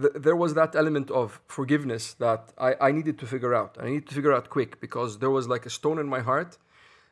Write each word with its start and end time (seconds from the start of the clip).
th- 0.00 0.14
there 0.14 0.36
was 0.36 0.54
that 0.54 0.74
element 0.74 1.10
of 1.10 1.40
forgiveness 1.46 2.14
that 2.14 2.52
I, 2.58 2.74
I 2.80 2.92
needed 2.92 3.18
to 3.18 3.26
figure 3.26 3.54
out. 3.54 3.76
I 3.80 3.86
needed 3.86 4.08
to 4.08 4.14
figure 4.14 4.32
out 4.32 4.50
quick 4.50 4.80
because 4.80 5.18
there 5.18 5.30
was 5.30 5.48
like 5.48 5.66
a 5.66 5.70
stone 5.70 5.98
in 5.98 6.08
my 6.08 6.20
heart. 6.20 6.58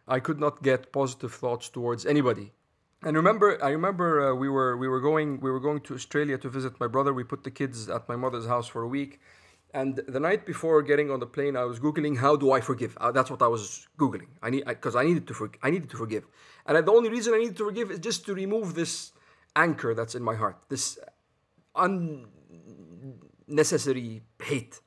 I 0.08 0.18
could 0.20 0.40
not 0.40 0.62
get 0.62 0.92
positive 0.92 1.32
thoughts 1.32 1.68
towards 1.68 2.04
anybody. 2.06 2.52
And 3.04 3.16
remember, 3.16 3.62
I 3.62 3.70
remember 3.70 4.30
uh, 4.30 4.34
we 4.34 4.48
were 4.48 4.76
we 4.76 4.88
were 4.88 5.00
going 5.00 5.40
we 5.40 5.50
were 5.50 5.60
going 5.60 5.80
to 5.80 5.94
Australia 5.94 6.38
to 6.38 6.48
visit 6.48 6.78
my 6.78 6.86
brother. 6.86 7.12
We 7.12 7.24
put 7.24 7.42
the 7.42 7.50
kids 7.50 7.88
at 7.88 8.08
my 8.08 8.16
mother's 8.16 8.46
house 8.46 8.68
for 8.68 8.82
a 8.82 8.88
week, 8.88 9.20
and 9.74 9.96
the 10.06 10.20
night 10.20 10.46
before 10.46 10.82
getting 10.82 11.10
on 11.10 11.18
the 11.18 11.26
plane, 11.26 11.56
I 11.56 11.64
was 11.64 11.80
googling 11.80 12.16
how 12.18 12.36
do 12.36 12.52
I 12.52 12.60
forgive. 12.60 12.96
Uh, 13.00 13.10
that's 13.10 13.30
what 13.30 13.42
I 13.42 13.48
was 13.48 13.88
googling. 13.98 14.28
I 14.40 14.50
need 14.50 14.64
because 14.66 14.94
I, 14.94 15.00
I, 15.00 15.04
needed 15.04 15.26
to 15.28 15.34
for, 15.34 15.50
I 15.64 15.70
needed 15.70 15.90
to 15.90 15.96
forgive, 15.96 16.24
and 16.66 16.86
the 16.86 16.92
only 16.92 17.10
reason 17.10 17.34
I 17.34 17.38
needed 17.38 17.56
to 17.56 17.64
forgive 17.64 17.90
is 17.90 17.98
just 17.98 18.24
to 18.26 18.34
remove 18.34 18.74
this 18.74 19.12
anchor 19.56 19.94
that's 19.94 20.14
in 20.14 20.22
my 20.22 20.36
heart, 20.36 20.58
this 20.68 20.96
unnecessary 23.52 24.22
hate. 24.42 24.80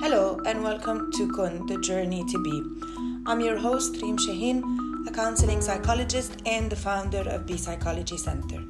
Hello 0.00 0.38
and 0.46 0.62
welcome 0.62 1.10
to 1.10 1.28
Kun, 1.32 1.66
the 1.66 1.76
journey 1.78 2.24
to 2.30 2.40
be. 2.40 2.62
I'm 3.26 3.40
your 3.40 3.58
host, 3.58 4.00
Reem 4.00 4.16
Shaheen, 4.16 4.62
a 5.08 5.10
counseling 5.10 5.60
psychologist 5.60 6.40
and 6.46 6.70
the 6.70 6.76
founder 6.76 7.28
of 7.30 7.46
Be 7.46 7.56
Psychology 7.56 8.16
Center. 8.16 8.62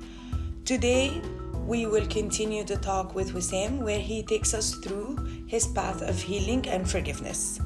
Today, 0.65 1.21
we 1.67 1.85
will 1.85 2.07
continue 2.07 2.65
to 2.65 2.77
talk 2.77 3.15
with 3.15 3.35
Wissam, 3.35 3.81
where 3.81 4.01
he 4.01 4.23
takes 4.23 4.55
us 4.55 4.77
through 4.77 5.19
his 5.47 5.67
path 5.67 6.01
of 6.01 6.23
healing 6.23 6.67
and 6.67 6.91
forgiveness. 6.91 7.61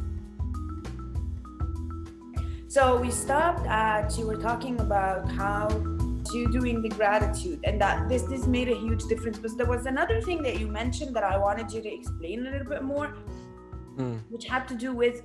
So 2.67 2.97
we 2.97 3.13
stopped 3.13 3.65
at 3.69 4.19
you 4.19 4.27
were 4.27 4.43
talking 4.43 4.81
about 4.81 5.31
how 5.31 5.69
you 6.35 6.51
doing 6.51 6.83
the 6.83 6.89
gratitude 6.89 7.61
and 7.65 7.81
that 7.81 8.09
this 8.09 8.23
this 8.23 8.47
made 8.47 8.69
a 8.69 8.77
huge 8.77 9.05
difference. 9.05 9.39
But 9.39 9.57
there 9.57 9.67
was 9.67 9.87
another 9.87 10.21
thing 10.21 10.43
that 10.43 10.59
you 10.59 10.67
mentioned 10.67 11.15
that 11.17 11.25
I 11.25 11.37
wanted 11.39 11.73
you 11.73 11.81
to 11.83 11.93
explain 11.93 12.47
a 12.47 12.51
little 12.51 12.69
bit 12.69 12.83
more, 12.83 13.15
mm. 13.97 14.21
which 14.31 14.47
had 14.47 14.67
to 14.69 14.75
do 14.75 14.93
with 14.93 15.23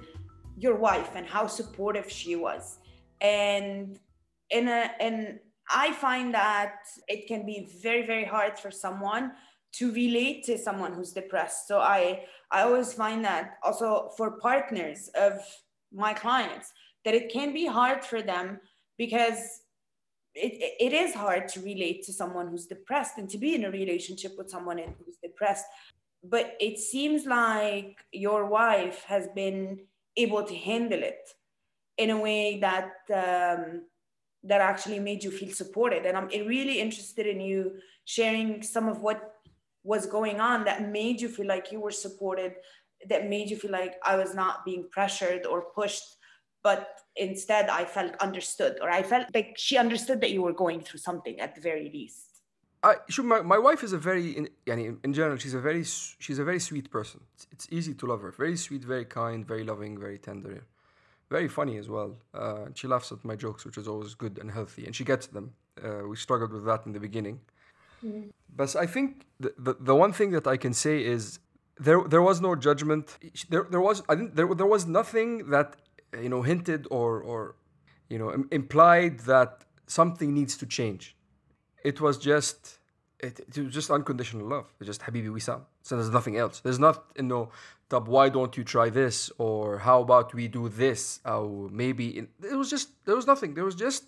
your 0.57 0.75
wife 0.75 1.11
and 1.15 1.25
how 1.25 1.47
supportive 1.47 2.09
she 2.09 2.35
was 2.35 2.77
and 3.21 3.99
in 4.49 4.67
a 4.67 4.91
and 4.99 5.39
i 5.69 5.91
find 5.93 6.33
that 6.33 6.75
it 7.07 7.27
can 7.27 7.45
be 7.45 7.69
very 7.81 8.05
very 8.05 8.25
hard 8.25 8.57
for 8.59 8.69
someone 8.69 9.31
to 9.71 9.91
relate 9.93 10.43
to 10.43 10.57
someone 10.57 10.93
who's 10.93 11.13
depressed 11.13 11.67
so 11.67 11.79
i 11.79 12.23
i 12.51 12.61
always 12.61 12.93
find 12.93 13.23
that 13.23 13.57
also 13.63 14.11
for 14.17 14.39
partners 14.39 15.09
of 15.15 15.33
my 15.93 16.13
clients 16.13 16.71
that 17.05 17.13
it 17.13 17.31
can 17.31 17.53
be 17.53 17.65
hard 17.65 18.03
for 18.03 18.21
them 18.21 18.59
because 18.97 19.60
it, 20.35 20.75
it 20.79 20.93
is 20.93 21.13
hard 21.13 21.47
to 21.49 21.61
relate 21.61 22.03
to 22.03 22.13
someone 22.13 22.47
who's 22.47 22.65
depressed 22.65 23.17
and 23.17 23.29
to 23.29 23.37
be 23.37 23.55
in 23.55 23.65
a 23.65 23.71
relationship 23.71 24.33
with 24.37 24.49
someone 24.49 24.77
who's 24.77 25.17
depressed. 25.21 25.65
But 26.23 26.55
it 26.59 26.77
seems 26.79 27.25
like 27.25 27.97
your 28.11 28.45
wife 28.45 29.03
has 29.05 29.27
been 29.35 29.79
able 30.15 30.43
to 30.43 30.55
handle 30.55 31.01
it 31.01 31.29
in 31.97 32.09
a 32.11 32.19
way 32.19 32.59
that 32.59 32.91
um, 33.13 33.83
that 34.43 34.61
actually 34.61 34.99
made 34.99 35.23
you 35.23 35.31
feel 35.31 35.51
supported. 35.51 36.05
And 36.05 36.17
i'm 36.17 36.27
really 36.27 36.79
interested 36.79 37.27
in 37.27 37.39
you 37.39 37.73
sharing 38.05 38.63
some 38.63 38.87
of 38.87 39.01
what 39.01 39.35
was 39.83 40.05
going 40.05 40.39
on 40.39 40.63
that 40.65 40.89
made 40.89 41.21
you 41.21 41.29
feel 41.29 41.47
like 41.47 41.71
you 41.71 41.79
were 41.79 41.91
supported 41.91 42.55
that 43.09 43.27
made 43.27 43.49
you 43.49 43.57
feel 43.57 43.71
like 43.71 43.95
i 44.05 44.15
was 44.15 44.35
not 44.35 44.63
being 44.63 44.87
pressured 44.91 45.45
or 45.45 45.71
pushed 45.73 46.17
but 46.63 47.01
instead 47.15 47.69
i 47.69 47.83
felt 47.83 48.13
understood 48.17 48.77
or 48.81 48.89
i 48.89 49.03
felt 49.03 49.25
like 49.33 49.53
she 49.57 49.77
understood 49.77 50.21
that 50.21 50.31
you 50.31 50.41
were 50.41 50.53
going 50.53 50.79
through 50.81 50.99
something 50.99 51.39
at 51.39 51.55
the 51.55 51.61
very 51.61 51.89
least. 51.89 52.31
I, 52.83 52.95
sure, 53.09 53.23
my, 53.23 53.41
my 53.41 53.59
wife 53.59 53.83
is 53.83 53.93
a 53.93 53.97
very 53.97 54.31
in, 54.31 54.49
in, 54.65 54.97
in 55.03 55.13
general 55.13 55.37
she's 55.37 55.53
a 55.53 55.59
very 55.59 55.83
she's 55.83 56.39
a 56.39 56.43
very 56.43 56.59
sweet 56.59 56.89
person. 56.89 57.21
It's, 57.35 57.47
it's, 57.51 57.67
easy 57.69 57.93
to 57.93 58.05
love 58.07 58.21
her. 58.21 58.31
Very 58.31 58.57
sweet 58.57 58.83
very 58.83 59.05
kind 59.05 59.45
very 59.45 59.63
loving 59.63 59.99
very 59.99 60.17
tender. 60.17 60.63
Very 61.29 61.47
funny 61.47 61.77
as 61.77 61.87
well. 61.87 62.17
Uh, 62.33 62.65
she 62.73 62.87
laughs 62.87 63.11
at 63.11 63.23
my 63.23 63.35
jokes 63.35 63.65
which 63.65 63.77
is 63.77 63.87
always 63.87 64.15
good 64.15 64.39
and 64.39 64.49
healthy 64.49 64.85
and 64.85 64.95
she 64.95 65.03
gets 65.03 65.27
them. 65.27 65.53
Uh, 65.83 66.07
we 66.07 66.15
struggled 66.15 66.51
with 66.51 66.65
that 66.65 66.85
in 66.85 66.93
the 66.93 66.99
beginning. 66.99 67.39
Mm. 68.03 68.31
but 68.55 68.75
I 68.75 68.87
think 68.87 69.27
the, 69.39 69.53
the, 69.59 69.75
the 69.79 69.95
one 69.95 70.11
thing 70.11 70.31
that 70.31 70.47
I 70.47 70.57
can 70.57 70.73
say 70.73 71.05
is 71.05 71.37
there 71.79 72.01
there 72.07 72.21
was 72.21 72.41
no 72.41 72.55
judgment. 72.55 73.17
There, 73.49 73.67
there 73.69 73.81
was 73.81 74.01
I 74.09 74.15
didn't, 74.15 74.35
there, 74.35 74.53
there 74.55 74.65
was 74.65 74.87
nothing 74.87 75.49
that 75.51 75.75
you 76.19 76.29
know 76.29 76.41
hinted 76.41 76.87
or 76.91 77.21
or 77.21 77.55
you 78.09 78.17
know 78.17 78.45
implied 78.51 79.19
that 79.21 79.63
something 79.87 80.33
needs 80.33 80.57
to 80.57 80.65
change 80.65 81.15
it 81.83 81.99
was 81.99 82.17
just 82.17 82.79
it, 83.19 83.39
it, 83.39 83.57
was 83.57 83.73
just 83.73 83.91
unconditional 83.91 84.47
love. 84.47 84.67
It's 84.79 84.87
just 84.87 85.01
Habibi 85.01 85.27
Wissam. 85.27 85.61
So 85.83 85.95
there's 85.95 86.09
nothing 86.09 86.37
else. 86.37 86.59
There's 86.59 86.79
not 86.79 87.05
you 87.15 87.23
know, 87.23 87.49
Tab, 87.89 88.07
why 88.07 88.29
don't 88.29 88.55
you 88.57 88.63
try 88.63 88.89
this 88.89 89.31
or 89.37 89.79
how 89.79 90.01
about 90.01 90.33
we 90.33 90.47
do 90.47 90.69
this? 90.69 91.19
Or 91.25 91.69
maybe 91.69 92.17
in, 92.17 92.27
it 92.43 92.55
was 92.55 92.69
just 92.69 92.89
there 93.05 93.15
was 93.15 93.27
nothing. 93.27 93.53
There 93.53 93.65
was 93.65 93.75
just 93.75 94.05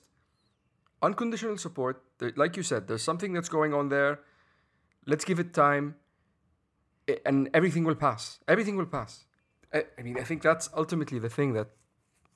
unconditional 1.02 1.58
support. 1.58 2.02
Like 2.36 2.58
you 2.58 2.64
said, 2.64 2.88
there's 2.88 3.04
something 3.04 3.34
that's 3.34 3.50
going 3.50 3.74
on 3.74 3.90
there. 3.90 4.20
Let's 5.06 5.26
give 5.26 5.40
it 5.40 5.54
time, 5.54 5.96
and 7.26 7.50
everything 7.54 7.84
will 7.84 7.96
pass. 7.96 8.40
Everything 8.48 8.78
will 8.78 8.86
pass. 8.86 9.26
I, 9.74 9.84
I 10.00 10.02
mean, 10.02 10.18
I 10.18 10.24
think 10.24 10.42
that's 10.42 10.70
ultimately 10.76 11.20
the 11.20 11.30
thing 11.30 11.54
that 11.54 11.68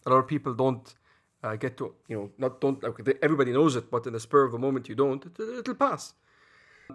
a 0.07 0.09
lot 0.09 0.19
of 0.23 0.28
people 0.28 0.53
don't 0.53 0.95
uh, 1.44 1.56
get 1.56 1.78
to 1.78 1.94
you 2.07 2.16
know 2.18 2.31
not 2.38 2.62
don't 2.62 2.84
everybody 3.22 3.51
knows 3.51 3.75
it 3.75 3.85
but 3.91 4.01
in 4.07 4.13
the 4.13 4.19
spur 4.28 4.44
of 4.45 4.51
the 4.51 4.62
moment 4.68 4.90
you 4.90 4.95
don't. 4.95 5.22
It, 5.25 5.68
will 5.68 5.75
pass. 5.75 6.13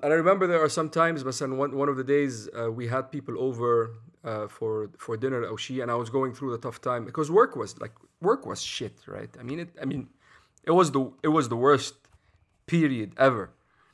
And 0.03 0.11
i 0.15 0.17
remember 0.25 0.47
there 0.47 0.65
are 0.67 0.75
some 0.81 0.89
times 1.03 1.23
but 1.23 1.35
one, 1.63 1.77
one 1.83 1.89
of 1.93 1.97
the 2.01 2.09
days 2.17 2.35
uh, 2.59 2.71
we 2.79 2.85
had 2.95 3.13
people 3.17 3.35
over 3.49 3.73
uh, 4.25 4.47
for 4.57 4.91
for 5.05 5.13
dinner 5.25 5.43
at 5.45 5.51
Oshi, 5.55 5.77
and 5.83 5.89
i 5.91 5.99
was 6.03 6.11
going 6.19 6.33
through 6.37 6.53
the 6.57 6.63
tough 6.67 6.81
time 6.91 7.03
because 7.11 7.31
work 7.31 7.53
was 7.63 7.71
like 7.85 7.95
work 8.29 8.43
was 8.51 8.61
shit 8.77 8.97
right? 9.07 9.33
I 9.41 9.43
mean 9.49 9.61
it 9.65 9.71
i 9.83 9.85
mean 9.85 10.03
it 10.65 10.75
was 10.81 10.89
the 10.97 11.03
it 11.23 11.33
was 11.39 11.45
the 11.49 11.61
worst 11.67 11.95
period 12.67 13.11
ever. 13.29 13.45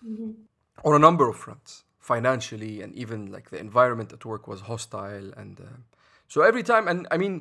Mm-hmm. 0.07 0.31
on 0.85 0.95
a 0.95 1.03
number 1.07 1.29
of 1.29 1.37
fronts 1.37 1.83
financially 1.99 2.75
and 2.83 2.95
even 2.95 3.33
like 3.37 3.47
the 3.51 3.59
environment 3.59 4.13
at 4.13 4.25
work 4.25 4.47
was 4.47 4.61
hostile 4.71 5.29
and 5.41 5.55
uh, 5.61 5.65
so 6.29 6.43
every 6.51 6.63
time 6.63 6.87
and 6.87 6.99
i 7.11 7.17
mean 7.23 7.35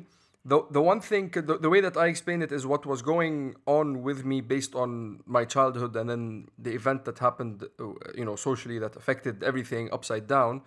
the 0.44 0.62
the 0.70 0.80
one 0.80 1.00
thing 1.00 1.30
the, 1.30 1.58
the 1.58 1.68
way 1.68 1.80
that 1.80 1.96
I 1.96 2.06
explain 2.06 2.42
it 2.42 2.52
is 2.52 2.66
what 2.66 2.86
was 2.86 3.02
going 3.02 3.56
on 3.66 4.02
with 4.02 4.24
me 4.24 4.40
based 4.40 4.74
on 4.74 5.20
my 5.26 5.44
childhood 5.44 5.96
and 5.96 6.08
then 6.08 6.48
the 6.58 6.72
event 6.72 7.04
that 7.04 7.18
happened 7.18 7.64
uh, 7.80 7.84
you 8.14 8.24
know 8.24 8.36
socially 8.36 8.78
that 8.78 8.96
affected 8.96 9.42
everything 9.42 9.90
upside 9.92 10.26
down. 10.26 10.62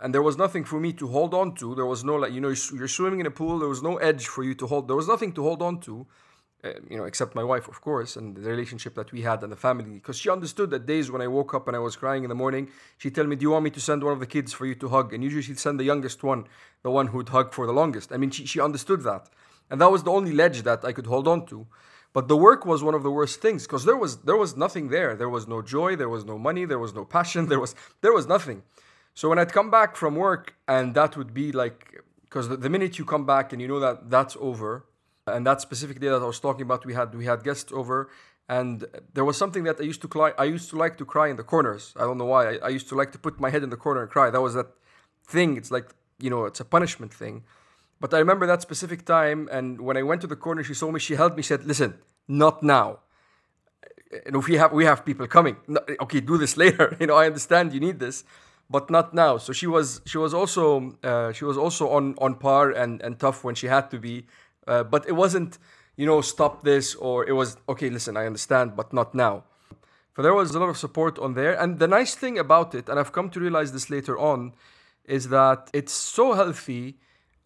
And 0.00 0.12
there 0.12 0.22
was 0.22 0.36
nothing 0.36 0.64
for 0.64 0.80
me 0.80 0.92
to 0.94 1.06
hold 1.06 1.34
on 1.34 1.54
to. 1.56 1.74
There 1.74 1.86
was 1.86 2.02
no 2.02 2.16
like 2.16 2.32
you 2.32 2.40
know 2.40 2.54
you're 2.72 2.88
swimming 2.88 3.20
in 3.20 3.26
a 3.26 3.30
pool. 3.30 3.58
There 3.58 3.68
was 3.68 3.82
no 3.82 3.98
edge 3.98 4.26
for 4.26 4.42
you 4.42 4.54
to 4.54 4.66
hold 4.66 4.88
there 4.88 4.96
was 4.96 5.08
nothing 5.08 5.32
to 5.34 5.42
hold 5.42 5.62
on 5.62 5.80
to 5.80 6.06
uh, 6.64 6.70
you 6.88 6.96
know, 6.96 7.04
except 7.04 7.34
my 7.34 7.42
wife, 7.42 7.66
of 7.66 7.80
course, 7.80 8.14
and 8.14 8.36
the 8.36 8.48
relationship 8.48 8.94
that 8.94 9.10
we 9.10 9.22
had 9.22 9.42
and 9.42 9.50
the 9.50 9.56
family. 9.56 9.94
Because 9.94 10.16
she 10.16 10.30
understood 10.30 10.70
that 10.70 10.86
days 10.86 11.10
when 11.10 11.20
I 11.20 11.26
woke 11.26 11.54
up 11.54 11.66
and 11.66 11.76
I 11.76 11.80
was 11.80 11.96
crying 11.96 12.22
in 12.22 12.28
the 12.28 12.36
morning, 12.36 12.70
she'd 12.98 13.14
tell 13.14 13.26
me, 13.26 13.34
Do 13.34 13.42
you 13.42 13.50
want 13.50 13.64
me 13.64 13.70
to 13.70 13.80
send 13.80 14.04
one 14.04 14.12
of 14.12 14.20
the 14.20 14.26
kids 14.26 14.52
for 14.52 14.64
you 14.64 14.76
to 14.76 14.88
hug? 14.88 15.12
And 15.12 15.24
usually 15.24 15.42
she'd 15.42 15.58
send 15.58 15.80
the 15.80 15.84
youngest 15.84 16.22
one, 16.22 16.44
the 16.82 16.90
one 16.90 17.08
who'd 17.08 17.30
hug 17.30 17.52
for 17.52 17.66
the 17.66 17.72
longest. 17.72 18.12
I 18.12 18.16
mean, 18.16 18.30
she, 18.30 18.46
she 18.46 18.60
understood 18.60 19.02
that. 19.02 19.28
And 19.70 19.80
that 19.80 19.90
was 19.90 20.04
the 20.04 20.12
only 20.12 20.32
ledge 20.32 20.62
that 20.62 20.84
I 20.84 20.92
could 20.92 21.06
hold 21.06 21.26
on 21.26 21.46
to. 21.46 21.66
But 22.12 22.28
the 22.28 22.36
work 22.36 22.66
was 22.66 22.84
one 22.84 22.94
of 22.94 23.02
the 23.02 23.10
worst 23.10 23.40
things 23.40 23.66
because 23.66 23.84
there 23.84 23.96
was 23.96 24.18
there 24.18 24.36
was 24.36 24.56
nothing 24.56 24.88
there. 24.88 25.16
There 25.16 25.30
was 25.30 25.48
no 25.48 25.62
joy, 25.62 25.96
there 25.96 26.10
was 26.10 26.24
no 26.24 26.38
money, 26.38 26.64
there 26.64 26.78
was 26.78 26.94
no 26.94 27.04
passion, 27.04 27.46
there 27.52 27.60
was 27.60 27.74
there 28.02 28.12
was 28.12 28.26
nothing. 28.26 28.62
So 29.14 29.28
when 29.28 29.38
I'd 29.38 29.52
come 29.52 29.70
back 29.70 29.96
from 29.96 30.14
work 30.14 30.54
and 30.68 30.94
that 30.94 31.16
would 31.16 31.34
be 31.34 31.52
like 31.52 32.02
because 32.22 32.48
the, 32.48 32.56
the 32.56 32.70
minute 32.70 32.98
you 32.98 33.04
come 33.04 33.26
back 33.26 33.52
and 33.52 33.60
you 33.60 33.68
know 33.68 33.80
that 33.80 34.10
that's 34.10 34.36
over, 34.40 34.84
and 35.26 35.46
that 35.46 35.60
specific 35.60 36.00
day 36.00 36.08
that 36.08 36.22
I 36.22 36.24
was 36.24 36.40
talking 36.40 36.62
about, 36.62 36.84
we 36.84 36.94
had 36.94 37.14
we 37.14 37.24
had 37.24 37.44
guests 37.44 37.72
over, 37.72 38.10
and 38.48 38.84
there 39.14 39.24
was 39.24 39.36
something 39.36 39.64
that 39.64 39.80
I 39.80 39.84
used 39.84 40.02
to 40.02 40.08
cry. 40.08 40.32
I 40.36 40.44
used 40.44 40.70
to 40.70 40.76
like 40.76 40.96
to 40.98 41.04
cry 41.04 41.28
in 41.28 41.36
the 41.36 41.44
corners. 41.44 41.94
I 41.96 42.00
don't 42.00 42.18
know 42.18 42.26
why. 42.26 42.54
I, 42.54 42.58
I 42.64 42.68
used 42.68 42.88
to 42.88 42.94
like 42.94 43.12
to 43.12 43.18
put 43.18 43.40
my 43.40 43.50
head 43.50 43.62
in 43.62 43.70
the 43.70 43.76
corner 43.76 44.02
and 44.02 44.10
cry. 44.10 44.30
That 44.30 44.40
was 44.40 44.54
that 44.54 44.68
thing. 45.26 45.56
It's 45.56 45.70
like 45.70 45.94
you 46.18 46.30
know, 46.30 46.44
it's 46.44 46.60
a 46.60 46.64
punishment 46.64 47.12
thing. 47.14 47.44
But 48.00 48.12
I 48.12 48.18
remember 48.18 48.46
that 48.46 48.62
specific 48.62 49.04
time, 49.04 49.48
and 49.52 49.80
when 49.80 49.96
I 49.96 50.02
went 50.02 50.20
to 50.22 50.26
the 50.26 50.36
corner, 50.36 50.64
she 50.64 50.74
saw 50.74 50.90
me. 50.90 50.98
She 50.98 51.14
held 51.14 51.36
me. 51.36 51.42
Said, 51.42 51.64
"Listen, 51.64 51.98
not 52.26 52.62
now. 52.62 53.00
And 54.26 54.36
if 54.36 54.48
we 54.48 54.56
have 54.56 54.72
we 54.72 54.84
have 54.84 55.04
people 55.04 55.26
coming, 55.26 55.56
okay, 56.00 56.20
do 56.20 56.36
this 56.36 56.56
later. 56.62 56.96
you 57.00 57.06
know, 57.06 57.16
I 57.16 57.26
understand 57.26 57.72
you 57.72 57.80
need 57.80 58.00
this." 58.00 58.24
but 58.70 58.90
not 58.90 59.12
now. 59.12 59.36
So 59.36 59.52
she 59.52 59.66
was 59.66 60.00
she 60.06 60.18
was 60.18 60.32
also 60.32 60.96
uh, 61.04 61.32
she 61.32 61.44
was 61.44 61.56
also 61.56 61.90
on 61.90 62.14
on 62.18 62.34
par 62.34 62.70
and 62.70 63.02
and 63.02 63.18
tough 63.18 63.44
when 63.44 63.54
she 63.54 63.66
had 63.68 63.90
to 63.90 63.98
be. 63.98 64.26
Uh, 64.66 64.82
but 64.84 65.08
it 65.08 65.12
wasn't, 65.12 65.58
you 65.96 66.06
know, 66.06 66.20
stop 66.20 66.62
this 66.62 66.94
or 66.94 67.28
it 67.28 67.32
was, 67.32 67.56
okay, 67.68 67.90
listen, 67.90 68.16
I 68.16 68.26
understand, 68.26 68.76
but 68.76 68.92
not 68.92 69.14
now. 69.14 69.44
For 70.12 70.22
there 70.22 70.34
was 70.34 70.54
a 70.54 70.58
lot 70.58 70.68
of 70.68 70.76
support 70.76 71.18
on 71.18 71.34
there. 71.34 71.58
And 71.60 71.78
the 71.78 71.88
nice 71.88 72.14
thing 72.14 72.38
about 72.38 72.74
it, 72.74 72.88
and 72.88 72.98
I've 72.98 73.12
come 73.12 73.30
to 73.30 73.40
realize 73.40 73.72
this 73.72 73.88
later 73.90 74.18
on, 74.18 74.52
is 75.04 75.28
that 75.28 75.70
it's 75.72 75.92
so 75.92 76.34
healthy 76.34 76.98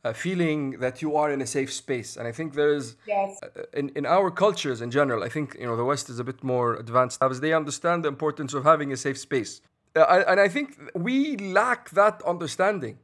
uh, 0.05 0.13
feeling 0.13 0.79
that 0.81 1.01
you 1.01 1.17
are 1.17 1.33
in 1.33 1.41
a 1.41 1.47
safe 1.47 1.73
space. 1.73 2.17
And 2.17 2.29
I 2.29 2.33
think 2.33 2.55
there 2.55 2.73
is, 2.75 2.97
Yes. 3.07 3.41
uh, 3.43 3.63
in, 3.73 3.91
in 3.97 4.05
our 4.05 4.31
cultures 4.31 4.81
in 4.81 4.91
general, 4.91 5.23
I 5.25 5.29
think, 5.29 5.57
you 5.59 5.67
know, 5.67 5.77
the 5.77 5.85
West 5.85 6.09
is 6.11 6.19
a 6.19 6.25
bit 6.25 6.45
more 6.45 6.75
advanced 6.75 7.23
as 7.23 7.41
they 7.41 7.53
understand 7.53 8.05
the 8.05 8.09
importance 8.09 8.53
of 8.55 8.65
having 8.65 8.93
a 8.93 8.97
safe 8.97 9.19
space. 9.19 9.61
Uh, 9.95 10.25
and 10.29 10.39
I 10.39 10.49
think 10.49 10.79
we 10.95 11.37
lack 11.37 11.91
that 11.91 12.23
understanding. 12.23 12.99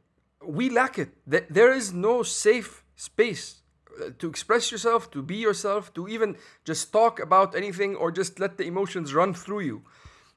We 0.45 0.69
lack 0.69 0.99
it. 0.99 1.09
There 1.25 1.73
is 1.73 1.91
no 1.93 2.21
safe 2.23 2.83
space 2.95 3.62
uh, 4.01 4.09
to 4.17 4.27
express 4.27 4.71
yourself, 4.71 5.11
to 5.11 5.21
be 5.21 5.35
yourself, 5.35 5.93
to 5.93 6.07
even 6.07 6.35
just 6.65 6.91
talk 6.91 7.19
about 7.19 7.55
anything 7.55 7.95
or 7.95 8.11
just 8.11 8.39
let 8.39 8.57
the 8.57 8.65
emotions 8.65 9.13
run 9.13 9.33
through 9.33 9.59
you. 9.59 9.83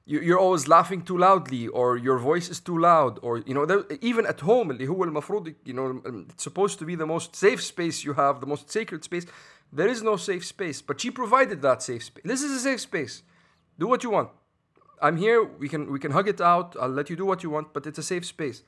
You're 0.08 0.38
always 0.38 0.68
laughing 0.68 1.02
too 1.02 1.18
loudly, 1.18 1.66
or 1.66 1.96
your 1.96 2.18
voice 2.18 2.48
is 2.48 2.60
too 2.60 2.78
loud, 2.78 3.18
or 3.22 3.38
you 3.38 3.54
know, 3.54 3.84
even 4.00 4.24
at 4.24 4.38
home, 4.38 4.70
you 4.78 5.74
know, 5.74 5.86
um, 5.86 6.26
it's 6.30 6.44
supposed 6.44 6.78
to 6.78 6.84
be 6.84 6.94
the 6.94 7.06
most 7.06 7.34
safe 7.34 7.60
space 7.60 8.04
you 8.04 8.12
have, 8.12 8.40
the 8.40 8.46
most 8.46 8.70
sacred 8.70 9.02
space. 9.02 9.26
There 9.72 9.88
is 9.88 10.04
no 10.04 10.16
safe 10.16 10.46
space, 10.46 10.80
but 10.80 11.00
she 11.00 11.10
provided 11.10 11.60
that 11.62 11.82
safe 11.82 12.04
space. 12.04 12.22
This 12.24 12.42
is 12.42 12.52
a 12.52 12.60
safe 12.60 12.80
space. 12.80 13.24
Do 13.80 13.88
what 13.88 14.04
you 14.04 14.10
want. 14.10 14.28
I'm 15.02 15.16
here. 15.16 15.42
We 15.42 15.68
can 15.68 15.90
we 15.90 15.98
can 15.98 16.12
hug 16.12 16.28
it 16.28 16.40
out. 16.40 16.76
I'll 16.80 16.88
let 16.88 17.10
you 17.10 17.16
do 17.16 17.26
what 17.26 17.42
you 17.42 17.50
want, 17.50 17.72
but 17.74 17.84
it's 17.84 17.98
a 17.98 18.02
safe 18.04 18.24
space. 18.24 18.62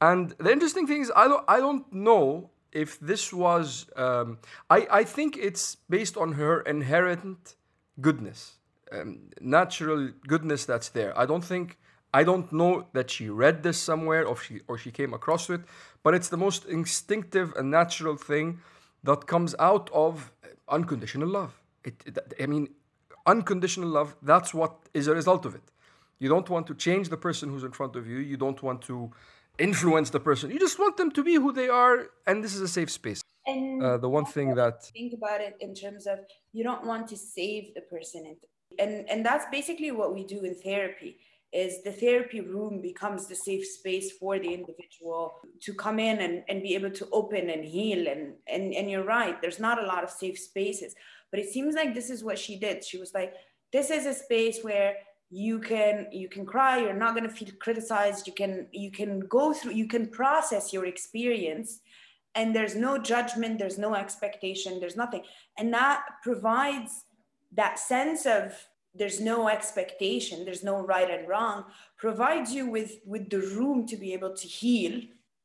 And 0.00 0.30
the 0.38 0.50
interesting 0.50 0.86
thing 0.86 1.02
is, 1.02 1.12
I 1.14 1.28
don't 1.28 1.44
I 1.46 1.58
don't 1.58 1.92
know 1.92 2.50
if 2.72 2.98
this 3.00 3.32
was. 3.32 3.86
Um, 3.96 4.38
I 4.68 4.86
I 4.90 5.04
think 5.04 5.36
it's 5.36 5.76
based 5.88 6.16
on 6.16 6.32
her 6.32 6.60
inherent 6.60 7.56
goodness, 8.00 8.58
um, 8.92 9.30
natural 9.40 10.10
goodness 10.26 10.64
that's 10.64 10.88
there. 10.90 11.18
I 11.18 11.26
don't 11.26 11.44
think. 11.44 11.78
I 12.12 12.24
don't 12.24 12.52
know 12.52 12.88
that 12.92 13.08
she 13.08 13.28
read 13.28 13.62
this 13.62 13.78
somewhere 13.78 14.26
or 14.26 14.36
she 14.36 14.60
or 14.66 14.76
she 14.76 14.90
came 14.90 15.14
across 15.14 15.48
it, 15.48 15.60
but 16.02 16.14
it's 16.14 16.28
the 16.28 16.36
most 16.36 16.64
instinctive 16.66 17.52
and 17.56 17.70
natural 17.70 18.16
thing 18.16 18.60
that 19.04 19.26
comes 19.26 19.54
out 19.58 19.90
of 19.92 20.32
unconditional 20.68 21.28
love. 21.28 21.60
It, 21.84 22.02
it 22.04 22.18
I 22.42 22.46
mean, 22.46 22.68
unconditional 23.26 23.88
love. 23.88 24.16
That's 24.22 24.52
what 24.52 24.74
is 24.92 25.06
a 25.06 25.14
result 25.14 25.44
of 25.46 25.54
it. 25.54 25.62
You 26.18 26.28
don't 26.28 26.48
want 26.50 26.66
to 26.66 26.74
change 26.74 27.08
the 27.08 27.16
person 27.16 27.48
who's 27.48 27.64
in 27.64 27.72
front 27.72 27.96
of 27.96 28.06
you. 28.06 28.18
You 28.18 28.36
don't 28.36 28.62
want 28.62 28.82
to 28.82 29.10
influence 29.60 30.10
the 30.10 30.20
person. 30.20 30.50
You 30.50 30.58
just 30.58 30.78
want 30.78 30.96
them 30.96 31.10
to 31.12 31.22
be 31.22 31.34
who 31.34 31.52
they 31.52 31.68
are, 31.68 32.08
and 32.26 32.42
this 32.44 32.54
is 32.54 32.62
a 32.62 32.68
safe 32.68 32.90
space. 32.90 33.20
And 33.46 33.82
Uh, 33.82 33.96
the 34.04 34.08
one 34.18 34.26
thing 34.26 34.54
that 34.60 34.76
think 35.00 35.14
about 35.20 35.40
it 35.40 35.54
in 35.60 35.72
terms 35.74 36.06
of 36.12 36.16
you 36.52 36.62
don't 36.68 36.84
want 36.92 37.04
to 37.12 37.16
save 37.16 37.64
the 37.76 37.84
person 37.94 38.20
and 38.30 38.36
and, 38.82 38.92
and 39.10 39.26
that's 39.28 39.46
basically 39.58 39.90
what 39.90 40.14
we 40.14 40.22
do 40.24 40.38
in 40.48 40.54
therapy 40.54 41.12
is 41.52 41.82
the 41.82 41.90
therapy 42.04 42.40
room 42.40 42.80
becomes 42.80 43.26
the 43.26 43.34
safe 43.34 43.66
space 43.66 44.08
for 44.20 44.38
the 44.38 44.54
individual 44.58 45.22
to 45.60 45.74
come 45.74 45.98
in 45.98 46.16
and, 46.20 46.44
and 46.48 46.62
be 46.62 46.74
able 46.78 46.92
to 47.00 47.08
open 47.10 47.50
and 47.50 47.64
heal 47.64 48.06
and, 48.12 48.22
and 48.46 48.64
and 48.78 48.84
you're 48.90 49.08
right 49.18 49.40
there's 49.42 49.62
not 49.68 49.82
a 49.82 49.86
lot 49.92 50.04
of 50.04 50.10
safe 50.10 50.38
spaces 50.38 50.94
but 51.30 51.40
it 51.40 51.48
seems 51.54 51.74
like 51.74 51.90
this 51.94 52.10
is 52.14 52.22
what 52.22 52.38
she 52.38 52.54
did 52.66 52.84
she 52.84 52.98
was 52.98 53.12
like 53.18 53.32
this 53.72 53.90
is 53.90 54.04
a 54.06 54.14
space 54.14 54.58
where 54.62 54.94
you 55.30 55.60
can 55.60 56.06
you 56.10 56.28
can 56.28 56.44
cry 56.44 56.80
you're 56.80 56.92
not 56.92 57.14
going 57.14 57.28
to 57.28 57.34
feel 57.34 57.48
criticized 57.60 58.26
you 58.26 58.32
can 58.32 58.66
you 58.72 58.90
can 58.90 59.20
go 59.20 59.52
through 59.52 59.72
you 59.72 59.86
can 59.86 60.08
process 60.08 60.72
your 60.72 60.86
experience 60.86 61.80
and 62.34 62.54
there's 62.54 62.74
no 62.74 62.98
judgment 62.98 63.58
there's 63.58 63.78
no 63.78 63.94
expectation 63.94 64.80
there's 64.80 64.96
nothing. 64.96 65.22
And 65.58 65.72
that 65.72 66.04
provides 66.22 67.04
that 67.52 67.78
sense 67.78 68.26
of 68.26 68.54
there's 68.94 69.20
no 69.20 69.48
expectation 69.48 70.44
there's 70.44 70.64
no 70.64 70.84
right 70.84 71.10
and 71.10 71.28
wrong 71.28 71.64
provides 71.96 72.52
you 72.52 72.68
with 72.68 72.98
with 73.06 73.30
the 73.30 73.38
room 73.38 73.86
to 73.86 73.96
be 73.96 74.12
able 74.12 74.34
to 74.34 74.48
heal 74.48 75.00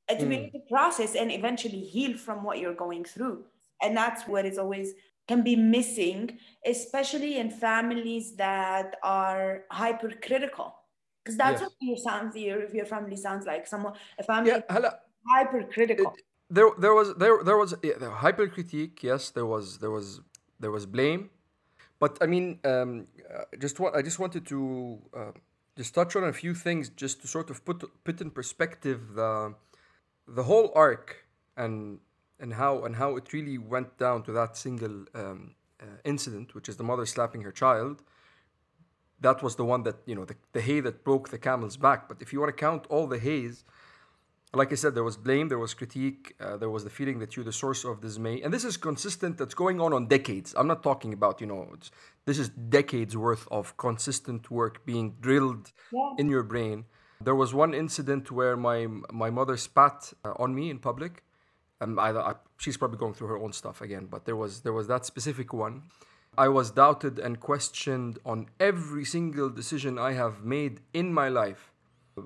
and 0.08 0.20
to 0.20 0.26
be 0.26 0.36
hmm. 0.36 0.44
able 0.44 0.60
to 0.60 0.66
process 0.68 1.16
and 1.16 1.32
eventually 1.32 1.82
heal 1.82 2.18
from 2.18 2.44
what 2.44 2.60
you're 2.60 2.76
going 2.76 3.04
through. 3.04 3.44
And 3.82 3.96
that's 3.98 4.28
what 4.28 4.46
is 4.46 4.58
always 4.58 4.94
can 5.28 5.42
be 5.44 5.56
missing, 5.56 6.38
especially 6.66 7.38
in 7.38 7.50
families 7.50 8.36
that 8.36 8.96
are 9.04 9.64
hypercritical. 9.72 10.76
Because 11.24 11.38
that's 11.38 11.62
yes. 11.62 11.70
what 11.70 11.74
your 11.82 11.98
sounds 11.98 12.36
your, 12.36 12.70
your 12.70 12.86
family 12.86 13.16
sounds 13.16 13.46
like. 13.46 13.66
Someone 13.66 13.94
a 14.20 14.24
family 14.24 14.52
yeah, 14.52 14.62
hello. 14.70 14.90
hypercritical. 15.28 16.14
It, 16.14 16.24
there, 16.50 16.70
there 16.78 16.94
was 16.94 17.16
there 17.16 17.44
there 17.44 17.58
was 17.58 17.74
yeah, 17.82 17.94
hypercritique. 17.94 19.02
Yes, 19.02 19.32
there 19.32 19.48
was 19.48 19.80
there 19.80 19.90
was 19.90 20.22
there 20.60 20.70
was 20.70 20.86
blame, 20.86 21.32
but 22.00 22.18
I 22.22 22.28
mean, 22.28 22.60
um, 22.64 23.08
uh, 23.34 23.44
just 23.60 23.80
what 23.80 23.96
I 23.96 24.04
just 24.04 24.20
wanted 24.20 24.46
to 24.48 25.00
uh, 25.18 25.32
just 25.76 25.96
touch 25.96 26.16
on 26.16 26.26
a 26.26 26.34
few 26.34 26.54
things 26.54 26.90
just 26.90 27.22
to 27.22 27.28
sort 27.28 27.50
of 27.50 27.66
put 27.66 27.84
put 28.04 28.22
in 28.22 28.30
perspective 28.30 29.16
the 29.16 29.56
the 30.28 30.44
whole 30.44 30.72
arc 30.76 31.26
and 31.58 32.00
and 32.40 32.54
how 32.54 32.84
and 32.86 32.96
how 32.96 33.16
it 33.16 33.32
really 33.34 33.58
went 33.58 33.98
down 33.98 34.24
to 34.24 34.32
that 34.32 34.58
single 34.58 35.06
um, 35.14 35.56
uh, 35.82 35.86
incident 36.04 36.54
which 36.56 36.68
is 36.70 36.78
the 36.78 36.84
mother 36.84 37.06
slapping 37.06 37.42
her 37.42 37.52
child 37.52 38.02
that 39.22 39.42
was 39.42 39.56
the 39.56 39.66
one 39.66 39.84
that 39.84 39.96
you 40.06 40.16
know 40.16 40.26
the, 40.26 40.36
the 40.54 40.62
hay 40.62 40.80
that 40.80 41.04
broke 41.04 41.30
the 41.30 41.38
camel's 41.38 41.78
back 41.78 42.08
but 42.08 42.22
if 42.22 42.32
you 42.34 42.40
want 42.40 42.50
to 42.56 42.60
count 42.60 42.86
all 42.90 43.08
the 43.08 43.20
hays 43.20 43.64
like 44.54 44.72
I 44.72 44.76
said, 44.76 44.96
there 44.96 45.04
was 45.04 45.18
blame, 45.18 45.50
there 45.50 45.60
was 45.60 45.74
critique, 45.74 46.34
uh, 46.40 46.56
there 46.56 46.70
was 46.70 46.84
the 46.84 46.90
feeling 46.90 47.20
that 47.20 47.36
you're 47.36 47.44
the 47.44 47.52
source 47.52 47.84
of 47.84 48.00
dismay, 48.00 48.42
and 48.42 48.54
this 48.54 48.64
is 48.64 48.78
consistent. 48.78 49.38
That's 49.38 49.54
going 49.54 49.82
on 49.82 49.92
on 49.92 50.08
decades. 50.08 50.54
I'm 50.58 50.68
not 50.68 50.82
talking 50.82 51.12
about 51.14 51.42
you 51.42 51.48
know, 51.48 51.68
it's, 51.74 51.92
this 52.26 52.40
is 52.40 52.50
decades 52.50 53.18
worth 53.18 53.48
of 53.52 53.76
consistent 53.76 54.50
work 54.50 54.86
being 54.86 55.16
drilled 55.20 55.72
Yeah. 55.92 56.12
in 56.18 56.30
your 56.30 56.44
brain. 56.44 56.86
There 57.22 57.36
was 57.36 57.54
one 57.54 57.74
incident 57.74 58.32
where 58.32 58.56
my 58.56 58.88
my 59.12 59.30
mother 59.30 59.58
spat 59.58 60.14
uh, 60.24 60.34
on 60.44 60.54
me 60.56 60.70
in 60.70 60.80
public. 60.80 61.24
Um, 61.82 62.00
I, 62.00 62.12
I, 62.12 62.34
she's 62.58 62.78
probably 62.78 62.98
going 62.98 63.14
through 63.14 63.28
her 63.28 63.38
own 63.38 63.54
stuff 63.54 63.82
again, 63.82 64.08
but 64.10 64.26
there 64.26 64.36
was 64.36 64.62
there 64.62 64.74
was 64.74 64.88
that 64.88 65.06
specific 65.06 65.54
one. 65.54 65.84
I 66.38 66.48
was 66.50 66.72
doubted 66.72 67.18
and 67.18 67.40
questioned 67.40 68.20
on 68.26 68.48
every 68.60 69.06
single 69.06 69.50
decision 69.50 69.98
I 69.98 70.14
have 70.14 70.44
made 70.44 70.82
in 70.94 71.14
my 71.14 71.30
life 71.30 71.72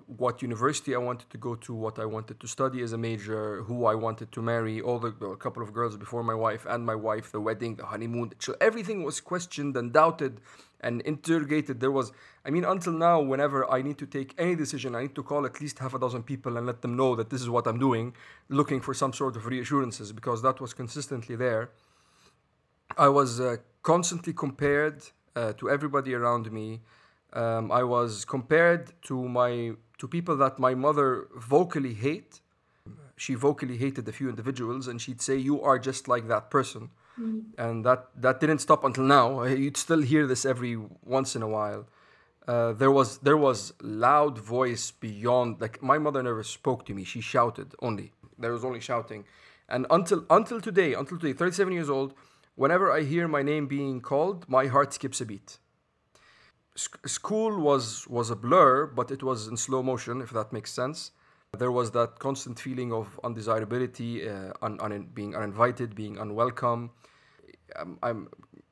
what 0.06 0.42
university 0.42 0.94
I 0.94 1.00
wanted 1.00 1.30
to 1.32 1.38
go 1.38 1.56
to, 1.56 1.74
what 1.74 1.98
I 1.98 2.06
wanted 2.06 2.40
to 2.40 2.48
study 2.48 2.82
as 2.84 2.94
a 2.94 2.98
major, 2.98 3.64
who 3.64 3.86
I 3.86 3.96
wanted 3.96 4.32
to 4.34 4.42
marry, 4.42 4.82
all 4.82 5.00
the 5.00 5.10
a 5.26 5.38
couple 5.38 5.64
of 5.64 5.74
girls 5.74 5.98
before 5.98 6.24
my 6.24 6.36
wife 6.36 6.66
and 6.70 6.86
my 6.86 6.96
wife, 6.96 7.32
the 7.32 7.42
wedding, 7.42 7.76
the 7.76 7.88
honeymoon. 7.88 8.34
So 8.40 8.56
everything 8.62 9.04
was 9.04 9.20
questioned 9.20 9.76
and 9.76 9.92
doubted 9.92 10.42
and 10.82 11.02
interrogated. 11.02 11.80
There 11.80 11.92
was, 11.92 12.12
I 12.46 12.52
mean, 12.52 12.66
until 12.66 12.94
now, 12.94 13.20
whenever 13.20 13.70
I 13.72 13.82
need 13.82 13.98
to 13.98 14.06
take 14.06 14.36
any 14.38 14.56
decision, 14.56 14.96
I 14.96 15.02
need 15.04 15.16
to 15.16 15.24
call 15.24 15.46
at 15.46 15.60
least 15.60 15.80
half 15.80 15.94
a 15.96 16.00
dozen 16.00 16.22
people 16.22 16.58
and 16.58 16.68
let 16.68 16.82
them 16.84 16.96
know 16.96 17.16
that 17.16 17.32
this 17.32 17.42
is 17.42 17.50
what 17.50 17.66
I'm 17.66 17.80
doing, 17.80 18.16
looking 18.48 18.82
for 18.82 18.94
some 18.94 19.12
sort 19.12 19.36
of 19.36 19.48
reassurances 19.48 20.12
because 20.12 20.44
that 20.44 20.62
was 20.62 20.74
consistently 20.74 21.36
there. 21.36 21.72
I 22.96 23.10
was 23.10 23.40
uh, 23.40 23.58
constantly 23.82 24.34
compared 24.34 25.04
uh, 25.36 25.54
to 25.54 25.70
everybody 25.70 26.14
around 26.14 26.52
me. 26.52 26.82
Um, 27.34 27.72
I 27.72 27.84
was 27.84 28.26
compared 28.26 28.92
to 29.04 29.28
my 29.28 29.74
to 30.00 30.08
people 30.08 30.36
that 30.38 30.60
my 30.60 30.74
mother 30.74 31.28
vocally 31.36 31.94
hate. 31.94 32.42
She 33.16 33.36
vocally 33.36 33.78
hated 33.78 34.08
a 34.08 34.14
few 34.14 34.30
individuals, 34.30 34.88
and 34.88 35.02
she'd 35.02 35.22
say, 35.22 35.36
"You 35.36 35.62
are 35.62 35.78
just 35.78 36.08
like 36.08 36.28
that 36.30 36.50
person," 36.50 36.90
and 37.58 37.86
that 37.86 38.10
that 38.16 38.40
didn't 38.40 38.60
stop 38.60 38.84
until 38.84 39.04
now. 39.04 39.44
You'd 39.44 39.78
still 39.78 40.02
hear 40.02 40.26
this 40.26 40.46
every 40.46 40.76
once 41.18 41.36
in 41.36 41.42
a 41.42 41.52
while. 41.58 41.86
Uh, 42.48 42.72
there 42.74 42.90
was 42.90 43.18
there 43.20 43.38
was 43.38 43.74
loud 43.82 44.40
voice 44.40 44.90
beyond 44.92 45.62
like 45.62 45.84
my 45.84 45.98
mother 46.00 46.24
never 46.24 46.44
spoke 46.44 46.86
to 46.86 46.94
me. 46.94 47.04
She 47.04 47.22
shouted 47.22 47.76
only. 47.82 48.14
There 48.40 48.54
was 48.54 48.64
only 48.64 48.80
shouting, 48.80 49.26
and 49.68 49.86
until 49.90 50.26
until 50.30 50.62
today, 50.62 50.94
until 50.94 51.20
today, 51.20 51.34
37 51.34 51.74
years 51.74 51.90
old, 51.90 52.14
whenever 52.56 52.92
I 52.92 53.02
hear 53.04 53.28
my 53.28 53.44
name 53.44 53.68
being 53.68 54.00
called, 54.00 54.48
my 54.48 54.68
heart 54.68 54.94
skips 54.94 55.20
a 55.20 55.26
beat. 55.26 55.58
Sc- 56.80 57.08
school 57.08 57.60
was 57.70 58.08
was 58.08 58.28
a 58.30 58.38
blur, 58.46 58.86
but 58.86 59.12
it 59.12 59.22
was 59.30 59.48
in 59.52 59.58
slow 59.58 59.82
motion, 59.84 60.22
if 60.22 60.32
that 60.38 60.54
makes 60.54 60.72
sense. 60.72 61.12
There 61.62 61.74
was 61.80 61.92
that 61.92 62.20
constant 62.20 62.58
feeling 62.66 62.94
of 62.94 63.20
undesirability, 63.28 64.12
uh, 64.30 64.54
un, 64.62 64.80
un, 64.80 65.10
being 65.14 65.36
uninvited, 65.36 65.90
being 65.94 66.16
unwelcome. 66.18 66.92
Um, 67.76 68.00
I'm 68.02 68.20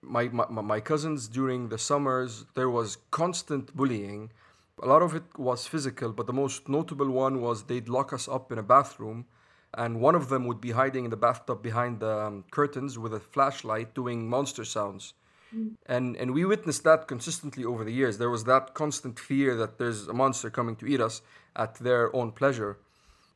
my, 0.02 0.24
my 0.30 0.62
my 0.74 0.80
cousins 0.80 1.28
during 1.28 1.70
the 1.74 1.78
summers. 1.90 2.46
There 2.58 2.70
was 2.70 2.98
constant 3.12 3.76
bullying. 3.76 4.32
A 4.82 4.88
lot 4.94 5.02
of 5.02 5.12
it 5.20 5.28
was 5.50 5.68
physical, 5.68 6.10
but 6.14 6.28
the 6.28 6.38
most 6.44 6.70
notable 6.70 7.10
one 7.26 7.42
was 7.42 7.64
they'd 7.64 7.90
lock 7.90 8.14
us 8.14 8.26
up 8.30 8.52
in 8.54 8.58
a 8.60 8.68
bathroom, 8.76 9.26
and 9.74 10.00
one 10.00 10.16
of 10.16 10.30
them 10.30 10.46
would 10.48 10.62
be 10.62 10.72
hiding 10.72 11.04
in 11.06 11.12
the 11.16 11.24
bathtub 11.28 11.62
behind 11.62 12.00
the 12.00 12.16
um, 12.28 12.46
curtains 12.52 12.98
with 12.98 13.14
a 13.14 13.20
flashlight, 13.20 13.94
doing 13.94 14.30
monster 14.30 14.64
sounds 14.64 15.14
and 15.86 16.16
and 16.16 16.34
we 16.34 16.46
witnessed 16.46 16.84
that 16.84 17.08
consistently 17.08 17.63
over 17.63 17.84
the 17.84 17.94
years. 17.94 18.18
There 18.18 18.30
was 18.30 18.44
that 18.46 18.74
constant 18.74 19.20
fear 19.20 19.56
that 19.56 19.77
there's 19.77 20.08
a 20.08 20.13
monster 20.13 20.50
coming 20.50 20.75
to 20.77 20.86
eat 20.86 21.01
us 21.01 21.22
at 21.56 21.75
their 21.75 22.16
own 22.16 22.32
pleasure. 22.32 22.77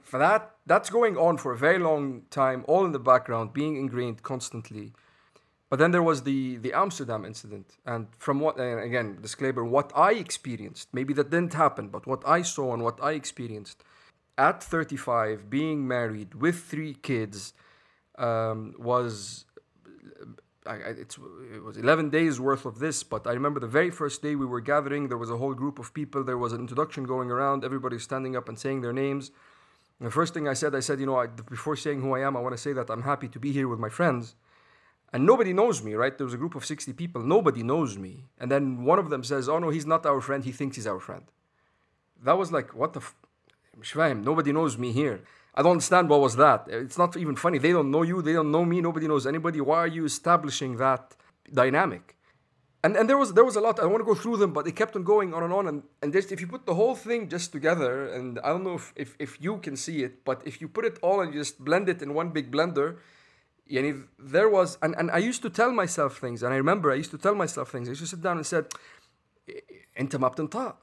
For 0.02 0.18
that 0.20 0.56
that's 0.66 0.90
going 0.90 1.18
on 1.18 1.38
for 1.38 1.54
a 1.54 1.58
very 1.58 1.80
long 1.80 2.24
time 2.30 2.66
all 2.68 2.86
in 2.86 2.92
the 2.92 3.00
background 3.00 3.54
being 3.54 3.78
ingrained 3.78 4.24
constantly. 4.24 4.94
But 5.70 5.80
then 5.80 5.92
there 5.92 6.04
was 6.04 6.24
the 6.24 6.58
the 6.58 6.74
amsterdam 6.74 7.24
incident. 7.26 7.78
And 7.86 8.08
from 8.18 8.40
what 8.40 8.60
and 8.60 8.80
again 8.80 9.20
disclaimer 9.22 9.64
what 9.64 9.92
i 9.96 10.12
experienced 10.14 10.90
maybe 10.94 11.14
that 11.14 11.30
didn't 11.30 11.54
happen 11.54 11.88
but 11.88 12.06
what 12.06 12.28
i 12.28 12.42
saw 12.42 12.74
and 12.74 12.84
what 12.84 12.98
i 13.02 13.12
experienced 13.14 13.84
at 14.38 14.64
35, 14.64 15.50
being 15.50 15.88
married 15.88 16.34
with 16.34 16.64
three 16.64 16.96
kids, 16.96 17.54
um, 18.18 18.74
was 18.80 19.46
I, 20.66 20.76
it 20.76 21.18
was 21.64 21.78
11 21.78 22.12
days 22.12 22.40
worth 22.40 22.66
of 22.66 22.80
this, 22.80 23.02
but 23.02 23.26
I 23.26 23.32
remember 23.32 23.60
the 23.60 23.68
very 23.68 23.90
first 23.90 24.22
day 24.22 24.36
we 24.36 24.46
were 24.46 24.62
gathering, 24.62 25.08
there 25.08 25.18
was 25.18 25.32
a 25.32 25.38
whole 25.38 25.56
group 25.56 25.80
of 25.80 25.94
people, 25.94 26.24
there 26.24 26.38
was 26.38 26.54
an 26.54 26.60
introduction 26.60 27.06
going 27.06 27.32
around, 27.32 27.64
everybody 27.64 27.98
standing 27.98 28.36
up 28.36 28.48
and 28.48 28.60
saying 28.60 28.82
their 28.82 28.94
names. 28.94 29.32
And 30.00 30.08
the 30.08 30.12
first 30.12 30.34
thing 30.34 30.48
I 30.48 30.54
said, 30.54 30.76
I 30.76 30.80
said, 30.80 31.00
you 31.00 31.08
know, 31.08 31.18
I, 31.18 31.28
before 31.28 31.76
saying 31.76 32.02
who 32.02 32.14
I 32.16 32.20
am, 32.20 32.38
I 32.38 32.42
want 32.42 32.54
to 32.54 32.62
say 32.62 32.74
that 32.74 32.90
I'm 32.92 33.04
happy 33.04 33.28
to 33.30 33.40
be 33.40 33.52
here 33.52 33.68
with 33.68 33.80
my 33.80 33.90
friends. 33.90 34.36
And 35.14 35.26
nobody 35.26 35.52
knows 35.52 35.84
me, 35.84 35.96
right? 35.96 36.16
There 36.18 36.26
was 36.26 36.34
a 36.34 36.38
group 36.38 36.56
of 36.56 36.66
60 36.66 36.94
people, 36.94 37.24
nobody 37.24 37.64
knows 37.64 37.98
me. 37.98 38.26
And 38.40 38.52
then 38.52 38.84
one 38.84 39.00
of 39.00 39.10
them 39.10 39.24
says, 39.24 39.50
oh 39.50 39.60
no, 39.60 39.70
he's 39.70 39.86
not 39.86 40.06
our 40.06 40.22
friend, 40.22 40.44
he 40.44 40.52
thinks 40.52 40.76
he's 40.76 40.88
our 40.88 41.00
friend. 41.00 41.24
That 42.24 42.38
was 42.38 42.52
like, 42.52 42.76
what 42.76 42.94
the 42.94 43.00
f- 43.00 43.16
Nobody 43.96 44.52
knows 44.52 44.78
me 44.78 44.92
here. 44.92 45.22
I 45.55 45.63
don't 45.63 45.73
understand 45.73 46.09
what 46.11 46.21
was 46.21 46.37
that. 46.37 46.67
It's 46.69 46.99
not 46.99 47.17
even 47.17 47.35
funny. 47.35 47.59
They 47.59 47.73
don't 47.73 47.91
know 47.91 48.03
you. 48.03 48.21
They 48.21 48.35
don't 48.35 48.51
know 48.51 48.65
me. 48.65 48.81
Nobody 48.83 49.09
knows 49.09 49.27
anybody. 49.27 49.61
Why 49.61 49.79
are 49.79 49.87
you 49.87 50.05
establishing 50.05 50.77
that 50.77 51.17
dynamic? 51.53 52.17
And 52.85 52.95
and 52.95 53.09
there 53.09 53.17
was 53.17 53.33
there 53.33 53.45
was 53.45 53.57
a 53.57 53.61
lot. 53.61 53.79
I 53.79 53.83
don't 53.83 53.93
want 53.93 54.03
to 54.03 54.11
go 54.15 54.15
through 54.15 54.37
them, 54.37 54.53
but 54.53 54.67
it 54.67 54.77
kept 54.77 54.95
on 54.97 55.03
going 55.03 55.33
on 55.35 55.43
and 55.43 55.53
on. 55.53 55.67
And 55.67 55.83
and 56.03 56.13
just, 56.13 56.31
if 56.31 56.41
you 56.43 56.47
put 56.47 56.67
the 56.67 56.75
whole 56.75 56.95
thing 56.95 57.29
just 57.29 57.51
together, 57.51 57.93
and 58.17 58.39
I 58.47 58.49
don't 58.51 58.65
know 58.65 58.75
if, 58.75 58.93
if 58.97 59.17
if 59.19 59.41
you 59.41 59.57
can 59.59 59.77
see 59.77 60.05
it, 60.07 60.25
but 60.25 60.43
if 60.45 60.61
you 60.61 60.69
put 60.69 60.85
it 60.85 60.99
all 61.03 61.21
and 61.23 61.33
you 61.33 61.41
just 61.41 61.65
blend 61.65 61.89
it 61.89 62.03
in 62.03 62.15
one 62.15 62.29
big 62.31 62.53
blender, 62.53 62.99
yani 63.69 64.05
there 64.19 64.49
was 64.49 64.79
and, 64.83 64.95
and 64.99 65.11
I 65.11 65.19
used 65.19 65.43
to 65.43 65.51
tell 65.51 65.73
myself 65.73 66.19
things, 66.19 66.43
and 66.45 66.53
I 66.53 66.59
remember 66.59 66.93
I 66.93 66.97
used 66.97 67.11
to 67.17 67.19
tell 67.19 67.35
myself 67.35 67.71
things. 67.73 67.89
I 67.89 67.93
used 67.93 68.03
to 68.03 68.11
sit 68.15 68.23
down 68.23 68.37
and 68.37 68.47
said, 68.47 68.67
"أنت 69.99 70.17
ما 70.17 70.29
بتنطق. 70.29 70.77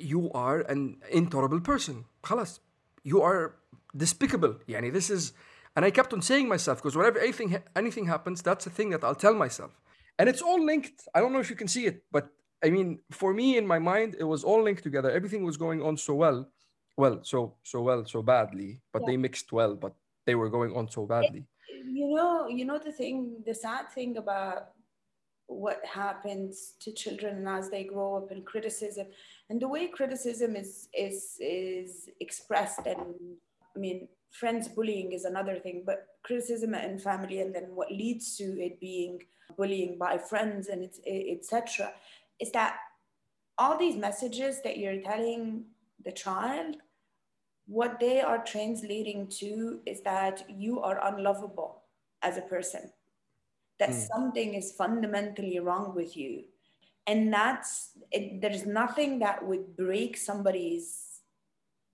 You 0.00 0.30
are 0.32 0.60
an 0.60 1.02
intolerable 1.10 1.60
person. 1.60 2.04
خلاص 2.22 2.60
you 3.05 3.21
are 3.21 3.55
despicable. 3.95 4.55
Yani 4.67 4.91
this 4.91 5.09
is, 5.09 5.31
and 5.75 5.85
I 5.85 5.91
kept 5.91 6.11
on 6.11 6.21
saying 6.21 6.49
myself 6.49 6.79
because 6.79 6.97
whenever 6.97 7.19
anything 7.19 7.57
anything 7.75 8.07
happens, 8.07 8.41
that's 8.41 8.65
the 8.65 8.71
thing 8.71 8.89
that 8.89 9.03
I'll 9.05 9.21
tell 9.25 9.35
myself, 9.45 9.79
and 10.19 10.27
it's 10.27 10.41
all 10.41 10.61
linked. 10.71 11.07
I 11.13 11.21
don't 11.21 11.31
know 11.31 11.39
if 11.39 11.49
you 11.49 11.55
can 11.55 11.69
see 11.69 11.85
it, 11.85 12.03
but 12.11 12.27
I 12.65 12.69
mean, 12.69 12.99
for 13.11 13.33
me 13.33 13.57
in 13.57 13.65
my 13.65 13.79
mind, 13.79 14.17
it 14.19 14.23
was 14.23 14.43
all 14.43 14.61
linked 14.63 14.83
together. 14.83 15.09
Everything 15.11 15.45
was 15.45 15.55
going 15.55 15.81
on 15.81 15.95
so 15.95 16.15
well, 16.15 16.49
well, 16.97 17.19
so 17.23 17.55
so 17.63 17.81
well, 17.81 18.03
so 18.05 18.21
badly, 18.21 18.81
but 18.91 19.03
yeah. 19.03 19.07
they 19.07 19.17
mixed 19.17 19.51
well, 19.51 19.75
but 19.75 19.93
they 20.25 20.35
were 20.35 20.49
going 20.49 20.75
on 20.75 20.89
so 20.89 21.05
badly. 21.05 21.45
You 21.87 22.15
know, 22.15 22.47
you 22.47 22.65
know 22.65 22.79
the 22.79 22.91
thing, 22.91 23.43
the 23.45 23.53
sad 23.53 23.91
thing 23.93 24.17
about 24.17 24.69
what 25.47 25.79
happens 25.85 26.73
to 26.79 26.91
children 26.91 27.47
as 27.47 27.69
they 27.69 27.83
grow 27.83 28.15
up 28.17 28.31
and 28.31 28.45
criticism 28.45 29.07
and 29.49 29.61
the 29.61 29.67
way 29.67 29.87
criticism 29.87 30.55
is 30.55 30.89
is 30.93 31.37
is 31.39 32.09
expressed 32.19 32.85
and 32.85 33.15
i 33.75 33.79
mean 33.79 34.07
friends 34.31 34.67
bullying 34.67 35.11
is 35.11 35.25
another 35.25 35.59
thing 35.59 35.83
but 35.85 36.07
criticism 36.23 36.73
in 36.73 36.99
family 36.99 37.41
and 37.41 37.53
then 37.53 37.67
what 37.73 37.91
leads 37.91 38.35
to 38.35 38.43
it 38.61 38.79
being 38.79 39.21
bullying 39.57 39.97
by 39.97 40.17
friends 40.17 40.67
and 40.67 40.83
it's 40.83 40.99
etc 41.05 41.91
is 42.39 42.51
that 42.51 42.77
all 43.57 43.77
these 43.77 43.95
messages 43.95 44.61
that 44.63 44.77
you're 44.77 45.01
telling 45.01 45.63
the 46.03 46.11
child 46.11 46.75
what 47.67 47.99
they 47.99 48.21
are 48.21 48.43
translating 48.43 49.27
to 49.27 49.79
is 49.85 50.01
that 50.01 50.43
you 50.49 50.81
are 50.81 50.99
unlovable 51.07 51.83
as 52.21 52.37
a 52.37 52.41
person 52.41 52.91
that 53.79 53.89
mm. 53.89 54.07
something 54.13 54.53
is 54.53 54.71
fundamentally 54.73 55.59
wrong 55.59 55.93
with 55.95 56.15
you 56.17 56.43
and 57.07 57.31
that's 57.31 57.91
it, 58.11 58.41
there's 58.41 58.65
nothing 58.65 59.19
that 59.19 59.45
would 59.45 59.75
break 59.77 60.17
somebody's 60.17 61.15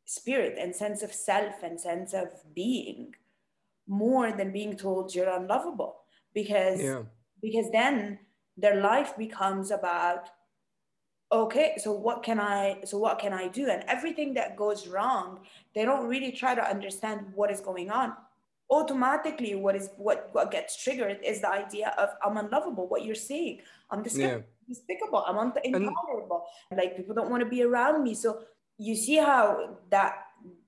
spirit 0.06 0.58
and 0.60 0.76
sense 0.76 1.04
of 1.04 1.14
self 1.14 1.64
and 1.64 1.80
sense 1.80 2.14
of 2.14 2.28
being 2.54 3.14
more 3.88 4.32
than 4.32 4.52
being 4.52 4.76
told 4.76 5.16
you're 5.16 5.30
unlovable. 5.30 5.96
Because 6.34 6.82
yeah. 6.82 7.04
because 7.42 7.70
then 7.72 8.20
their 8.58 8.82
life 8.82 9.18
becomes 9.18 9.72
about 9.72 10.30
okay 11.32 11.76
so 11.78 11.94
what 11.94 12.24
can 12.24 12.40
i 12.40 12.78
so 12.86 12.98
what 12.98 13.20
can 13.20 13.34
i 13.34 13.48
do? 13.48 13.68
And 13.68 13.84
everything 13.88 14.34
that 14.36 14.56
goes 14.56 14.88
wrong 14.88 15.40
they 15.76 15.84
don't 15.86 16.08
really 16.08 16.32
try 16.32 16.56
to 16.56 16.64
understand 16.64 17.20
what 17.36 17.52
is 17.52 17.60
going 17.62 17.90
on. 17.90 18.14
Automatically 18.70 19.56
what 19.56 19.76
is 19.76 19.90
what 19.98 20.30
what 20.32 20.52
gets 20.52 20.82
triggered 20.82 21.20
is 21.24 21.42
the 21.42 21.50
idea 21.50 21.94
of 21.98 22.10
i'm 22.24 22.38
unlovable. 22.38 22.88
What 22.88 23.04
you're 23.06 23.16
saying 23.32 23.60
i'm 23.92 24.04
disgusting 24.04 24.40
yeah. 24.40 24.61
Despicable 24.72 25.24
i'm 25.28 25.54
intolerable 25.64 26.44
and, 26.70 26.80
like 26.80 26.96
people 26.98 27.14
don't 27.14 27.30
want 27.30 27.44
to 27.44 27.50
be 27.50 27.62
around 27.64 28.04
me 28.04 28.14
so 28.14 28.40
you 28.78 28.96
see 28.96 29.18
how 29.18 29.78
that 29.90 30.14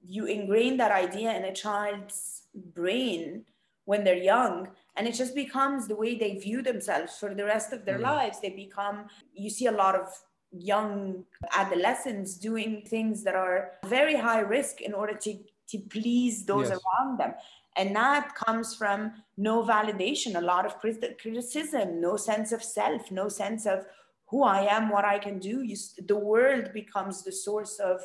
you 0.08 0.26
ingrain 0.26 0.78
that 0.78 0.92
idea 0.92 1.36
in 1.36 1.46
a 1.46 1.54
child's 1.54 2.44
brain 2.80 3.44
when 3.86 4.04
they're 4.04 4.26
young 4.34 4.68
and 4.96 5.08
it 5.08 5.16
just 5.16 5.34
becomes 5.36 5.88
the 5.88 5.96
way 5.96 6.16
they 6.16 6.36
view 6.36 6.62
themselves 6.62 7.18
for 7.18 7.34
the 7.34 7.44
rest 7.44 7.74
of 7.74 7.86
their 7.86 8.00
mm. 8.00 8.04
lives 8.04 8.40
they 8.40 8.50
become 8.50 9.06
you 9.34 9.50
see 9.50 9.68
a 9.68 9.72
lot 9.72 9.96
of 9.96 10.08
young 10.52 11.24
adolescents 11.56 12.36
doing 12.36 12.84
things 12.86 13.24
that 13.24 13.36
are 13.36 13.72
very 13.86 14.16
high 14.16 14.40
risk 14.58 14.82
in 14.82 14.94
order 14.94 15.14
to 15.14 15.32
to 15.68 15.80
please 15.96 16.46
those 16.46 16.70
yes. 16.70 16.80
around 16.80 17.18
them 17.20 17.34
and 17.76 17.96
that 17.96 18.36
comes 18.36 18.76
from 18.76 19.12
no 19.38 19.64
validation, 19.64 20.36
a 20.36 20.42
lot 20.42 20.66
of 20.66 20.78
criticism, 20.80 22.00
no 22.02 22.18
sense 22.18 22.52
of 22.52 22.64
self, 22.64 23.12
no 23.12 23.30
sense 23.30 23.66
of 23.66 23.86
who 24.28 24.44
I 24.44 24.62
am, 24.76 24.90
what 24.90 25.06
I 25.06 25.20
can 25.20 25.40
do. 25.40 25.64
You, 25.64 25.78
the 26.08 26.16
world 26.18 26.72
becomes 26.74 27.24
the 27.24 27.32
source 27.32 27.80
of 27.80 28.02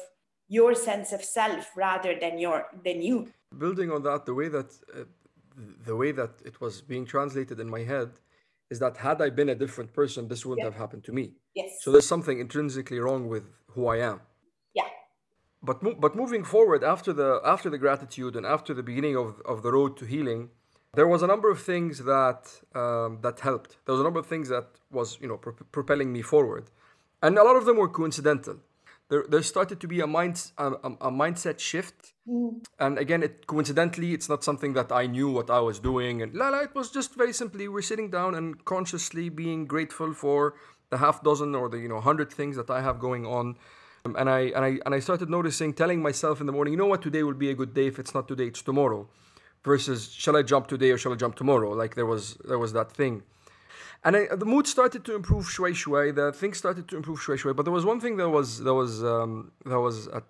your 0.49 0.75
sense 0.75 1.13
of 1.13 1.23
self 1.23 1.77
rather 1.77 2.19
than 2.19 2.39
your 2.39 2.67
than 2.85 3.03
you. 3.03 3.29
Building 3.57 3.91
on 3.91 4.03
that, 4.03 4.27
the 4.27 4.35
way 4.35 4.49
that 4.49 4.71
uh, 4.95 5.05
the 5.87 5.97
way 5.97 6.13
that 6.13 6.31
it 6.45 6.61
was 6.61 6.81
being 6.81 7.05
translated 7.05 7.61
in 7.61 7.69
my 7.69 7.81
head 7.81 8.11
is 8.71 8.79
that 8.79 8.97
had 8.99 9.23
I 9.23 9.31
been 9.31 9.49
a 9.49 9.55
different 9.55 9.93
person, 9.93 10.29
this 10.29 10.45
wouldn't 10.45 10.65
yeah. 10.65 10.71
have 10.71 10.79
happened 10.79 11.05
to 11.05 11.13
me. 11.13 11.33
Yes. 11.55 11.79
So 11.81 11.91
there's 11.91 12.07
something 12.07 12.39
intrinsically 12.39 13.01
wrong 13.01 13.29
with 13.29 13.45
who 13.69 13.87
I 13.87 13.99
am 13.99 14.21
Yeah. 14.75 14.89
but 15.63 15.83
mo- 15.83 15.99
but 16.05 16.15
moving 16.15 16.45
forward 16.45 16.83
after 16.85 17.13
the 17.13 17.41
after 17.45 17.69
the 17.71 17.79
gratitude 17.79 18.37
and 18.37 18.45
after 18.47 18.73
the 18.75 18.83
beginning 18.83 19.17
of, 19.17 19.41
of 19.53 19.63
the 19.63 19.73
road 19.73 19.97
to 19.99 20.05
healing 20.05 20.51
there 20.95 21.07
was 21.07 21.23
a 21.23 21.27
number 21.27 21.51
of 21.51 21.61
things 21.63 22.05
that 22.05 22.51
um, 22.75 23.19
that 23.23 23.41
helped. 23.41 23.77
There 23.85 23.93
was 23.95 24.01
a 24.01 24.05
number 24.05 24.21
of 24.21 24.27
things 24.27 24.49
that 24.49 24.67
was 24.91 25.19
you 25.21 25.29
know 25.29 25.37
pro- 25.37 25.53
propelling 25.73 26.13
me 26.13 26.23
forward. 26.23 26.71
And 27.23 27.37
a 27.37 27.45
lot 27.45 27.57
of 27.57 27.65
them 27.67 27.77
were 27.77 27.89
coincidental. 27.89 28.57
There, 29.09 29.25
there 29.29 29.43
started 29.43 29.81
to 29.81 29.89
be 29.89 30.01
a 30.01 30.07
mind 30.07 30.53
a, 30.59 30.73
a 30.73 31.11
mindset 31.11 31.59
shift. 31.59 32.13
Mm. 32.29 32.63
and 32.79 32.99
again 32.99 33.23
it 33.23 33.47
coincidentally 33.47 34.13
it's 34.13 34.29
not 34.29 34.45
something 34.45 34.75
that 34.75 34.93
i 34.93 35.07
knew 35.07 35.31
what 35.31 35.49
i 35.49 35.61
was 35.61 35.79
doing. 35.79 36.21
And 36.23 36.35
la 36.35 36.51
la 36.51 36.59
it 36.61 36.75
was 36.75 36.91
just 36.91 37.15
very 37.15 37.33
simply 37.33 37.69
we're 37.69 37.89
sitting 37.93 38.11
down 38.11 38.35
and 38.35 38.63
consciously 38.67 39.31
being 39.31 39.65
grateful 39.65 40.13
for 40.13 40.55
the 40.91 40.99
half 40.99 41.23
dozen 41.23 41.55
or 41.55 41.71
the 41.71 41.79
you 41.79 41.89
know 41.89 42.01
hundred 42.01 42.31
things 42.31 42.57
that 42.57 42.71
i 42.71 42.81
have 42.83 42.99
going 42.99 43.25
on. 43.25 43.57
And 44.05 44.29
I 44.31 44.41
and 44.57 44.65
I 44.65 44.79
and 44.87 44.95
I 44.95 45.01
started 45.01 45.29
noticing, 45.29 45.75
telling 45.75 46.01
myself 46.01 46.41
in 46.41 46.47
the 46.47 46.53
morning, 46.53 46.73
you 46.75 46.79
know 46.79 46.87
what, 46.87 47.03
today 47.03 47.23
will 47.23 47.41
be 47.47 47.51
a 47.51 47.55
good 47.55 47.75
day. 47.75 47.87
If 47.89 47.99
it's 47.99 48.15
not 48.15 48.29
today, 48.29 48.47
it's 48.47 48.63
tomorrow. 48.63 49.09
Versus, 49.65 50.11
shall 50.13 50.37
I 50.37 50.43
jump 50.43 50.67
today 50.69 50.91
or 50.91 50.99
shall 50.99 51.13
I 51.13 51.17
jump 51.17 51.35
tomorrow? 51.35 51.71
Like 51.73 51.95
there 51.95 52.07
was 52.07 52.37
there 52.45 52.59
was 52.59 52.73
that 52.73 52.93
thing, 52.93 53.23
and 54.05 54.17
I, 54.17 54.27
the 54.35 54.47
mood 54.47 54.67
started 54.67 55.05
to 55.07 55.15
improve 55.15 55.51
shui 55.51 55.75
shui. 55.75 56.11
The 56.13 56.33
things 56.33 56.59
started 56.59 56.89
to 56.89 56.97
improve 56.97 57.21
shui 57.21 57.37
shui. 57.37 57.53
But 57.53 57.65
there 57.65 57.73
was 57.73 57.85
one 57.85 58.01
thing 58.01 58.17
that 58.17 58.31
was 58.31 58.61
that 58.61 58.75
was 58.75 59.03
um, 59.03 59.53
that 59.67 59.81
was, 59.81 60.09
at, 60.09 60.25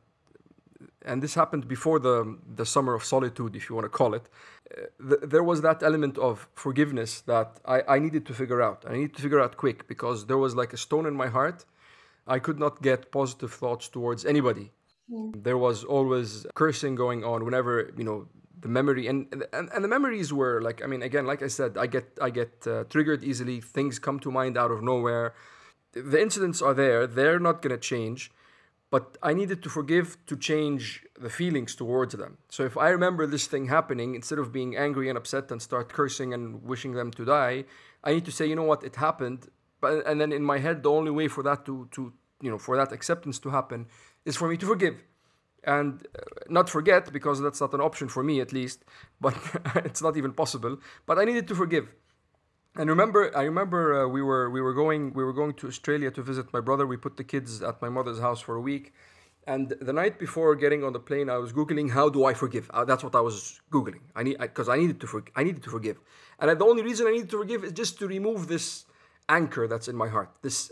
and 1.05 1.23
this 1.23 1.35
happened 1.35 1.69
before 1.69 1.99
the 1.99 2.39
the 2.55 2.67
summer 2.67 2.95
of 2.95 3.05
solitude, 3.05 3.55
if 3.55 3.69
you 3.69 3.75
want 3.77 3.85
to 3.85 3.91
call 3.91 4.15
it. 4.15 4.25
Uh, 4.27 5.09
th- 5.09 5.21
there 5.33 5.45
was 5.45 5.61
that 5.61 5.83
element 5.83 6.17
of 6.19 6.49
forgiveness 6.55 7.21
that 7.23 7.61
I, 7.65 7.83
I 7.97 7.99
needed 7.99 8.25
to 8.27 8.35
figure 8.35 8.61
out. 8.63 8.85
I 8.89 8.95
needed 8.95 9.15
to 9.17 9.23
figure 9.23 9.41
out 9.41 9.57
quick 9.57 9.87
because 9.87 10.27
there 10.27 10.39
was 10.39 10.55
like 10.55 10.73
a 10.73 10.79
stone 10.79 11.07
in 11.07 11.15
my 11.15 11.29
heart 11.29 11.65
I 12.29 12.39
could 12.39 12.59
not 12.59 12.83
get 12.83 13.11
positive 13.11 13.53
thoughts 13.53 13.89
towards 13.89 14.25
anybody. 14.25 14.71
Mm. 15.11 15.43
There 15.43 15.57
was 15.57 15.85
always 15.85 16.47
cursing 16.55 16.95
going 16.95 17.25
on 17.25 17.45
whenever 17.45 17.91
you 17.97 18.05
know 18.05 18.29
the 18.61 18.69
memory 18.69 19.07
and, 19.07 19.45
and 19.53 19.69
and 19.75 19.85
the 19.85 19.89
memories 19.89 20.33
were 20.33 20.61
like 20.61 20.83
I 20.83 20.87
mean 20.87 21.03
again 21.03 21.27
like 21.27 21.43
I 21.43 21.49
said 21.49 21.77
I 21.77 21.87
get 21.87 22.07
I 22.21 22.31
get 22.31 22.67
uh, 22.67 22.85
triggered 22.85 23.23
easily. 23.25 23.61
Things 23.61 23.99
come 23.99 24.19
to 24.21 24.31
mind 24.31 24.57
out 24.57 24.71
of 24.71 24.83
nowhere. 24.83 25.35
The 25.93 26.21
incidents 26.21 26.61
are 26.63 26.75
there. 26.75 27.07
They're 27.07 27.41
not 27.41 27.63
gonna 27.63 27.79
change. 27.79 28.31
But 28.91 29.19
I 29.23 29.35
needed 29.35 29.63
to 29.65 29.69
forgive 29.69 30.17
to 30.29 30.35
change 30.35 31.05
the 31.21 31.29
feelings 31.29 31.75
towards 31.75 32.15
them. 32.15 32.39
So 32.49 32.65
if 32.65 32.79
I 32.79 32.89
remember 32.89 33.27
this 33.27 33.47
thing 33.47 33.67
happening, 33.67 34.15
instead 34.15 34.39
of 34.39 34.51
being 34.51 34.79
angry 34.79 35.11
and 35.11 35.19
upset 35.19 35.53
and 35.53 35.61
start 35.61 35.93
cursing 35.93 36.33
and 36.33 36.63
wishing 36.63 36.93
them 36.95 37.11
to 37.11 37.25
die, 37.27 37.65
I 38.03 38.15
need 38.15 38.25
to 38.25 38.33
say, 38.33 38.47
you 38.47 38.57
know 38.57 38.63
what, 38.63 38.83
it 38.83 38.97
happened 38.97 39.49
but 39.81 40.07
and 40.07 40.21
then 40.21 40.33
in 40.33 40.45
my 40.45 40.59
head 40.59 40.83
the 40.83 40.91
only 40.91 41.11
way 41.11 41.29
for 41.29 41.43
that 41.43 41.65
to 41.65 41.89
to 41.91 42.13
you 42.41 42.51
know 42.51 42.59
for 42.59 42.77
that 42.77 42.93
acceptance 42.93 43.39
to 43.39 43.51
happen 43.51 43.87
is 44.25 44.37
for 44.37 44.49
me 44.49 44.57
to 44.57 44.67
forgive 44.67 45.03
and 45.65 46.07
uh, 46.17 46.21
not 46.49 46.69
forget 46.69 47.13
because 47.13 47.41
that's 47.41 47.61
not 47.61 47.73
an 47.75 47.81
option 47.81 48.09
for 48.09 48.23
me 48.23 48.41
at 48.41 48.53
least 48.53 48.85
but 49.21 49.35
it's 49.77 50.03
not 50.03 50.17
even 50.17 50.33
possible 50.33 50.79
but 51.07 51.19
i 51.19 51.25
needed 51.25 51.49
to 51.49 51.55
forgive. 51.55 51.89
And 52.77 52.89
remember 52.89 53.37
i 53.37 53.43
remember 53.43 54.03
uh, 54.03 54.07
we 54.07 54.23
were 54.23 54.51
we 54.51 54.61
were 54.61 54.75
going 54.75 55.13
we 55.15 55.25
were 55.25 55.33
going 55.33 55.55
to 55.55 55.67
australia 55.67 56.11
to 56.13 56.23
visit 56.23 56.53
my 56.53 56.61
brother. 56.61 56.87
We 56.87 56.97
put 56.97 57.17
the 57.17 57.25
kids 57.25 57.63
at 57.63 57.83
my 57.83 57.89
mother's 57.89 58.21
house 58.21 58.41
for 58.41 58.55
a 58.55 58.61
week. 58.61 58.93
And 59.49 59.75
the 59.81 59.95
night 59.95 60.19
before 60.19 60.55
getting 60.55 60.85
on 60.85 60.93
the 60.93 61.01
plane, 61.01 61.31
I 61.31 61.39
was 61.39 61.55
googling 61.55 61.91
how 61.91 62.11
do 62.11 62.27
I 62.27 62.35
forgive. 62.35 62.71
Uh, 62.71 62.85
that's 62.85 63.03
what 63.03 63.15
I 63.15 63.23
was 63.23 63.63
googling. 63.73 64.03
I 64.15 64.23
need 64.23 64.37
because 64.39 64.69
I, 64.69 64.75
I, 64.75 64.79
needed 64.79 65.01
to 65.01 65.25
I 65.35 65.43
needed 65.43 65.63
to 65.63 65.71
forgive, 65.71 65.97
and 66.39 66.61
the 66.61 66.67
only 66.67 66.83
reason 66.83 67.07
I 67.07 67.13
needed 67.13 67.31
to 67.31 67.39
forgive 67.39 67.65
is 67.65 67.73
just 67.73 67.99
to 68.01 68.07
remove 68.07 68.47
this 68.47 68.85
anchor 69.27 69.67
that's 69.67 69.89
in 69.89 69.97
my 69.97 70.09
heart, 70.09 70.37
this 70.43 70.71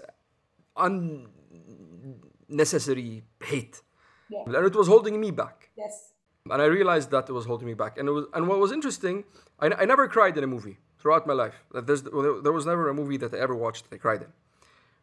unnecessary 0.76 3.24
hate, 3.42 3.80
Yeah. 4.28 4.42
and 4.46 4.54
it 4.54 4.74
was 4.74 4.88
holding 4.88 5.20
me 5.20 5.30
back. 5.30 5.70
Yes. 5.76 6.12
And 6.50 6.62
I 6.62 6.66
realized 6.66 7.10
that 7.10 7.28
it 7.28 7.32
was 7.32 7.46
holding 7.46 7.66
me 7.66 7.74
back. 7.74 7.98
And 7.98 8.08
it 8.08 8.12
was, 8.12 8.26
and 8.34 8.46
what 8.48 8.58
was 8.58 8.72
interesting, 8.72 9.24
I, 9.58 9.66
I 9.82 9.84
never 9.84 10.06
cried 10.08 10.36
in 10.38 10.44
a 10.44 10.46
movie 10.46 10.78
throughout 10.98 11.26
my 11.26 11.32
life. 11.32 11.64
There's, 11.72 12.02
there 12.02 12.52
was 12.52 12.66
never 12.66 12.88
a 12.88 12.94
movie 12.94 13.16
that 13.18 13.34
I 13.34 13.38
ever 13.38 13.54
watched 13.54 13.88
that 13.90 13.96
I 13.96 13.98
cried 13.98 14.22
in. 14.22 14.28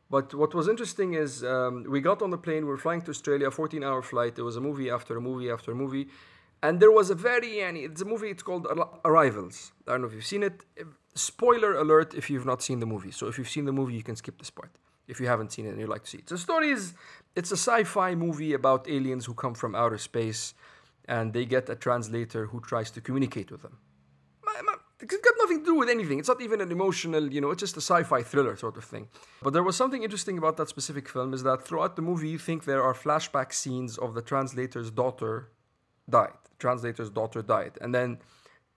But 0.10 0.34
what 0.34 0.54
was 0.54 0.68
interesting 0.68 1.16
is 1.16 1.44
um, 1.44 1.86
we 1.90 2.00
got 2.00 2.22
on 2.22 2.30
the 2.30 2.38
plane, 2.38 2.66
we 2.66 2.70
were 2.70 2.78
flying 2.78 3.02
to 3.02 3.12
Australia, 3.12 3.50
14 3.50 3.84
hour 3.84 4.02
flight. 4.02 4.36
There 4.36 4.46
was 4.46 4.58
a 4.58 4.62
movie 4.62 4.90
after 4.90 5.18
a 5.18 5.22
movie 5.22 5.50
after 5.50 5.72
a 5.72 5.76
movie. 5.76 6.08
And 6.62 6.80
there 6.80 6.92
was 6.92 7.10
a 7.10 7.16
very, 7.16 7.60
it's 7.60 8.02
a 8.02 8.06
movie, 8.06 8.30
it's 8.30 8.44
called 8.44 8.68
Arrivals. 9.04 9.72
I 9.88 9.92
don't 9.92 10.02
know 10.02 10.08
if 10.08 10.14
you've 10.14 10.26
seen 10.26 10.44
it. 10.44 10.64
Spoiler 11.16 11.74
alert 11.76 12.14
if 12.14 12.30
you've 12.30 12.46
not 12.46 12.62
seen 12.62 12.80
the 12.80 12.86
movie. 12.86 13.12
So 13.12 13.28
if 13.28 13.38
you've 13.38 13.50
seen 13.50 13.66
the 13.66 13.74
movie, 13.74 13.96
you 13.96 14.04
can 14.04 14.16
skip 14.16 14.38
this 14.38 14.50
part. 14.50 14.72
If 15.08 15.20
you 15.20 15.28
haven't 15.28 15.52
seen 15.52 15.66
it 15.66 15.70
and 15.70 15.80
you'd 15.80 15.90
like 15.90 16.04
to 16.04 16.10
see 16.10 16.20
it. 16.20 16.28
The 16.28 16.38
story 16.38 16.70
is, 16.70 16.94
it's 17.36 17.52
a 17.52 17.58
sci-fi 17.58 18.16
movie 18.16 18.54
about 18.54 18.90
aliens 18.90 19.26
who 19.26 19.34
come 19.34 19.54
from 19.54 19.76
outer 19.76 19.98
space 19.98 20.54
and 21.10 21.34
they 21.34 21.46
get 21.46 21.70
a 21.70 21.76
translator 21.76 22.46
who 22.48 22.62
tries 22.62 22.90
to 22.92 23.02
communicate 23.02 23.52
with 23.52 23.62
them. 23.62 23.78
It's 25.02 25.18
got 25.18 25.34
nothing 25.38 25.60
to 25.60 25.66
do 25.66 25.76
with 25.76 25.90
anything. 25.90 26.20
It's 26.20 26.30
not 26.30 26.42
even 26.42 26.62
an 26.62 26.72
emotional, 26.72 27.30
you 27.34 27.42
know, 27.42 27.52
it's 27.52 27.60
just 27.60 27.76
a 27.76 27.82
sci-fi 27.82 28.24
thriller 28.24 28.56
sort 28.56 28.78
of 28.78 28.86
thing. 28.86 29.10
But 29.42 29.52
there 29.52 29.64
was 29.64 29.76
something 29.76 30.02
interesting 30.02 30.38
about 30.38 30.56
that 30.56 30.70
specific 30.70 31.10
film 31.10 31.34
is 31.34 31.44
that 31.44 31.68
throughout 31.68 31.98
the 31.98 32.02
movie 32.02 32.30
you 32.30 32.38
think 32.38 32.64
there 32.64 32.82
are 32.82 32.94
flashback 32.94 33.52
scenes 33.52 33.98
of 33.98 34.14
the 34.14 34.22
translator's 34.22 34.90
daughter 34.90 35.50
died. 36.10 36.38
Translator's 36.58 37.10
daughter 37.10 37.42
died. 37.42 37.74
And 37.82 37.94
then 37.94 38.20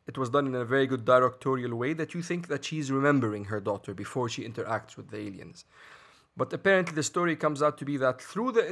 it 0.09 0.18
was 0.18 0.30
done 0.30 0.49
in 0.49 0.56
a 0.56 0.64
very 0.64 0.88
good 0.88 1.04
directorial 1.04 1.76
way 1.76 1.92
that 1.92 2.12
you 2.12 2.23
think 2.23 2.49
that 2.49 2.64
she's 2.64 2.90
remembering 2.90 3.45
her 3.45 3.61
daughter 3.61 3.95
before 3.95 4.28
she 4.28 4.42
interacts 4.42 4.97
with 4.97 5.11
the 5.11 5.18
aliens. 5.18 5.64
But 6.37 6.52
apparently, 6.52 6.95
the 6.95 7.02
story 7.02 7.35
comes 7.35 7.62
out 7.62 7.78
to 7.78 7.85
be 7.85 7.97
that 7.97 8.21
through 8.21 8.52
the, 8.52 8.62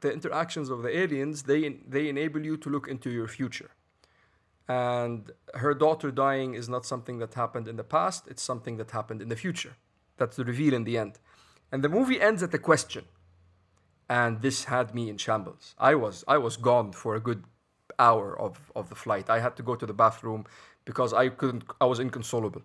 the 0.00 0.12
interactions 0.12 0.70
of 0.70 0.82
the 0.82 0.96
aliens, 0.96 1.42
they, 1.42 1.68
they 1.86 2.08
enable 2.08 2.44
you 2.44 2.56
to 2.56 2.70
look 2.70 2.88
into 2.88 3.10
your 3.10 3.28
future. 3.28 3.70
And 4.66 5.30
her 5.54 5.74
daughter 5.74 6.10
dying 6.10 6.54
is 6.54 6.68
not 6.68 6.86
something 6.86 7.18
that 7.18 7.34
happened 7.34 7.68
in 7.68 7.76
the 7.76 7.84
past, 7.84 8.26
it's 8.28 8.42
something 8.42 8.78
that 8.78 8.92
happened 8.92 9.20
in 9.20 9.28
the 9.28 9.36
future. 9.36 9.74
That's 10.16 10.36
the 10.36 10.44
reveal 10.44 10.72
in 10.72 10.84
the 10.84 10.96
end. 10.96 11.18
And 11.70 11.84
the 11.84 11.88
movie 11.90 12.20
ends 12.20 12.42
at 12.42 12.54
a 12.54 12.58
question. 12.58 13.04
And 14.08 14.40
this 14.40 14.64
had 14.64 14.94
me 14.94 15.10
in 15.10 15.18
shambles. 15.18 15.74
I 15.78 15.94
was, 15.94 16.24
I 16.26 16.38
was 16.38 16.56
gone 16.56 16.92
for 16.92 17.14
a 17.14 17.20
good 17.20 17.44
hour 17.98 18.38
of, 18.38 18.72
of 18.74 18.88
the 18.88 18.94
flight. 18.94 19.28
I 19.28 19.40
had 19.40 19.56
to 19.56 19.62
go 19.62 19.74
to 19.74 19.86
the 19.86 19.92
bathroom 19.92 20.46
because 20.84 21.12
I 21.12 21.28
couldn't, 21.28 21.64
I 21.80 21.84
was 21.84 21.98
inconsolable. 21.98 22.62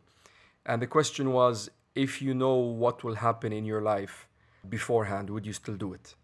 And 0.65 0.81
the 0.81 0.87
question 0.87 1.31
was 1.31 1.69
if 1.95 2.21
you 2.21 2.33
know 2.33 2.55
what 2.55 3.03
will 3.03 3.15
happen 3.15 3.51
in 3.51 3.65
your 3.65 3.81
life 3.81 4.26
beforehand, 4.69 5.29
would 5.29 5.45
you 5.45 5.53
still 5.53 5.75
do 5.75 5.93
it? 5.93 6.15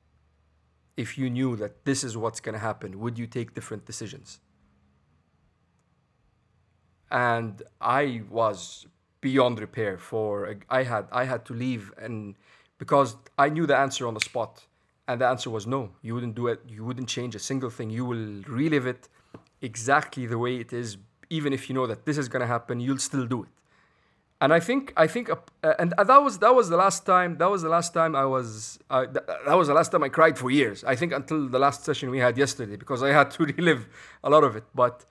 If 0.95 1.17
you 1.17 1.29
knew 1.29 1.55
that 1.55 1.85
this 1.85 2.03
is 2.03 2.15
what's 2.15 2.39
going 2.39 2.53
to 2.53 2.59
happen, 2.59 2.99
would 2.99 3.17
you 3.17 3.27
take 3.27 3.53
different 3.53 3.85
decisions? 3.85 4.39
And 7.09 7.61
I 7.81 8.21
was 8.29 8.87
beyond 9.23 9.59
repair 9.59 9.97
for 9.97 10.55
I 10.69 10.83
had 10.83 11.05
I 11.21 11.23
had 11.23 11.45
to 11.45 11.53
leave 11.53 11.93
and 11.97 12.35
because 12.77 13.15
I 13.45 13.47
knew 13.55 13.65
the 13.65 13.77
answer 13.85 14.05
on 14.05 14.13
the 14.13 14.25
spot 14.29 14.53
and 15.07 15.21
the 15.21 15.27
answer 15.33 15.49
was 15.49 15.65
no 15.65 15.81
you 16.01 16.13
wouldn't 16.15 16.35
do 16.35 16.47
it 16.53 16.59
you 16.67 16.83
wouldn't 16.83 17.07
change 17.07 17.33
a 17.33 17.43
single 17.51 17.71
thing 17.77 17.89
you 17.89 18.03
will 18.11 18.27
relive 18.59 18.85
it 18.85 19.07
exactly 19.61 20.25
the 20.33 20.37
way 20.37 20.53
it 20.57 20.73
is 20.73 20.97
even 21.29 21.53
if 21.57 21.61
you 21.69 21.73
know 21.77 21.87
that 21.87 22.05
this 22.07 22.17
is 22.17 22.27
going 22.27 22.41
to 22.47 22.51
happen 22.55 22.81
you'll 22.81 23.05
still 23.11 23.25
do 23.25 23.43
it 23.43 23.53
and 24.43 24.51
I 24.53 24.59
think 24.59 24.91
I 24.97 25.07
think 25.07 25.29
uh, 25.29 25.73
and 25.79 25.93
that 26.11 26.21
was 26.25 26.33
that 26.39 26.53
was 26.53 26.67
the 26.67 26.75
last 26.75 27.05
time 27.05 27.37
that 27.37 27.49
was 27.49 27.61
the 27.61 27.69
last 27.77 27.93
time 27.93 28.13
I 28.13 28.25
was 28.25 28.77
uh, 28.89 29.05
th- 29.05 29.25
that 29.47 29.57
was 29.61 29.67
the 29.69 29.73
last 29.79 29.89
time 29.93 30.03
I 30.03 30.09
cried 30.09 30.37
for 30.37 30.51
years. 30.51 30.83
I 30.83 30.95
think 30.99 31.13
until 31.13 31.47
the 31.47 31.59
last 31.65 31.85
session 31.85 32.09
we 32.09 32.19
had 32.19 32.37
yesterday 32.37 32.75
because 32.75 33.01
I 33.01 33.11
had 33.19 33.31
to 33.35 33.45
relive 33.57 33.87
a 34.21 34.29
lot 34.29 34.43
of 34.43 34.57
it. 34.57 34.65
But 34.75 35.05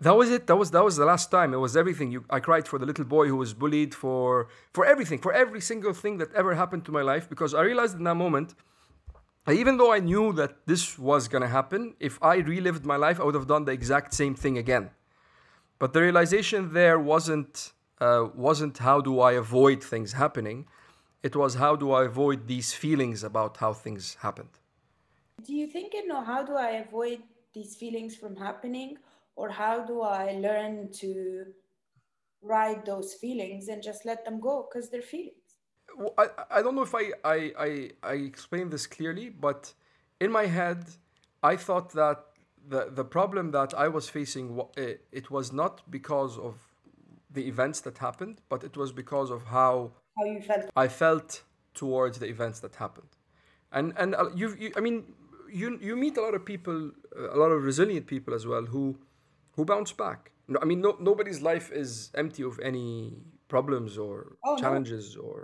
that 0.00 0.16
was 0.20 0.30
it. 0.30 0.46
That 0.46 0.56
was 0.56 0.70
that 0.70 0.82
was 0.82 0.96
the 0.96 1.04
last 1.04 1.30
time. 1.30 1.52
It 1.52 1.58
was 1.66 1.76
everything. 1.76 2.10
You, 2.10 2.24
I 2.30 2.40
cried 2.40 2.66
for 2.66 2.78
the 2.78 2.86
little 2.86 3.04
boy 3.04 3.26
who 3.28 3.36
was 3.36 3.52
bullied 3.52 3.94
for 3.94 4.48
for 4.72 4.86
everything 4.86 5.18
for 5.18 5.32
every 5.34 5.60
single 5.60 5.92
thing 5.92 6.16
that 6.20 6.32
ever 6.32 6.54
happened 6.54 6.86
to 6.86 6.92
my 6.98 7.02
life 7.02 7.28
because 7.28 7.52
I 7.52 7.60
realized 7.60 7.96
in 7.98 8.04
that 8.04 8.18
moment. 8.26 8.54
Even 9.48 9.76
though 9.76 9.92
I 9.92 10.00
knew 10.00 10.32
that 10.32 10.66
this 10.66 10.98
was 10.98 11.28
gonna 11.28 11.52
happen, 11.58 11.94
if 12.00 12.14
I 12.20 12.36
relived 12.54 12.84
my 12.84 12.96
life, 12.96 13.20
I 13.20 13.24
would 13.24 13.36
have 13.36 13.46
done 13.46 13.64
the 13.64 13.70
exact 13.70 14.12
same 14.12 14.34
thing 14.34 14.58
again. 14.58 14.90
But 15.78 15.92
the 15.92 16.00
realization 16.00 16.72
there 16.72 16.98
wasn't 16.98 17.72
uh, 18.00 18.28
wasn't 18.34 18.78
how 18.78 19.00
do 19.00 19.20
I 19.20 19.32
avoid 19.32 19.82
things 19.82 20.12
happening. 20.12 20.66
It 21.22 21.34
was 21.34 21.54
how 21.54 21.76
do 21.76 21.92
I 21.92 22.04
avoid 22.04 22.46
these 22.46 22.72
feelings 22.72 23.24
about 23.24 23.56
how 23.56 23.72
things 23.72 24.16
happened. 24.20 24.50
Do 25.44 25.54
you 25.54 25.66
think 25.66 25.94
you 25.94 26.06
know 26.06 26.22
how 26.22 26.42
do 26.44 26.54
I 26.54 26.70
avoid 26.86 27.22
these 27.54 27.74
feelings 27.74 28.14
from 28.16 28.36
happening, 28.36 28.98
or 29.34 29.48
how 29.48 29.84
do 29.84 30.02
I 30.02 30.32
learn 30.32 30.90
to 31.00 31.46
ride 32.42 32.84
those 32.86 33.14
feelings 33.14 33.68
and 33.68 33.82
just 33.82 34.04
let 34.04 34.24
them 34.24 34.40
go 34.40 34.68
because 34.68 34.90
they're 34.90 35.02
feelings? 35.02 35.34
Well, 35.96 36.14
I, 36.18 36.26
I 36.50 36.62
don't 36.62 36.74
know 36.74 36.82
if 36.82 36.94
I, 36.94 37.12
I, 37.24 37.52
I, 37.58 37.90
I 38.02 38.12
explained 38.14 38.70
this 38.70 38.86
clearly, 38.86 39.30
but 39.30 39.72
in 40.20 40.30
my 40.30 40.46
head, 40.46 40.84
I 41.42 41.56
thought 41.56 41.92
that 41.92 42.24
the, 42.68 42.90
the 42.90 43.04
problem 43.04 43.50
that 43.52 43.72
I 43.74 43.88
was 43.88 44.08
facing, 44.08 44.60
it, 44.76 45.06
it 45.12 45.30
was 45.30 45.52
not 45.52 45.90
because 45.90 46.38
of 46.38 46.54
the 47.38 47.44
events 47.54 47.78
that 47.86 47.96
happened, 47.98 48.36
but 48.52 48.60
it 48.68 48.74
was 48.76 48.90
because 49.02 49.28
of 49.36 49.40
how 49.58 49.74
How 50.18 50.24
you 50.34 50.40
felt? 50.50 50.64
I 50.84 50.88
felt 50.88 51.30
towards 51.82 52.18
the 52.22 52.26
events 52.36 52.58
that 52.64 52.74
happened. 52.84 53.12
And 53.76 53.86
and 54.02 54.10
uh, 54.14 54.30
you, 54.40 54.48
you 54.62 54.68
I 54.78 54.80
mean 54.86 54.96
you 55.60 55.68
you 55.88 55.94
meet 56.04 56.16
a 56.16 56.22
lot 56.26 56.34
of 56.38 56.42
people, 56.52 56.78
uh, 57.20 57.36
a 57.36 57.38
lot 57.42 57.50
of 57.56 57.58
resilient 57.70 58.06
people 58.14 58.32
as 58.38 58.44
well 58.52 58.64
who 58.74 58.84
who 59.56 59.64
bounce 59.72 59.92
back. 60.04 60.20
No, 60.48 60.56
I 60.62 60.66
mean 60.70 60.80
no, 60.86 60.90
nobody's 61.10 61.40
life 61.52 61.68
is 61.82 62.10
empty 62.22 62.42
of 62.50 62.54
any 62.70 62.90
problems 63.54 63.92
or 64.06 64.14
Oh, 64.44 64.54
no. 64.54 64.60
challenges 64.62 65.16
or 65.16 65.38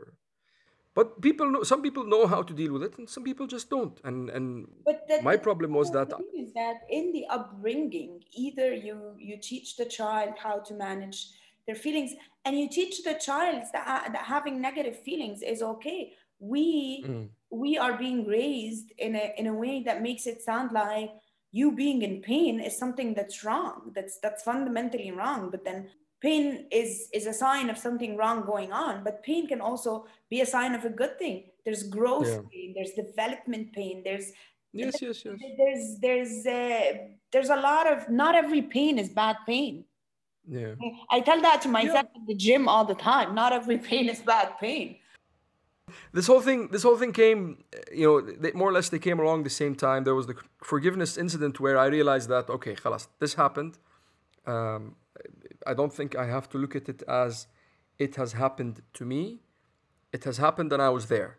but 0.95 1.07
people 1.27 1.47
know 1.51 1.63
some 1.63 1.83
people 1.87 2.05
know 2.15 2.27
how 2.33 2.43
to 2.49 2.53
deal 2.61 2.73
with 2.75 2.83
it 2.89 2.99
and 2.99 3.09
some 3.09 3.25
people 3.25 3.47
just 3.57 3.71
don't. 3.71 3.97
And 4.05 4.19
and 4.37 4.47
But 4.85 4.99
my 5.29 5.37
problem 5.47 5.71
was 5.79 5.91
that 5.99 6.09
thing 6.11 6.33
is 6.47 6.53
that 6.61 6.77
in 6.99 7.13
the 7.17 7.25
upbringing, 7.37 8.13
either 8.45 8.69
you 8.87 8.97
you 9.29 9.37
teach 9.51 9.77
the 9.81 9.87
child 9.99 10.33
how 10.47 10.57
to 10.69 10.75
manage 10.75 11.21
their 11.67 11.77
feelings, 11.77 12.13
and 12.45 12.59
you 12.59 12.69
teach 12.69 13.03
the 13.05 13.15
child 13.15 13.63
that, 13.73 14.13
that 14.13 14.25
having 14.25 14.61
negative 14.61 14.99
feelings 15.01 15.43
is 15.43 15.63
okay. 15.63 16.13
We 16.41 17.05
Mm. 17.07 17.29
we 17.51 17.79
are 17.79 17.97
being 17.97 18.27
raised 18.27 18.93
in 18.99 19.15
a 19.15 19.33
in 19.39 19.47
a 19.47 19.55
way 19.55 19.83
that 19.85 20.03
makes 20.03 20.27
it 20.27 20.43
sound 20.43 20.73
like 20.73 21.11
you 21.53 21.71
being 21.73 22.03
in 22.03 22.21
pain 22.23 22.61
is 22.61 22.77
something 22.77 23.15
that's 23.15 23.45
wrong. 23.45 23.93
That's 23.95 24.19
that's 24.19 24.43
fundamentally 24.43 25.11
wrong. 25.13 25.51
But 25.51 25.65
then 25.65 25.89
pain 26.21 26.67
is 26.73 27.09
is 27.13 27.27
a 27.27 27.33
sign 27.45 27.71
of 27.71 27.79
something 27.79 28.17
wrong 28.17 28.45
going 28.45 28.73
on. 28.73 29.05
But 29.05 29.23
pain 29.23 29.47
can 29.47 29.61
also 29.61 30.07
be 30.31 30.41
a 30.41 30.47
sign 30.47 30.75
of 30.75 30.85
a 30.85 30.91
good 30.91 31.19
thing. 31.19 31.45
There's 31.65 31.85
growth 31.85 32.29
Yeah. 32.29 32.43
pain. 32.53 32.69
There's 32.75 32.93
development 33.05 33.73
pain. 33.73 34.03
There's 34.03 34.33
yes, 34.73 35.01
yes, 35.03 35.25
yes. 35.25 35.37
there's 35.59 35.85
there's 36.01 36.47
uh, 36.47 36.93
there's 37.33 37.51
a 37.51 37.61
lot 37.69 37.87
of 37.93 38.09
not 38.09 38.35
every 38.35 38.63
pain 38.63 38.99
is 38.99 39.11
bad 39.11 39.37
pain. 39.47 39.85
Yeah. 40.49 40.75
I 41.11 41.21
tell 41.21 41.41
that 41.41 41.63
to 41.63 41.69
myself 41.69 42.07
at 42.15 42.27
the 42.27 42.35
gym 42.35 42.69
all 42.69 42.85
the 42.85 42.95
time. 42.95 43.35
Not 43.35 43.53
every 43.53 43.79
pain 43.91 44.09
is 44.09 44.21
bad 44.21 44.59
pain. 44.61 44.97
this 46.13 46.27
whole 46.27 46.41
thing 46.41 46.69
this 46.69 46.83
whole 46.83 46.97
thing 46.97 47.13
came 47.13 47.65
you 47.93 48.07
know 48.07 48.21
they, 48.21 48.53
more 48.53 48.69
or 48.71 48.73
less 48.73 48.89
they 48.89 48.99
came 48.99 49.19
along 49.21 49.43
the 49.45 49.51
same 49.63 49.75
time. 49.75 50.05
There 50.05 50.15
was 50.15 50.27
the 50.27 50.37
forgiveness 50.63 51.17
incident 51.17 51.61
where 51.61 51.77
i 51.79 51.87
realized 51.87 52.29
that 52.29 52.49
okay 52.57 52.75
khalas, 52.75 53.09
this 53.19 53.35
happened. 53.35 53.75
Um, 54.47 54.97
i 55.71 55.75
don't 55.79 55.93
think 55.99 56.11
i 56.17 56.27
have 56.37 56.47
to 56.53 56.57
look 56.59 56.75
at 56.81 56.89
it 56.89 57.01
as 57.25 57.47
it 57.99 58.17
has 58.17 58.33
happened 58.33 58.83
to 58.95 59.05
me. 59.05 59.23
It 60.13 60.25
has 60.25 60.37
happened 60.39 60.73
and 60.73 60.83
i 60.83 60.89
was 60.89 61.07
there. 61.07 61.39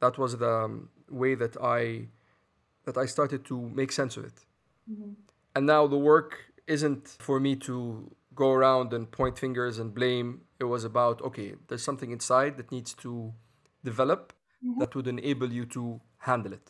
That 0.00 0.18
was 0.18 0.36
the 0.44 0.54
um, 0.64 0.90
way 1.22 1.34
that 1.42 1.54
i 1.78 2.08
that 2.84 2.96
i 2.96 3.06
started 3.06 3.44
to 3.50 3.56
make 3.80 3.90
sense 3.92 4.16
of 4.18 4.24
it. 4.30 4.38
And 5.54 5.66
now 5.66 5.86
the 5.86 5.98
work 5.98 6.32
isn't 6.66 7.16
for 7.18 7.40
me 7.40 7.56
to 7.56 8.10
go 8.36 8.52
around 8.52 8.92
and 8.92 9.10
point 9.10 9.38
fingers 9.38 9.78
and 9.78 9.94
blame 9.94 10.42
it 10.60 10.64
was 10.64 10.84
about 10.84 11.20
okay 11.22 11.54
there's 11.66 11.82
something 11.82 12.10
inside 12.10 12.56
that 12.58 12.70
needs 12.70 12.94
to 12.94 13.32
develop 13.84 14.32
mm-hmm. 14.64 14.78
that 14.80 14.94
would 14.94 15.08
enable 15.08 15.50
you 15.58 15.64
to 15.64 16.00
handle 16.18 16.52
it. 16.52 16.68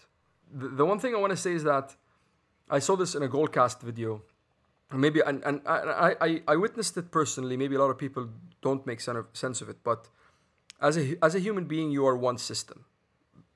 The, 0.52 0.68
the 0.68 0.86
one 0.86 0.98
thing 0.98 1.14
i 1.14 1.18
want 1.18 1.32
to 1.32 1.42
say 1.46 1.52
is 1.60 1.64
that 1.64 1.96
i 2.70 2.78
saw 2.78 2.94
this 2.96 3.14
in 3.14 3.22
a 3.22 3.28
Goalcast 3.28 3.80
video. 3.82 4.22
Maybe 4.92 5.20
and, 5.28 5.42
and 5.48 5.60
I, 5.66 6.14
I 6.26 6.30
i 6.52 6.56
witnessed 6.64 6.96
it 6.96 7.10
personally. 7.10 7.56
Maybe 7.56 7.74
a 7.74 7.80
lot 7.84 7.90
of 7.94 7.98
people 7.98 8.28
don't 8.66 8.86
make 8.90 9.00
sen- 9.00 9.32
sense 9.32 9.60
of 9.60 9.68
it 9.68 9.78
but 9.82 10.00
as 10.88 10.96
a 11.00 11.04
as 11.26 11.34
a 11.34 11.40
human 11.46 11.64
being 11.64 11.90
you 11.90 12.06
are 12.06 12.16
one 12.16 12.38
system. 12.38 12.84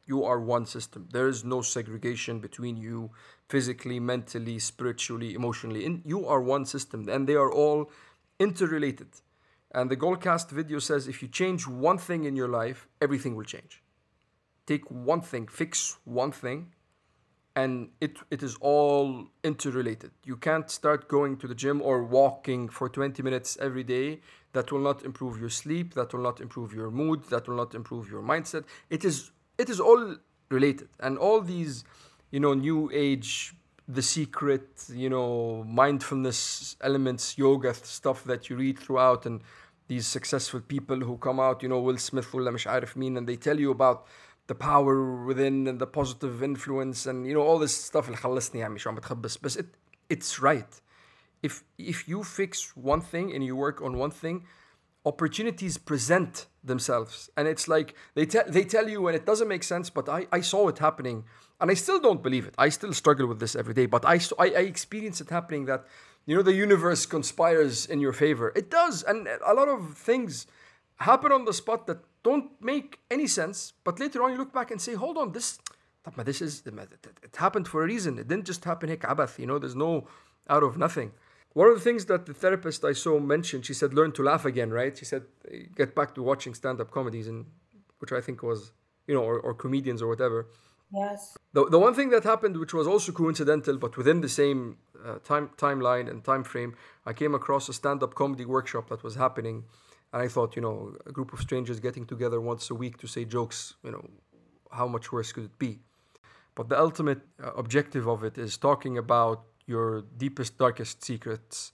You 0.06 0.24
are 0.24 0.40
one 0.40 0.66
system. 0.66 1.08
There 1.16 1.28
is 1.28 1.44
no 1.44 1.62
segregation 1.62 2.40
between 2.40 2.76
you 2.76 3.10
physically, 3.50 3.98
mentally, 3.98 4.58
spiritually, 4.60 5.34
emotionally. 5.34 5.84
In, 5.84 6.02
you 6.04 6.20
are 6.32 6.40
one 6.40 6.64
system, 6.64 7.08
and 7.08 7.28
they 7.28 7.34
are 7.34 7.52
all 7.52 7.90
interrelated. 8.38 9.08
And 9.72 9.90
the 9.90 9.96
Goalcast 9.96 10.50
video 10.50 10.78
says 10.78 11.08
if 11.08 11.20
you 11.22 11.28
change 11.28 11.66
one 11.66 11.98
thing 11.98 12.24
in 12.24 12.34
your 12.36 12.48
life, 12.48 12.88
everything 13.00 13.34
will 13.36 13.48
change. 13.56 13.82
Take 14.66 14.84
one 14.90 15.20
thing, 15.20 15.48
fix 15.48 15.98
one 16.04 16.32
thing, 16.32 16.72
and 17.56 17.88
it, 18.00 18.18
it 18.30 18.42
is 18.42 18.56
all 18.60 19.26
interrelated. 19.42 20.12
You 20.24 20.36
can't 20.36 20.70
start 20.70 21.08
going 21.08 21.36
to 21.38 21.48
the 21.48 21.54
gym 21.54 21.82
or 21.82 22.04
walking 22.04 22.68
for 22.68 22.88
20 22.88 23.20
minutes 23.22 23.58
every 23.60 23.82
day. 23.82 24.20
That 24.52 24.70
will 24.72 24.80
not 24.90 25.04
improve 25.04 25.40
your 25.40 25.50
sleep, 25.50 25.94
that 25.94 26.12
will 26.12 26.22
not 26.22 26.40
improve 26.40 26.72
your 26.72 26.90
mood, 26.90 27.24
that 27.30 27.48
will 27.48 27.56
not 27.56 27.74
improve 27.74 28.10
your 28.10 28.22
mindset. 28.22 28.64
It 28.88 29.04
is 29.04 29.30
it 29.58 29.68
is 29.68 29.78
all 29.78 30.16
related. 30.50 30.88
And 30.98 31.18
all 31.18 31.40
these, 31.40 31.84
you 32.31 32.39
know, 32.39 32.53
new 32.53 32.89
age, 32.93 33.53
the 33.87 34.01
secret, 34.01 34.67
you 34.89 35.09
know, 35.09 35.63
mindfulness 35.67 36.75
elements, 36.81 37.37
yoga 37.37 37.73
stuff 37.73 38.23
that 38.25 38.49
you 38.49 38.55
read 38.55 38.79
throughout 38.79 39.25
and 39.25 39.41
these 39.87 40.07
successful 40.07 40.59
people 40.61 40.97
who 40.97 41.17
come 41.17 41.39
out, 41.39 41.61
you 41.61 41.69
know, 41.69 41.79
Will 41.79 41.97
Smith 41.97 42.33
ولا 42.33 42.51
مش 42.51 42.67
عارف 42.67 42.97
مين, 42.97 43.17
and 43.17 43.27
they 43.27 43.35
tell 43.35 43.59
you 43.59 43.71
about 43.71 44.05
the 44.47 44.55
power 44.55 45.25
within 45.25 45.67
and 45.67 45.79
the 45.79 45.87
positive 45.87 46.43
influence 46.43 47.05
and 47.05 47.25
you 47.25 47.33
know 47.33 47.41
all 47.41 47.59
this 47.59 47.75
stuff 47.75 48.05
اللي 48.05 48.17
خلصني 48.17 48.59
يعني 48.59 48.73
مش 48.73 48.87
عم 48.87 48.95
بتخبص 48.95 49.37
بس 49.37 49.57
it, 49.57 49.65
it's 50.13 50.39
right 50.39 50.81
if 51.45 51.63
if 51.79 52.07
you 52.07 52.23
fix 52.23 52.75
one 52.75 53.01
thing 53.01 53.33
and 53.33 53.43
you 53.43 53.55
work 53.55 53.81
on 53.81 53.97
one 53.97 54.11
thing 54.11 54.45
opportunities 55.05 55.77
present 55.77 56.47
themselves 56.63 57.29
and 57.37 57.47
it's 57.47 57.67
like 57.67 57.95
they 58.15 58.25
tell 58.25 58.45
they 58.47 58.63
tell 58.63 58.87
you 58.89 59.07
and 59.07 59.15
it 59.15 59.25
doesn't 59.25 59.47
make 59.47 59.63
sense 59.63 59.89
but 59.89 60.09
I, 60.09 60.27
I 60.31 60.41
saw 60.41 60.67
it 60.67 60.77
happening 60.79 61.23
and 61.60 61.70
I 61.70 61.74
still 61.74 62.00
don't 62.00 62.22
believe 62.22 62.46
it. 62.46 62.54
I 62.56 62.70
still 62.70 62.92
struggle 62.92 63.26
with 63.26 63.38
this 63.38 63.54
every 63.54 63.74
day, 63.74 63.86
but 63.86 64.04
I, 64.04 64.14
I, 64.38 64.46
I 64.46 64.60
experience 64.60 65.20
it 65.20 65.28
happening 65.28 65.66
that, 65.66 65.84
you 66.24 66.34
know, 66.34 66.42
the 66.42 66.54
universe 66.54 67.04
conspires 67.04 67.86
in 67.86 68.00
your 68.00 68.14
favor. 68.14 68.52
It 68.56 68.70
does. 68.70 69.02
And 69.02 69.28
a 69.46 69.52
lot 69.52 69.68
of 69.68 69.94
things 69.94 70.46
happen 70.96 71.32
on 71.32 71.44
the 71.44 71.52
spot 71.52 71.86
that 71.86 71.98
don't 72.22 72.50
make 72.60 72.98
any 73.10 73.26
sense. 73.26 73.74
But 73.84 74.00
later 74.00 74.22
on, 74.22 74.32
you 74.32 74.38
look 74.38 74.54
back 74.54 74.70
and 74.70 74.80
say, 74.80 74.94
hold 74.94 75.18
on, 75.18 75.32
this, 75.32 75.58
this 76.24 76.40
is, 76.40 76.62
it 76.66 77.36
happened 77.36 77.68
for 77.68 77.82
a 77.82 77.86
reason. 77.86 78.18
It 78.18 78.28
didn't 78.28 78.46
just 78.46 78.64
happen 78.64 78.88
hik 78.88 79.04
abath, 79.04 79.38
you 79.38 79.46
know, 79.46 79.58
there's 79.58 79.76
no 79.76 80.06
out 80.48 80.62
of 80.62 80.78
nothing. 80.78 81.12
One 81.52 81.68
of 81.68 81.74
the 81.74 81.80
things 81.80 82.06
that 82.06 82.26
the 82.26 82.34
therapist 82.34 82.84
I 82.84 82.92
saw 82.92 83.18
mentioned, 83.18 83.66
she 83.66 83.74
said, 83.74 83.92
learn 83.92 84.12
to 84.12 84.22
laugh 84.22 84.44
again, 84.44 84.70
right? 84.70 84.96
She 84.96 85.04
said, 85.04 85.24
eh, 85.50 85.64
get 85.76 85.94
back 85.94 86.14
to 86.14 86.22
watching 86.22 86.54
stand 86.54 86.80
up 86.80 86.90
comedies, 86.90 87.26
and 87.26 87.44
which 87.98 88.12
I 88.12 88.20
think 88.20 88.42
was, 88.42 88.72
you 89.06 89.14
know, 89.14 89.22
or, 89.22 89.40
or 89.40 89.52
comedians 89.52 90.00
or 90.00 90.06
whatever 90.06 90.46
Yes. 90.92 91.36
The, 91.52 91.66
the 91.66 91.78
one 91.78 91.94
thing 91.94 92.10
that 92.10 92.24
happened, 92.24 92.56
which 92.56 92.74
was 92.74 92.86
also 92.86 93.12
coincidental, 93.12 93.76
but 93.78 93.96
within 93.96 94.20
the 94.20 94.28
same 94.28 94.78
uh, 95.04 95.18
time 95.24 95.50
timeline 95.56 96.10
and 96.10 96.24
time 96.24 96.44
frame, 96.44 96.74
I 97.06 97.12
came 97.12 97.34
across 97.34 97.68
a 97.68 97.72
stand 97.72 98.02
up 98.02 98.14
comedy 98.14 98.44
workshop 98.44 98.88
that 98.88 99.02
was 99.02 99.14
happening. 99.14 99.64
And 100.12 100.20
I 100.22 100.28
thought, 100.28 100.56
you 100.56 100.62
know, 100.62 100.96
a 101.06 101.12
group 101.12 101.32
of 101.32 101.40
strangers 101.40 101.78
getting 101.78 102.04
together 102.04 102.40
once 102.40 102.70
a 102.70 102.74
week 102.74 102.98
to 102.98 103.06
say 103.06 103.24
jokes, 103.24 103.74
you 103.84 103.92
know, 103.92 104.10
how 104.72 104.88
much 104.88 105.12
worse 105.12 105.32
could 105.32 105.44
it 105.44 105.58
be? 105.58 105.78
But 106.56 106.68
the 106.68 106.78
ultimate 106.78 107.20
uh, 107.42 107.52
objective 107.52 108.08
of 108.08 108.24
it 108.24 108.36
is 108.36 108.56
talking 108.56 108.98
about 108.98 109.44
your 109.66 110.02
deepest, 110.16 110.58
darkest 110.58 111.04
secrets 111.04 111.72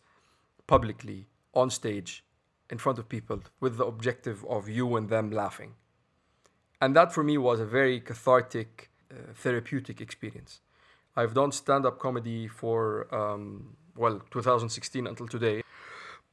publicly 0.67 1.29
on 1.55 1.71
stage 1.71 2.25
in 2.71 2.79
front 2.79 2.99
of 2.99 3.09
people 3.09 3.43
with 3.61 3.79
the 3.79 3.87
objective 3.87 4.45
of 4.49 4.69
you 4.69 4.97
and 4.97 5.09
them 5.09 5.31
laughing. 5.31 5.75
And 6.81 6.95
that 6.95 7.13
for 7.13 7.25
me 7.25 7.39
was 7.39 7.59
a 7.59 7.65
very 7.65 8.01
cathartic, 8.01 8.91
therapeutic 9.35 10.01
experience. 10.01 10.61
I've 11.17 11.35
done 11.35 11.53
stand 11.53 11.87
up 11.87 11.99
comedy 11.99 12.47
for, 12.47 13.13
um, 13.15 13.77
well, 13.97 14.21
2016 14.31 15.07
until 15.07 15.27
today. 15.27 15.63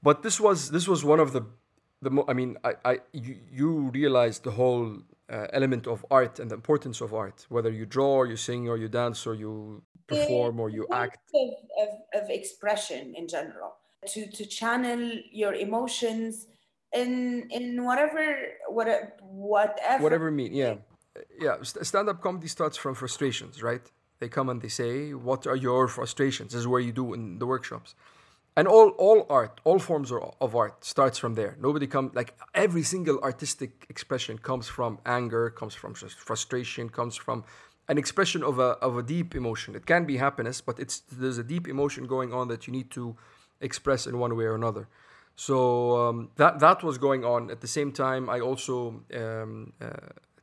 But 0.02 0.22
this 0.22 0.40
was 0.40 0.72
this 0.72 0.86
was 0.88 1.06
one 1.06 1.22
of 1.22 1.32
the 1.32 1.44
the 2.02 2.10
mo- 2.10 2.26
I 2.28 2.34
mean 2.34 2.58
I, 2.64 2.74
I 2.84 3.00
you, 3.14 3.38
you 3.52 3.70
realize 3.94 4.40
the 4.40 4.52
whole 4.52 4.98
uh, 5.30 5.48
element 5.54 5.88
of 5.88 6.06
art 6.12 6.40
and 6.40 6.52
the 6.52 6.56
importance 6.56 7.00
of 7.00 7.14
art 7.14 7.46
whether 7.50 7.72
you 7.72 7.86
draw 7.86 8.14
or 8.22 8.28
you 8.28 8.36
sing 8.36 8.68
or 8.68 8.78
you 8.78 8.90
dance 8.90 9.26
or 9.26 9.34
you 9.34 9.82
perform 10.08 10.60
or 10.60 10.70
you 10.70 10.86
act 10.92 11.20
of, 11.34 11.50
of, 11.82 12.24
of 12.24 12.30
expression 12.30 13.16
in 13.16 13.28
general 13.28 13.76
to 14.08 14.30
to 14.30 14.46
channel 14.46 15.02
your 15.32 15.54
emotions 15.54 16.48
in 16.94 17.48
in 17.50 17.84
whatever 17.86 18.24
what 18.68 19.18
whatever 19.22 20.04
whatever 20.04 20.30
mean 20.30 20.54
yeah 20.54 20.76
yeah 21.40 21.58
stand-up 21.62 22.22
comedy 22.22 22.48
starts 22.48 22.78
from 22.78 22.96
frustrations 22.96 23.62
right? 23.62 23.86
They 24.20 24.30
come 24.30 24.50
and 24.50 24.62
they 24.62 24.70
say 24.70 25.14
what 25.14 25.46
are 25.48 25.56
your 25.56 25.88
frustrations? 25.88 26.54
This 26.54 26.62
is 26.62 26.68
where 26.68 26.80
you 26.80 26.92
do 26.92 27.14
in 27.14 27.40
the 27.40 27.46
workshops. 27.46 27.96
And 28.56 28.68
all 28.68 28.90
all 28.90 29.26
art 29.30 29.60
all 29.64 29.80
forms 29.80 30.12
of 30.12 30.56
art 30.56 30.86
starts 30.86 31.18
from 31.18 31.34
there. 31.34 31.58
Nobody 31.60 31.88
comes 31.88 32.14
like 32.14 32.38
every 32.54 32.84
single 32.84 33.20
artistic 33.22 33.86
expression 33.90 34.38
comes 34.38 34.68
from 34.68 35.00
anger 35.06 35.50
comes 35.50 35.74
from 35.74 35.94
frustration 35.94 36.90
comes 36.90 37.16
from 37.16 37.44
an 37.90 37.98
expression 37.98 38.44
of 38.44 38.60
a 38.60 38.78
of 38.88 38.98
a 38.98 39.04
deep 39.04 39.36
emotion. 39.36 39.76
It 39.76 39.86
can 39.86 40.06
be 40.06 40.18
happiness 40.18 40.62
but 40.62 40.80
it's 40.80 41.00
there's 41.12 41.40
a 41.40 41.44
deep 41.44 41.68
emotion 41.68 42.06
going 42.06 42.32
on 42.34 42.48
that 42.48 42.68
you 42.68 42.74
need 42.74 42.92
to 42.92 43.16
express 43.60 44.08
in 44.08 44.20
one 44.20 44.36
way 44.38 44.46
or 44.46 44.56
another. 44.56 44.88
So 45.36 45.98
um, 46.08 46.30
that 46.36 46.60
that 46.60 46.84
was 46.84 46.98
going 47.00 47.26
on. 47.26 47.50
At 47.50 47.62
the 47.62 47.68
same 47.68 47.92
time 47.92 48.30
I 48.30 48.40
also 48.40 49.04
um, 49.16 49.74
uh, 49.82 49.88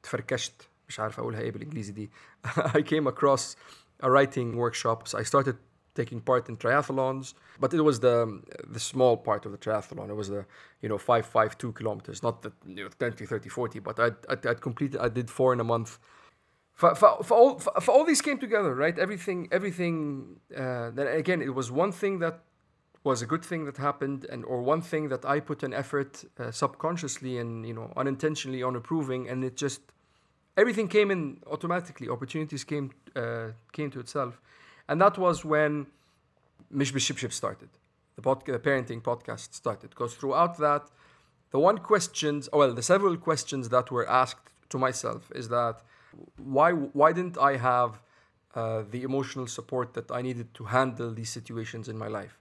تفركشت 0.04 0.70
مش 0.88 1.00
عارف 1.00 1.20
اقولها 1.20 1.42
ايه 1.42 1.52
بالانجليزي 1.52 1.92
دي 1.92 2.10
I 2.48 2.82
came 2.82 3.08
across 3.08 3.56
a 4.04 4.08
writing 4.08 4.56
workshops 4.56 5.14
I 5.14 5.24
started 5.24 5.56
taking 5.96 6.20
part 6.20 6.44
in 6.50 6.56
triathlons, 6.64 7.26
but 7.64 7.70
it 7.74 7.82
was 7.90 7.98
the 8.08 8.16
the 8.76 8.82
small 8.92 9.16
part 9.28 9.42
of 9.46 9.52
the 9.56 9.62
triathlon. 9.66 10.06
It 10.14 10.18
was 10.24 10.30
the 10.36 10.44
you 10.84 10.90
know 10.92 11.00
five 11.12 11.26
five 11.38 11.52
two 11.62 11.72
kilometers, 11.80 12.18
not 12.28 12.36
the 12.44 12.52
you 12.78 12.84
know 12.84 12.90
20, 12.90 13.26
30, 13.26 13.50
40, 13.50 13.80
but 13.80 13.96
I'd, 14.00 14.18
I'd, 14.32 14.46
I'd 14.50 14.62
completed. 14.62 14.98
I 15.08 15.10
did 15.20 15.28
four 15.30 15.54
in 15.54 15.60
a 15.60 15.64
month. 15.64 15.92
For, 16.74 16.94
for, 17.02 17.24
for 17.24 17.36
all 17.42 17.52
for, 17.64 17.74
for 17.86 17.92
all 17.96 18.06
these 18.12 18.22
came 18.22 18.38
together, 18.38 18.72
right? 18.76 18.98
Everything 19.06 19.40
everything. 19.52 19.96
Uh, 20.64 20.92
then 20.98 21.08
again, 21.24 21.42
it 21.42 21.54
was 21.60 21.68
one 21.84 21.92
thing 22.02 22.20
that 22.20 22.36
was 23.03 23.23
a 23.23 23.27
good 23.27 23.45
thing 23.45 23.65
that 23.65 23.79
happened, 23.79 24.27
and 24.31 24.45
or 24.45 24.61
one 24.63 24.83
thing 24.83 25.09
that 25.09 25.25
I 25.25 25.41
put 25.41 25.63
an 25.63 25.73
effort 25.73 26.25
uh, 26.39 26.51
subconsciously 26.51 27.39
and 27.39 27.67
you 27.67 27.75
know 27.75 27.93
unintentionally 27.97 28.63
on 28.63 28.77
approving 28.77 29.29
and 29.29 29.43
it 29.45 29.57
just 29.57 29.81
everything 30.57 30.89
came 30.89 31.11
in 31.11 31.39
automatically. 31.47 32.09
Opportunities 32.09 32.65
came 32.65 32.91
uh, 33.17 33.49
came 33.73 33.91
to 33.91 34.01
itself 34.01 34.41
and 34.91 35.01
that 35.01 35.17
was 35.17 35.45
when 35.45 35.87
Mish 36.69 36.93
Bishipship 36.93 37.33
started. 37.33 37.69
The, 38.17 38.23
pod- 38.23 38.45
the 38.45 38.59
parenting 38.59 39.01
podcast 39.01 39.55
started. 39.55 39.91
Because 39.91 40.15
throughout 40.15 40.59
that, 40.59 40.91
the 41.53 41.61
one 41.61 41.79
questions, 41.79 42.49
well, 42.53 42.75
the 42.75 42.83
several 42.83 43.17
questions 43.17 43.69
that 43.69 43.93
were 43.93 44.09
asked 44.09 44.51
to 44.71 44.79
myself 44.79 45.31
is 45.35 45.49
that 45.49 45.81
why 46.37 46.73
why 46.73 47.13
didn't 47.13 47.39
I 47.39 47.57
have 47.57 48.01
uh, 48.57 48.83
the 48.91 49.03
emotional 49.05 49.47
support 49.47 49.95
that 49.95 50.11
I 50.11 50.23
needed 50.23 50.53
to 50.55 50.65
handle 50.65 51.15
these 51.15 51.31
situations 51.31 51.89
in 51.89 51.97
my 51.97 52.09
life? 52.09 52.40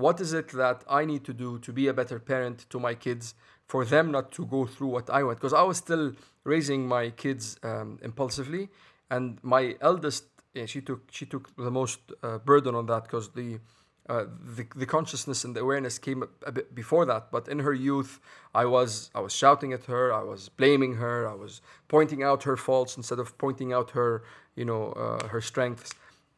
What 0.00 0.20
is 0.20 0.32
it 0.32 0.48
that 0.48 0.82
I 0.88 1.04
need 1.04 1.24
to 1.24 1.34
do 1.34 1.58
to 1.58 1.72
be 1.72 1.88
a 1.88 1.94
better 1.94 2.18
parent 2.18 2.66
to 2.70 2.80
my 2.80 2.94
kids 2.94 3.34
for 3.66 3.84
them 3.84 4.10
not 4.10 4.32
to 4.32 4.46
go 4.46 4.66
through 4.66 4.88
what 4.96 5.10
I 5.10 5.22
went? 5.22 5.38
Because 5.38 5.52
I 5.52 5.62
was 5.62 5.76
still 5.76 6.12
raising 6.44 6.88
my 6.88 7.10
kids 7.10 7.58
um, 7.62 7.98
impulsively, 8.02 8.68
and 9.10 9.38
my 9.42 9.76
eldest 9.80 10.24
yeah, 10.54 10.66
she 10.66 10.80
took 10.80 11.02
she 11.10 11.26
took 11.26 11.54
the 11.56 11.70
most 11.70 12.00
uh, 12.22 12.38
burden 12.38 12.74
on 12.74 12.86
that 12.86 13.04
because 13.04 13.28
the, 13.30 13.60
uh, 14.08 14.24
the 14.56 14.66
the 14.74 14.86
consciousness 14.86 15.44
and 15.44 15.54
the 15.54 15.60
awareness 15.60 15.98
came 15.98 16.24
a, 16.44 16.52
bit 16.52 16.74
before 16.74 17.04
that. 17.06 17.30
But 17.30 17.48
in 17.48 17.60
her 17.60 17.72
youth, 17.72 18.18
I 18.54 18.64
was 18.64 19.10
I 19.14 19.20
was 19.20 19.32
shouting 19.32 19.72
at 19.72 19.84
her, 19.86 20.12
I 20.12 20.22
was 20.22 20.48
blaming 20.48 20.94
her, 20.96 21.28
I 21.28 21.34
was 21.34 21.60
pointing 21.86 22.22
out 22.22 22.42
her 22.44 22.56
faults 22.56 22.96
instead 22.96 23.20
of 23.20 23.38
pointing 23.38 23.72
out 23.72 23.90
her 23.90 24.24
you 24.56 24.64
know 24.64 24.92
uh, 24.92 25.28
her 25.28 25.40
strengths. 25.40 25.92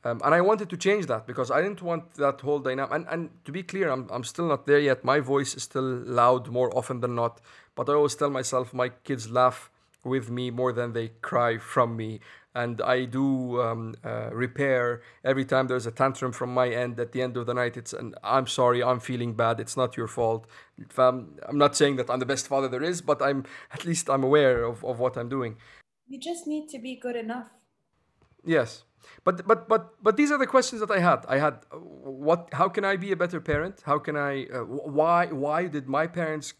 Um, 0.05 0.21
and 0.25 0.35
I 0.35 0.41
wanted 0.41 0.69
to 0.71 0.77
change 0.77 1.07
that 1.07 1.27
because 1.27 1.51
I 1.51 1.62
didn't 1.62 1.83
want 1.83 2.15
that 2.15 2.41
whole 2.41 2.59
dynamic. 2.59 2.93
And, 2.93 3.07
and 3.09 3.31
to 3.45 3.53
be 3.53 3.62
clear, 3.62 3.91
I'm, 3.91 4.09
I'm 4.11 4.25
still 4.25 4.49
not 4.49 4.67
there 4.67 4.81
yet. 4.81 5.05
My 5.05 5.21
voice 5.21 5.55
is 5.55 5.62
still 5.62 5.83
loud 5.83 6.49
more 6.49 6.77
often 6.77 7.01
than 7.01 7.15
not. 7.15 7.41
But 7.75 7.88
I 7.88 7.95
always 7.95 8.17
tell 8.17 8.31
myself 8.31 8.75
my 8.75 8.88
kids 8.88 9.31
laugh 9.31 9.71
with 10.05 10.29
me 10.29 10.51
more 10.51 10.73
than 10.73 10.93
they 10.93 11.09
cry 11.21 11.59
from 11.59 11.97
me 11.97 12.21
and 12.55 12.83
I 12.83 13.07
do 13.07 13.61
um, 13.62 13.95
uh, 14.05 14.31
repair 14.33 15.03
every 15.25 15.45
time 15.45 15.69
there's 15.69 15.87
a 15.87 15.91
tantrum 15.91 16.33
from 16.33 16.53
my 16.53 16.69
end. 16.69 17.01
At 17.01 17.12
the 17.12 17.23
end 17.23 17.37
of 17.37 17.47
the 17.47 17.55
night, 17.55 17.77
it's 17.77 17.93
an 17.93 18.15
I'm 18.23 18.47
sorry, 18.47 18.83
I'm 18.83 19.01
feeling 19.01 19.35
bad. 19.35 19.59
It's 19.59 19.77
not 19.77 19.97
your 19.97 20.09
fault. 20.09 20.47
I'm, 20.99 21.38
I'm 21.49 21.57
not 21.57 21.77
saying 21.77 21.97
that 21.97 22.11
I'm 22.11 22.19
the 22.19 22.27
best 22.27 22.49
father 22.49 22.69
there 22.69 22.83
is, 22.83 23.01
but 23.01 23.23
I'm 23.23 23.45
at 23.73 23.85
least 23.85 24.11
I'm 24.11 24.23
aware 24.23 24.65
of, 24.65 24.85
of 24.85 24.99
what 24.99 25.17
I'm 25.17 25.29
doing. 25.29 25.57
You 26.09 26.21
just 26.21 26.47
need 26.47 26.69
to 26.71 26.79
be 26.79 26.97
good 26.97 27.17
enough. 27.17 27.47
Yes, 28.45 28.85
but 29.24 29.48
but 29.48 29.68
but 29.68 29.84
but 30.04 30.18
these 30.18 30.32
are 30.32 30.38
the 30.38 30.48
questions 30.48 30.80
that 30.82 30.92
I 30.92 31.00
had. 31.00 31.26
I 31.28 31.38
had 31.38 31.56
what? 31.72 32.50
How 32.54 32.68
can 32.70 32.84
I 32.86 32.96
be 32.98 33.12
a 33.12 33.16
better 33.16 33.40
parent? 33.40 33.76
How 33.86 34.00
can 34.00 34.16
I? 34.16 34.46
Uh, 34.46 34.63
why 35.00 35.28
why 35.28 35.68
did 35.68 35.88
my 35.88 36.08
parents 36.08 36.54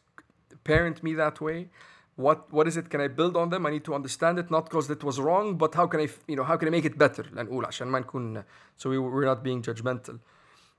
parent 0.64 1.04
me 1.04 1.14
that 1.16 1.40
way? 1.42 1.70
what 2.18 2.52
what 2.52 2.68
is 2.68 2.76
it 2.78 2.90
can 2.90 3.00
i 3.00 3.08
build 3.08 3.38
on 3.38 3.50
them 3.50 3.66
i 3.66 3.70
need 3.70 3.84
to 3.84 3.94
understand 3.94 4.40
it 4.40 4.50
not 4.52 4.66
because 4.66 4.90
it 4.90 5.04
was 5.04 5.20
wrong 5.20 5.56
but 5.56 5.76
how 5.76 5.86
can 5.88 6.00
i 6.00 6.08
you 6.28 6.36
know 6.36 6.44
how 6.44 6.58
can 6.58 6.68
i 6.68 6.72
make 6.72 6.86
it 6.86 6.98
better 6.98 7.24
لنقول 7.24 7.66
عشان 7.66 7.88
ما 7.88 8.00
نكون 8.00 8.44
so 8.76 8.90
we, 8.90 8.98
we're 8.98 9.26
not 9.26 9.44
being 9.44 9.62
judgmental 9.62 10.20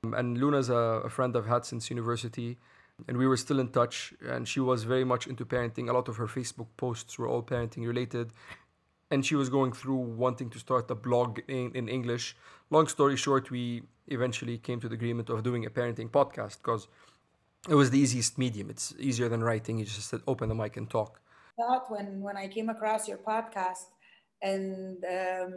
and 0.02 0.38
Luna's 0.38 0.68
a, 0.68 1.02
a 1.04 1.08
friend 1.08 1.36
I've 1.36 1.46
had 1.46 1.64
since 1.64 1.90
university 1.90 2.58
and 3.06 3.16
we 3.16 3.26
were 3.26 3.36
still 3.36 3.60
in 3.60 3.68
touch 3.68 4.14
and 4.28 4.48
she 4.48 4.60
was 4.60 4.82
very 4.82 5.04
much 5.04 5.26
into 5.28 5.44
parenting 5.44 5.88
a 5.88 5.92
lot 5.92 6.08
of 6.08 6.16
her 6.16 6.26
facebook 6.26 6.70
posts 6.76 7.18
were 7.18 7.28
all 7.28 7.42
parenting 7.42 7.86
related 7.86 8.32
and 9.13 9.23
she 9.23 9.35
was 9.35 9.49
going 9.57 9.71
through 9.79 10.03
wanting 10.25 10.49
to 10.49 10.59
start 10.65 10.89
a 10.89 10.95
blog 10.95 11.39
in, 11.47 11.71
in 11.79 11.87
english. 11.97 12.35
Long 12.75 12.87
story 12.87 13.15
short 13.15 13.51
we 13.51 13.83
eventually 14.07 14.57
came 14.57 14.79
to 14.81 14.89
the 14.89 14.95
agreement 14.95 15.29
of 15.29 15.43
doing 15.43 15.65
a 15.65 15.69
parenting 15.69 16.09
podcast 16.09 16.55
because 16.61 16.87
it 17.69 17.75
was 17.75 17.91
the 17.91 17.99
easiest 17.99 18.37
medium. 18.37 18.69
It's 18.69 18.93
easier 18.99 19.29
than 19.29 19.41
writing. 19.43 19.77
You 19.77 19.85
just 19.85 20.09
said, 20.09 20.21
open 20.27 20.49
the 20.49 20.55
mic 20.55 20.75
and 20.77 20.89
talk. 20.89 21.21
Thought 21.59 21.85
when 21.93 22.07
when 22.27 22.37
i 22.43 22.47
came 22.55 22.69
across 22.75 23.07
your 23.07 23.21
podcast 23.31 23.85
and 24.41 24.97
um, 25.17 25.51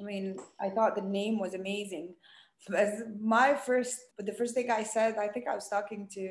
i 0.00 0.02
mean 0.10 0.24
i 0.64 0.68
thought 0.74 0.92
the 0.94 1.08
name 1.20 1.36
was 1.44 1.54
amazing. 1.62 2.06
As 2.84 2.92
my 3.36 3.48
first 3.68 3.96
but 4.16 4.24
the 4.28 4.36
first 4.40 4.54
thing 4.54 4.70
i 4.70 4.84
said 4.94 5.10
i 5.26 5.28
think 5.32 5.44
i 5.48 5.54
was 5.60 5.68
talking 5.74 6.02
to 6.16 6.26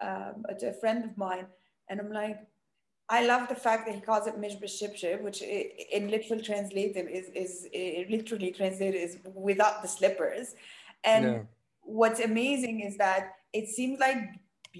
um, 0.00 0.44
a, 0.48 0.66
a, 0.66 0.72
friend 0.74 1.04
of 1.04 1.16
mine, 1.16 1.46
and 1.88 2.00
I'm 2.00 2.12
like, 2.12 2.38
I 3.08 3.24
love 3.24 3.48
the 3.48 3.54
fact 3.54 3.86
that 3.86 3.94
he 3.94 4.00
calls 4.00 4.26
it 4.26 4.40
mishbashibshib, 4.40 5.22
which 5.22 5.40
in 5.42 6.10
literal 6.10 6.40
translated 6.40 7.06
is 7.08 7.26
is 7.34 7.68
literally 8.10 8.50
translated 8.50 9.00
is 9.00 9.18
without 9.34 9.82
the 9.82 9.88
slippers. 9.88 10.54
And 11.04 11.24
yeah. 11.24 11.38
what's 11.82 12.20
amazing 12.20 12.80
is 12.80 12.96
that 12.96 13.34
it 13.52 13.68
seems 13.68 14.00
like 14.00 14.18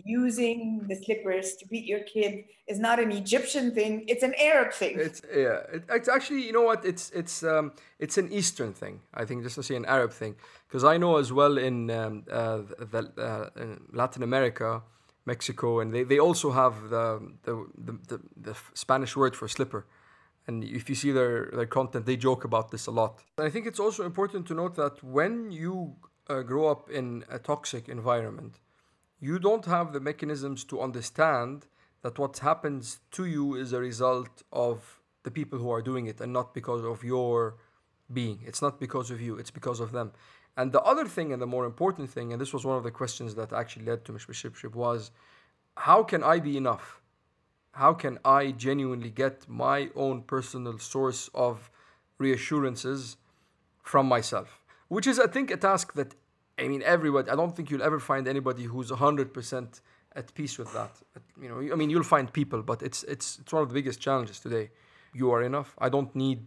using 0.04 0.84
the 0.88 0.96
slippers 0.96 1.56
to 1.56 1.66
beat 1.68 1.86
your 1.86 2.00
kid 2.00 2.44
is 2.66 2.78
not 2.78 2.98
an 2.98 3.12
Egyptian 3.12 3.72
thing; 3.72 4.04
it's 4.08 4.24
an 4.24 4.34
Arab 4.40 4.72
thing. 4.72 4.96
It's 4.98 5.22
yeah, 5.32 5.60
it, 5.72 5.84
it's 5.88 6.08
actually 6.08 6.42
you 6.44 6.52
know 6.52 6.62
what 6.62 6.84
it's 6.84 7.10
it's 7.10 7.44
um 7.44 7.72
it's 8.00 8.18
an 8.18 8.32
Eastern 8.32 8.72
thing. 8.72 9.00
I 9.14 9.24
think 9.24 9.44
just 9.44 9.54
to 9.54 9.62
say 9.62 9.76
an 9.76 9.84
Arab 9.84 10.12
thing 10.12 10.34
because 10.66 10.82
I 10.82 10.96
know 10.96 11.16
as 11.18 11.32
well 11.32 11.58
in 11.58 11.90
um, 11.90 12.24
uh, 12.30 12.62
the, 12.92 13.12
uh, 13.16 13.62
in 13.62 13.80
Latin 13.92 14.24
America 14.24 14.82
Mexico, 15.26 15.80
and 15.80 15.92
they, 15.92 16.04
they 16.04 16.18
also 16.18 16.52
have 16.52 16.88
the, 16.88 17.20
the, 17.42 17.66
the, 18.08 18.20
the, 18.36 18.56
Spanish 18.74 19.16
word 19.16 19.34
for 19.34 19.48
slipper. 19.48 19.84
And 20.46 20.62
if 20.62 20.88
you 20.88 20.94
see 20.94 21.10
their, 21.10 21.50
their 21.52 21.66
content, 21.66 22.06
they 22.06 22.16
joke 22.16 22.44
about 22.44 22.70
this 22.70 22.86
a 22.86 22.92
lot. 22.92 23.24
And 23.36 23.46
I 23.46 23.50
think 23.50 23.66
it's 23.66 23.80
also 23.80 24.04
important 24.04 24.46
to 24.46 24.54
note 24.54 24.76
that 24.76 25.02
when 25.02 25.50
you 25.50 25.96
uh, 26.28 26.42
grow 26.42 26.68
up 26.68 26.88
in 26.88 27.24
a 27.28 27.40
toxic 27.40 27.88
environment, 27.88 28.60
you 29.20 29.38
don't 29.40 29.64
have 29.64 29.92
the 29.92 30.00
mechanisms 30.00 30.62
to 30.64 30.80
understand 30.80 31.66
that 32.02 32.18
what 32.18 32.38
happens 32.38 33.00
to 33.10 33.24
you 33.24 33.56
is 33.56 33.72
a 33.72 33.80
result 33.80 34.42
of 34.52 35.00
the 35.24 35.30
people 35.30 35.58
who 35.58 35.70
are 35.70 35.82
doing 35.82 36.06
it 36.06 36.20
and 36.20 36.32
not 36.32 36.54
because 36.54 36.84
of 36.84 37.02
your 37.02 37.56
being. 38.12 38.38
It's 38.46 38.62
not 38.62 38.78
because 38.78 39.10
of 39.10 39.20
you, 39.20 39.36
it's 39.36 39.50
because 39.50 39.80
of 39.80 39.90
them. 39.90 40.12
And 40.56 40.72
the 40.72 40.82
other 40.82 41.04
thing, 41.04 41.32
and 41.32 41.40
the 41.40 41.46
more 41.46 41.66
important 41.66 42.08
thing, 42.10 42.32
and 42.32 42.40
this 42.40 42.52
was 42.52 42.64
one 42.64 42.76
of 42.76 42.82
the 42.82 42.90
questions 42.90 43.34
that 43.34 43.52
actually 43.52 43.84
led 43.84 44.04
to 44.06 44.12
Mishmishipship, 44.12 44.74
was 44.74 45.10
how 45.76 46.02
can 46.02 46.22
I 46.22 46.38
be 46.38 46.56
enough? 46.56 47.02
How 47.72 47.92
can 47.92 48.18
I 48.24 48.52
genuinely 48.52 49.10
get 49.10 49.46
my 49.48 49.90
own 49.94 50.22
personal 50.22 50.78
source 50.78 51.28
of 51.34 51.70
reassurances 52.18 53.18
from 53.82 54.06
myself? 54.06 54.60
Which 54.88 55.06
is, 55.06 55.20
I 55.20 55.26
think, 55.26 55.50
a 55.50 55.58
task 55.58 55.92
that, 55.94 56.14
I 56.58 56.68
mean, 56.68 56.82
everybody, 56.82 57.28
I 57.28 57.36
don't 57.36 57.54
think 57.54 57.70
you'll 57.70 57.82
ever 57.82 58.00
find 58.00 58.26
anybody 58.26 58.64
who's 58.64 58.90
100% 58.90 59.80
at 60.14 60.32
peace 60.34 60.56
with 60.58 60.72
that. 60.72 60.92
You 61.40 61.48
know, 61.50 61.72
I 61.72 61.76
mean, 61.76 61.90
you'll 61.90 62.02
find 62.02 62.32
people, 62.32 62.62
but 62.62 62.82
it's, 62.82 63.02
it's, 63.02 63.38
it's 63.40 63.52
one 63.52 63.62
of 63.62 63.68
the 63.68 63.74
biggest 63.74 64.00
challenges 64.00 64.40
today. 64.40 64.70
You 65.12 65.30
are 65.32 65.42
enough. 65.42 65.74
I 65.78 65.90
don't 65.90 66.14
need 66.16 66.40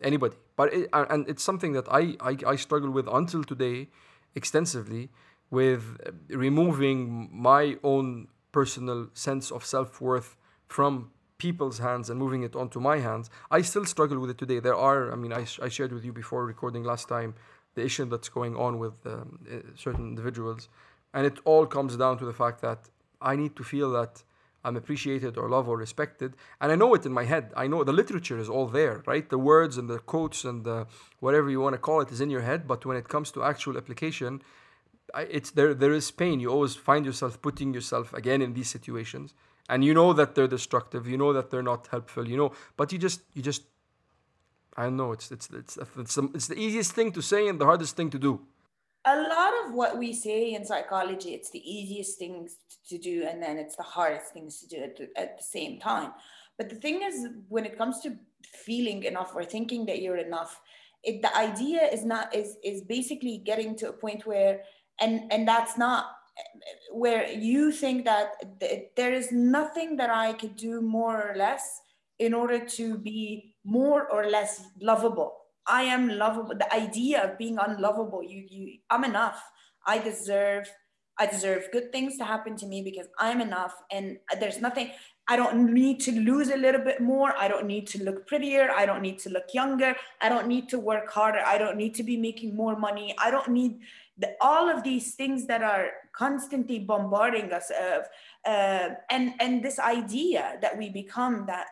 anybody. 0.00 0.36
But 0.56 0.72
it, 0.72 0.88
and 0.92 1.28
it's 1.28 1.42
something 1.42 1.72
that 1.72 1.86
I, 1.90 2.16
I 2.20 2.36
I 2.46 2.56
struggle 2.56 2.90
with 2.90 3.08
until 3.08 3.42
today, 3.42 3.88
extensively, 4.34 5.10
with 5.50 5.82
removing 6.28 7.28
my 7.32 7.76
own 7.82 8.28
personal 8.52 9.08
sense 9.14 9.50
of 9.50 9.64
self 9.64 10.00
worth 10.00 10.36
from 10.68 11.10
people's 11.38 11.78
hands 11.78 12.08
and 12.10 12.18
moving 12.18 12.42
it 12.42 12.54
onto 12.54 12.80
my 12.80 12.98
hands. 12.98 13.28
I 13.50 13.62
still 13.62 13.84
struggle 13.84 14.18
with 14.18 14.30
it 14.30 14.38
today. 14.38 14.60
There 14.60 14.76
are, 14.76 15.12
I 15.12 15.16
mean, 15.16 15.32
I, 15.32 15.44
I 15.60 15.68
shared 15.68 15.92
with 15.92 16.04
you 16.04 16.12
before 16.12 16.46
recording 16.46 16.84
last 16.84 17.08
time 17.08 17.34
the 17.74 17.84
issue 17.84 18.04
that's 18.04 18.28
going 18.28 18.56
on 18.56 18.78
with 18.78 18.94
um, 19.04 19.40
eh, 19.50 19.60
certain 19.76 20.06
individuals, 20.06 20.68
and 21.12 21.26
it 21.26 21.38
all 21.44 21.66
comes 21.66 21.96
down 21.96 22.18
to 22.18 22.24
the 22.24 22.32
fact 22.32 22.62
that 22.62 22.88
I 23.20 23.34
need 23.36 23.56
to 23.56 23.64
feel 23.64 23.90
that 23.92 24.22
I'm 24.64 24.76
appreciated 24.76 25.36
or 25.36 25.48
loved 25.48 25.68
or 25.68 25.76
respected. 25.76 26.34
And 26.60 26.72
I 26.72 26.76
know 26.76 26.94
it 26.94 27.04
in 27.04 27.12
my 27.12 27.24
head. 27.24 27.52
I 27.56 27.66
know 27.66 27.84
the 27.84 27.92
literature 27.92 28.38
is 28.38 28.48
all 28.48 28.66
there, 28.66 29.02
right? 29.06 29.28
The 29.28 29.38
words 29.38 29.76
and 29.76 29.88
the 29.90 29.98
quotes 29.98 30.44
and 30.44 30.64
the 30.64 30.86
whatever 31.20 31.50
you 31.50 31.60
want 31.60 31.74
to 31.74 31.78
call 31.78 32.00
it 32.00 32.10
is 32.10 32.20
in 32.20 32.30
your 32.30 32.40
head. 32.40 32.66
But 32.66 32.86
when 32.86 32.96
it 32.96 33.08
comes 33.08 33.30
to 33.32 33.44
actual 33.44 33.76
application, 33.76 34.42
it's 35.16 35.50
there. 35.50 35.74
There 35.74 35.92
is 35.92 36.10
pain. 36.10 36.40
You 36.40 36.50
always 36.50 36.74
find 36.74 37.04
yourself 37.04 37.40
putting 37.42 37.74
yourself 37.74 38.12
again 38.14 38.40
in 38.40 38.54
these 38.54 38.70
situations, 38.70 39.34
and 39.68 39.84
you 39.84 39.94
know 39.94 40.12
that 40.14 40.34
they're 40.34 40.48
destructive. 40.48 41.06
You 41.06 41.18
know 41.18 41.32
that 41.32 41.50
they're 41.50 41.62
not 41.62 41.86
helpful. 41.88 42.26
You 42.28 42.36
know, 42.36 42.52
but 42.76 42.90
you 42.92 42.98
just 42.98 43.20
you 43.34 43.42
just 43.42 43.62
I 44.76 44.88
know. 44.88 45.12
It's 45.12 45.30
it's 45.30 45.50
it's 45.50 45.76
it's, 45.76 46.18
it's 46.18 46.46
the 46.48 46.58
easiest 46.58 46.92
thing 46.92 47.12
to 47.12 47.22
say 47.22 47.48
and 47.48 47.60
the 47.60 47.66
hardest 47.66 47.96
thing 47.96 48.10
to 48.10 48.18
do 48.18 48.40
a 49.06 49.16
lot 49.20 49.52
of 49.64 49.74
what 49.74 49.98
we 49.98 50.12
say 50.12 50.54
in 50.54 50.64
psychology 50.64 51.34
it's 51.34 51.50
the 51.50 51.62
easiest 51.70 52.18
things 52.18 52.56
to 52.88 52.98
do 52.98 53.26
and 53.28 53.42
then 53.42 53.58
it's 53.58 53.76
the 53.76 53.82
hardest 53.82 54.32
things 54.32 54.60
to 54.60 54.66
do 54.66 54.82
at 54.82 54.96
the, 54.96 55.08
at 55.16 55.36
the 55.36 55.44
same 55.44 55.78
time. 55.78 56.12
But 56.56 56.70
the 56.70 56.76
thing 56.76 57.02
is 57.02 57.28
when 57.48 57.64
it 57.64 57.76
comes 57.76 58.00
to 58.00 58.16
feeling 58.44 59.02
enough 59.04 59.32
or 59.34 59.44
thinking 59.44 59.86
that 59.86 60.00
you're 60.00 60.16
enough 60.16 60.60
it, 61.04 61.22
the 61.22 61.36
idea 61.36 61.82
is 61.82 62.04
not 62.04 62.34
is 62.34 62.56
is 62.64 62.82
basically 62.82 63.38
getting 63.44 63.76
to 63.76 63.88
a 63.88 63.92
point 63.92 64.26
where 64.26 64.62
and 65.00 65.32
and 65.32 65.46
that's 65.46 65.76
not 65.76 66.06
where 66.92 67.30
you 67.30 67.70
think 67.70 68.04
that 68.04 68.60
th- 68.60 68.88
there 68.96 69.12
is 69.12 69.30
nothing 69.30 69.96
that 69.96 70.10
i 70.10 70.32
could 70.32 70.56
do 70.56 70.80
more 70.80 71.30
or 71.30 71.36
less 71.36 71.80
in 72.18 72.32
order 72.32 72.58
to 72.58 72.96
be 72.98 73.54
more 73.64 74.08
or 74.08 74.26
less 74.26 74.62
lovable 74.80 75.43
I 75.66 75.82
am 75.82 76.08
lovable. 76.08 76.54
The 76.54 76.72
idea 76.72 77.24
of 77.24 77.38
being 77.38 77.58
unlovable, 77.58 78.22
you, 78.22 78.46
you, 78.48 78.78
I'm 78.90 79.04
enough. 79.04 79.42
I 79.86 79.98
deserve, 79.98 80.68
I 81.18 81.26
deserve 81.26 81.68
good 81.72 81.92
things 81.92 82.16
to 82.18 82.24
happen 82.24 82.56
to 82.56 82.66
me 82.66 82.82
because 82.82 83.06
I'm 83.18 83.40
enough. 83.40 83.74
And 83.90 84.18
there's 84.40 84.60
nothing, 84.60 84.90
I 85.26 85.36
don't 85.36 85.72
need 85.72 86.00
to 86.00 86.12
lose 86.12 86.50
a 86.50 86.56
little 86.56 86.82
bit 86.82 87.00
more. 87.00 87.34
I 87.36 87.48
don't 87.48 87.66
need 87.66 87.86
to 87.88 88.02
look 88.02 88.26
prettier. 88.26 88.70
I 88.76 88.84
don't 88.84 89.00
need 89.00 89.18
to 89.20 89.30
look 89.30 89.54
younger. 89.54 89.94
I 90.20 90.28
don't 90.28 90.48
need 90.48 90.68
to 90.70 90.78
work 90.78 91.10
harder. 91.10 91.40
I 91.40 91.56
don't 91.56 91.76
need 91.76 91.94
to 91.94 92.02
be 92.02 92.16
making 92.16 92.54
more 92.54 92.76
money. 92.76 93.14
I 93.18 93.30
don't 93.30 93.48
need 93.48 93.80
the, 94.18 94.34
all 94.40 94.68
of 94.68 94.82
these 94.82 95.14
things 95.14 95.46
that 95.46 95.62
are 95.62 95.88
constantly 96.12 96.78
bombarding 96.78 97.52
us 97.52 97.70
of, 97.70 98.04
uh, 98.46 98.94
and 99.10 99.34
and 99.40 99.64
this 99.64 99.78
idea 99.78 100.58
that 100.62 100.78
we 100.78 100.88
become 100.88 101.46
that 101.46 101.66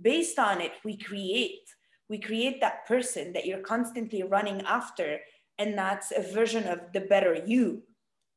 based 0.00 0.38
on 0.38 0.60
it 0.60 0.72
we 0.84 0.96
create 0.96 1.62
we 2.08 2.18
create 2.18 2.60
that 2.60 2.86
person 2.86 3.32
that 3.32 3.46
you're 3.46 3.60
constantly 3.60 4.22
running 4.22 4.62
after 4.62 5.20
and 5.58 5.76
that's 5.76 6.12
a 6.12 6.22
version 6.22 6.66
of 6.68 6.80
the 6.92 7.00
better 7.00 7.34
you. 7.46 7.82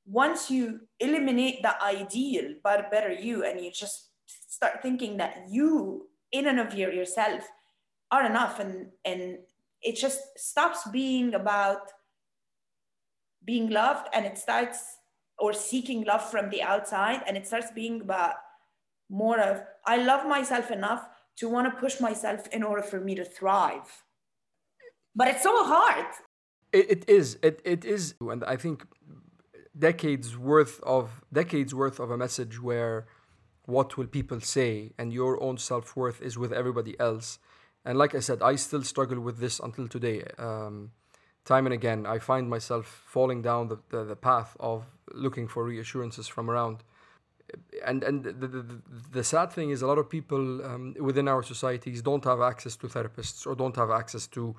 Once 0.06 0.50
you 0.50 0.82
eliminate 1.00 1.62
the 1.62 1.82
ideal 1.84 2.56
but 2.64 2.92
better 2.92 3.12
you 3.12 3.46
and 3.46 3.64
you 3.64 3.72
just 3.72 4.10
start 4.28 4.82
thinking 4.82 5.18
that 5.18 5.46
you 5.50 6.08
in 6.32 6.48
and 6.48 6.60
of 6.60 6.74
your, 6.74 6.92
yourself 6.92 7.48
are 8.12 8.26
enough 8.26 8.60
and 8.60 8.88
and 9.06 9.38
it 9.82 9.96
just 9.96 10.20
stops 10.38 10.88
being 10.92 11.34
about 11.34 11.92
being 13.44 13.70
loved 13.70 14.08
and 14.14 14.26
it 14.26 14.38
starts 14.38 14.98
or 15.40 15.54
seeking 15.54 16.04
love 16.04 16.30
from 16.30 16.50
the 16.50 16.62
outside 16.62 17.22
and 17.26 17.36
it 17.36 17.48
starts 17.48 17.72
being 17.72 18.02
about 18.02 18.36
more 19.10 19.40
of 19.40 19.64
i 19.86 19.98
love 19.98 20.28
myself 20.28 20.72
enough 20.72 21.08
to 21.42 21.50
want 21.50 21.66
to 21.68 21.82
push 21.84 22.00
myself 22.00 22.48
in 22.54 22.62
order 22.62 22.84
for 22.84 23.00
me 23.00 23.16
to 23.16 23.26
thrive. 23.26 23.90
But 25.16 25.28
it's 25.28 25.44
so 25.44 25.66
hard. 25.66 26.06
It, 26.72 26.86
it 26.96 27.10
is. 27.10 27.38
It, 27.42 27.60
it 27.66 27.84
is. 27.84 28.14
And 28.22 28.44
I 28.44 28.58
think 28.58 28.86
decades 29.78 30.38
worth 30.38 30.80
of 30.84 31.24
decades 31.34 31.74
worth 31.74 32.00
of 32.00 32.12
a 32.12 32.18
message 32.26 32.62
where 32.62 33.08
what 33.66 33.98
will 33.98 34.06
people 34.08 34.40
say 34.40 34.92
and 35.00 35.12
your 35.12 35.42
own 35.42 35.58
self-worth 35.58 36.22
is 36.22 36.38
with 36.38 36.52
everybody 36.52 36.94
else 37.00 37.40
and 37.86 37.98
like 37.98 38.14
i 38.14 38.20
said 38.20 38.42
i 38.42 38.54
still 38.54 38.84
struggle 38.84 39.22
with 39.22 39.38
this 39.40 39.62
until 39.62 39.88
today 39.88 40.26
um, 40.38 40.92
time 41.46 41.66
and 41.66 41.74
again 41.74 42.06
i 42.06 42.20
find 42.20 42.50
myself 42.50 43.02
falling 43.08 43.42
down 43.42 43.70
the, 43.70 43.78
the, 43.92 44.04
the 44.04 44.16
path 44.16 44.58
of 44.60 44.84
looking 45.14 45.48
for 45.48 45.64
reassurances 45.64 46.28
from 46.28 46.50
around 46.50 46.84
and 47.85 48.03
and 48.03 48.25
the, 48.25 48.49
the, 48.49 48.65
the, 49.13 49.25
sad 49.25 49.53
thing 49.53 49.71
is 49.71 49.83
a 49.83 49.87
lot 49.87 49.99
of 49.99 50.11
people 50.11 50.65
um, 50.65 50.95
within 50.99 51.29
our 51.29 51.43
societies 51.43 52.03
don't 52.03 52.25
have 52.25 52.41
access 52.41 52.75
to 52.77 52.87
therapists 52.89 53.47
or 53.47 53.55
don't 53.55 53.77
have 53.77 53.91
access 53.91 54.27
to 54.27 54.55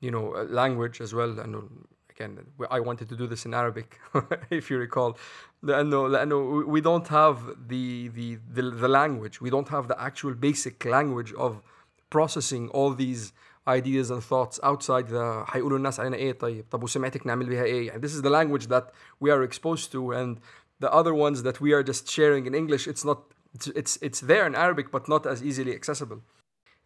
you 0.00 0.10
know 0.10 0.24
language 0.48 1.00
as 1.00 1.14
well 1.14 1.38
and 1.38 1.54
again 2.10 2.38
I 2.70 2.80
wanted 2.80 3.08
to 3.10 3.16
do 3.16 3.26
this 3.26 3.46
in 3.46 3.54
Arabic 3.54 4.00
if 4.50 4.70
you 4.70 4.78
recall 4.78 5.16
لأنه 5.62 6.08
لأنه 6.08 6.66
we 6.66 6.80
don't 6.80 7.08
have 7.08 7.38
the, 7.68 8.08
the 8.08 8.38
the 8.52 8.62
the 8.70 8.88
language 8.88 9.40
we 9.40 9.50
don't 9.50 9.68
have 9.68 9.86
the 9.88 10.00
actual 10.00 10.34
basic 10.34 10.84
language 10.84 11.32
of 11.34 11.62
processing 12.10 12.68
all 12.70 12.90
these 12.92 13.32
ideas 13.68 14.10
and 14.10 14.22
thoughts 14.24 14.58
outside 14.62 15.08
the 15.08 15.44
هيقولوا 15.48 15.78
الناس 15.78 16.00
علينا 16.00 16.16
ايه 16.16 16.32
طيب 16.32 16.64
طب 16.70 16.82
وسمعتك 16.82 17.26
نعمل 17.26 17.46
بيها 17.46 17.64
ايه 17.64 17.86
يعني 17.86 18.02
this 18.02 18.10
is 18.10 18.22
the 18.22 18.30
language 18.30 18.66
that 18.66 18.90
we 19.20 19.30
are 19.30 19.42
exposed 19.42 19.92
to 19.92 20.12
and 20.12 20.40
the 20.79 20.91
other 20.91 21.13
ones 21.13 21.43
that 21.43 21.59
we 21.59 21.71
are 21.73 21.83
just 21.83 22.09
sharing 22.09 22.45
in 22.45 22.53
English 22.53 22.87
it's 22.87 23.05
not 23.05 23.19
it's 23.53 23.97
it's, 24.01 24.19
there 24.21 24.45
in 24.45 24.55
Arabic 24.55 24.91
but 24.91 25.07
not 25.07 25.25
as 25.25 25.43
easily 25.43 25.73
accessible 25.73 26.21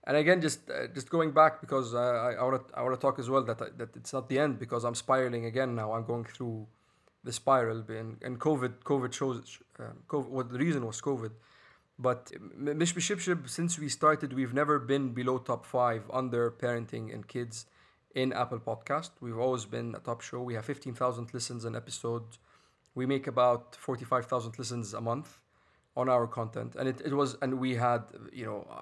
and 0.06 0.16
again 0.18 0.42
just 0.42 0.60
uh, 0.70 0.88
just 0.94 1.10
going 1.10 1.32
back 1.32 1.62
because 1.62 1.94
I, 1.94 2.34
I 2.40 2.44
want 2.44 2.68
to 2.68 2.78
I 2.78 2.82
want 2.84 2.96
to 2.96 3.02
talk 3.02 3.20
as 3.20 3.30
well 3.30 3.44
that 3.44 3.62
I, 3.62 3.68
that 3.78 3.96
it's 3.96 4.14
not 4.14 4.30
the 4.30 4.40
end 4.40 4.60
because 4.60 4.84
I'm 4.84 4.96
spiraling 4.96 5.46
again 5.46 5.76
now 5.76 5.94
I'm 5.94 6.06
going 6.06 6.26
through 6.26 6.68
the 7.24 7.34
spiral 7.34 7.84
and, 7.90 8.18
and 8.22 8.40
COVID 8.40 8.74
COVID 8.84 9.12
shows 9.14 9.60
um, 9.80 9.98
COVID, 10.08 10.30
what 10.30 10.52
the 10.52 10.60
reason 10.60 10.86
was 10.86 11.02
COVID 11.02 11.32
but 12.02 12.32
Mish 12.58 12.96
since 13.46 13.78
we 13.78 13.88
started, 13.90 14.34
we've 14.34 14.56
never 14.56 14.80
been 14.80 15.14
below 15.14 15.38
top 15.38 15.66
five 15.66 16.04
under 16.12 16.50
parenting 16.50 17.14
and 17.14 17.28
kids 17.28 17.68
in 18.16 18.34
Apple 18.34 18.60
Podcast. 18.60 19.12
We've 19.20 19.38
always 19.38 19.66
been 19.66 19.94
a 19.94 20.00
top 20.00 20.22
show. 20.22 20.42
We 20.42 20.56
have 20.56 20.66
15,000 20.66 21.32
listens 21.32 21.64
an 21.64 21.76
episode. 21.76 22.24
We 22.96 23.06
make 23.06 23.28
about 23.28 23.76
45,000 23.76 24.58
listens 24.60 24.94
a 24.94 25.02
month 25.02 25.40
on 25.96 26.10
our 26.10 26.28
content. 26.28 26.76
And 26.76 26.88
it, 26.88 27.02
it 27.06 27.14
was, 27.14 27.38
and 27.42 27.60
we 27.60 27.76
had, 27.76 28.04
you 28.32 28.46
know, 28.46 28.68
uh, 28.70 28.82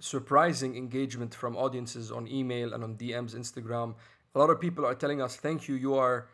surprising 0.00 0.76
engagement 0.76 1.34
from 1.34 1.56
audiences 1.56 2.12
on 2.12 2.28
email 2.28 2.72
and 2.74 2.84
on 2.84 2.96
DMs, 2.96 3.34
Instagram. 3.34 3.94
A 4.34 4.38
lot 4.38 4.50
of 4.50 4.60
people 4.60 4.86
are 4.86 4.94
telling 4.94 5.20
us, 5.20 5.36
thank 5.36 5.68
you, 5.68 5.74
you 5.74 5.94
are 5.94 6.28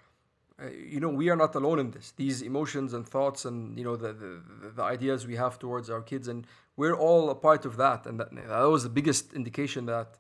uh, 0.63 0.69
you 0.71 1.01
know 1.01 1.09
we 1.09 1.29
are 1.31 1.37
not 1.37 1.53
alone 1.57 1.81
in 1.81 1.91
this 1.91 2.13
these 2.13 2.41
emotions 2.41 2.95
and 2.95 3.09
thoughts 3.09 3.45
and 3.45 3.77
you 3.77 3.83
know 3.83 3.97
the, 3.97 4.13
the 4.13 4.41
the 4.77 4.83
ideas 4.85 5.27
we 5.27 5.35
have 5.35 5.59
towards 5.59 5.91
our 5.91 6.01
kids 6.01 6.29
and 6.29 6.47
we're 6.77 6.95
all 6.95 7.29
a 7.31 7.35
part 7.35 7.65
of 7.65 7.77
that 7.77 8.07
and 8.07 8.21
that, 8.21 8.33
that 8.33 8.63
was 8.63 8.85
the 8.85 8.89
biggest 8.89 9.33
indication 9.33 9.87
that 9.87 10.17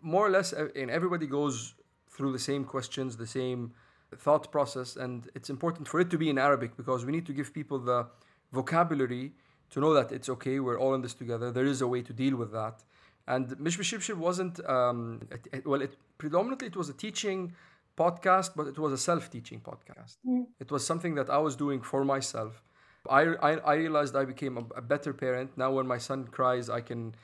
more 0.00 0.26
or 0.26 0.30
less 0.30 0.54
and 0.54 0.90
everybody 0.90 1.26
goes 1.26 1.74
through 2.08 2.32
the 2.32 2.38
same 2.38 2.64
questions 2.64 3.18
the 3.18 3.26
same 3.26 3.74
thought 4.18 4.50
process 4.50 4.96
and 4.96 5.28
it's 5.34 5.50
important 5.50 5.88
for 5.88 6.00
it 6.00 6.10
to 6.10 6.18
be 6.18 6.28
in 6.28 6.38
arabic 6.38 6.76
because 6.76 7.04
we 7.04 7.12
need 7.12 7.26
to 7.26 7.32
give 7.32 7.52
people 7.52 7.78
the 7.78 8.06
vocabulary 8.52 9.32
to 9.70 9.80
know 9.80 9.92
that 9.92 10.12
it's 10.12 10.28
okay 10.28 10.60
we're 10.60 10.78
all 10.78 10.94
in 10.94 11.02
this 11.02 11.14
together 11.14 11.50
there 11.50 11.66
is 11.66 11.80
a 11.80 11.86
way 11.86 12.02
to 12.02 12.12
deal 12.12 12.36
with 12.36 12.52
that 12.52 12.82
and 13.26 13.48
mishbishibshib 13.58 14.16
wasn't 14.16 14.64
um, 14.68 15.20
it, 15.30 15.48
it, 15.52 15.66
well 15.66 15.80
it 15.80 15.96
predominantly 16.18 16.68
it 16.68 16.76
was 16.76 16.88
a 16.88 16.92
teaching 16.92 17.52
podcast, 17.96 18.50
but 18.56 18.66
it 18.66 18.78
was 18.78 18.92
a 18.92 18.98
self-teaching 18.98 19.60
podcast. 19.60 20.16
Mm. 20.26 20.46
It 20.60 20.70
was 20.70 20.86
something 20.86 21.14
that 21.14 21.30
I 21.30 21.38
was 21.38 21.56
doing 21.56 21.80
for 21.80 22.04
myself. 22.04 22.62
I, 23.08 23.22
I, 23.48 23.50
I 23.56 23.74
realized 23.74 24.16
I 24.16 24.24
became 24.24 24.56
a, 24.58 24.64
a, 24.76 24.82
better 24.82 25.12
parent. 25.12 25.50
Now 25.56 25.72
when 25.72 25.86
my 25.86 25.98
son 25.98 26.24
cries, 26.24 26.70
I 26.70 26.80
can 26.80 27.14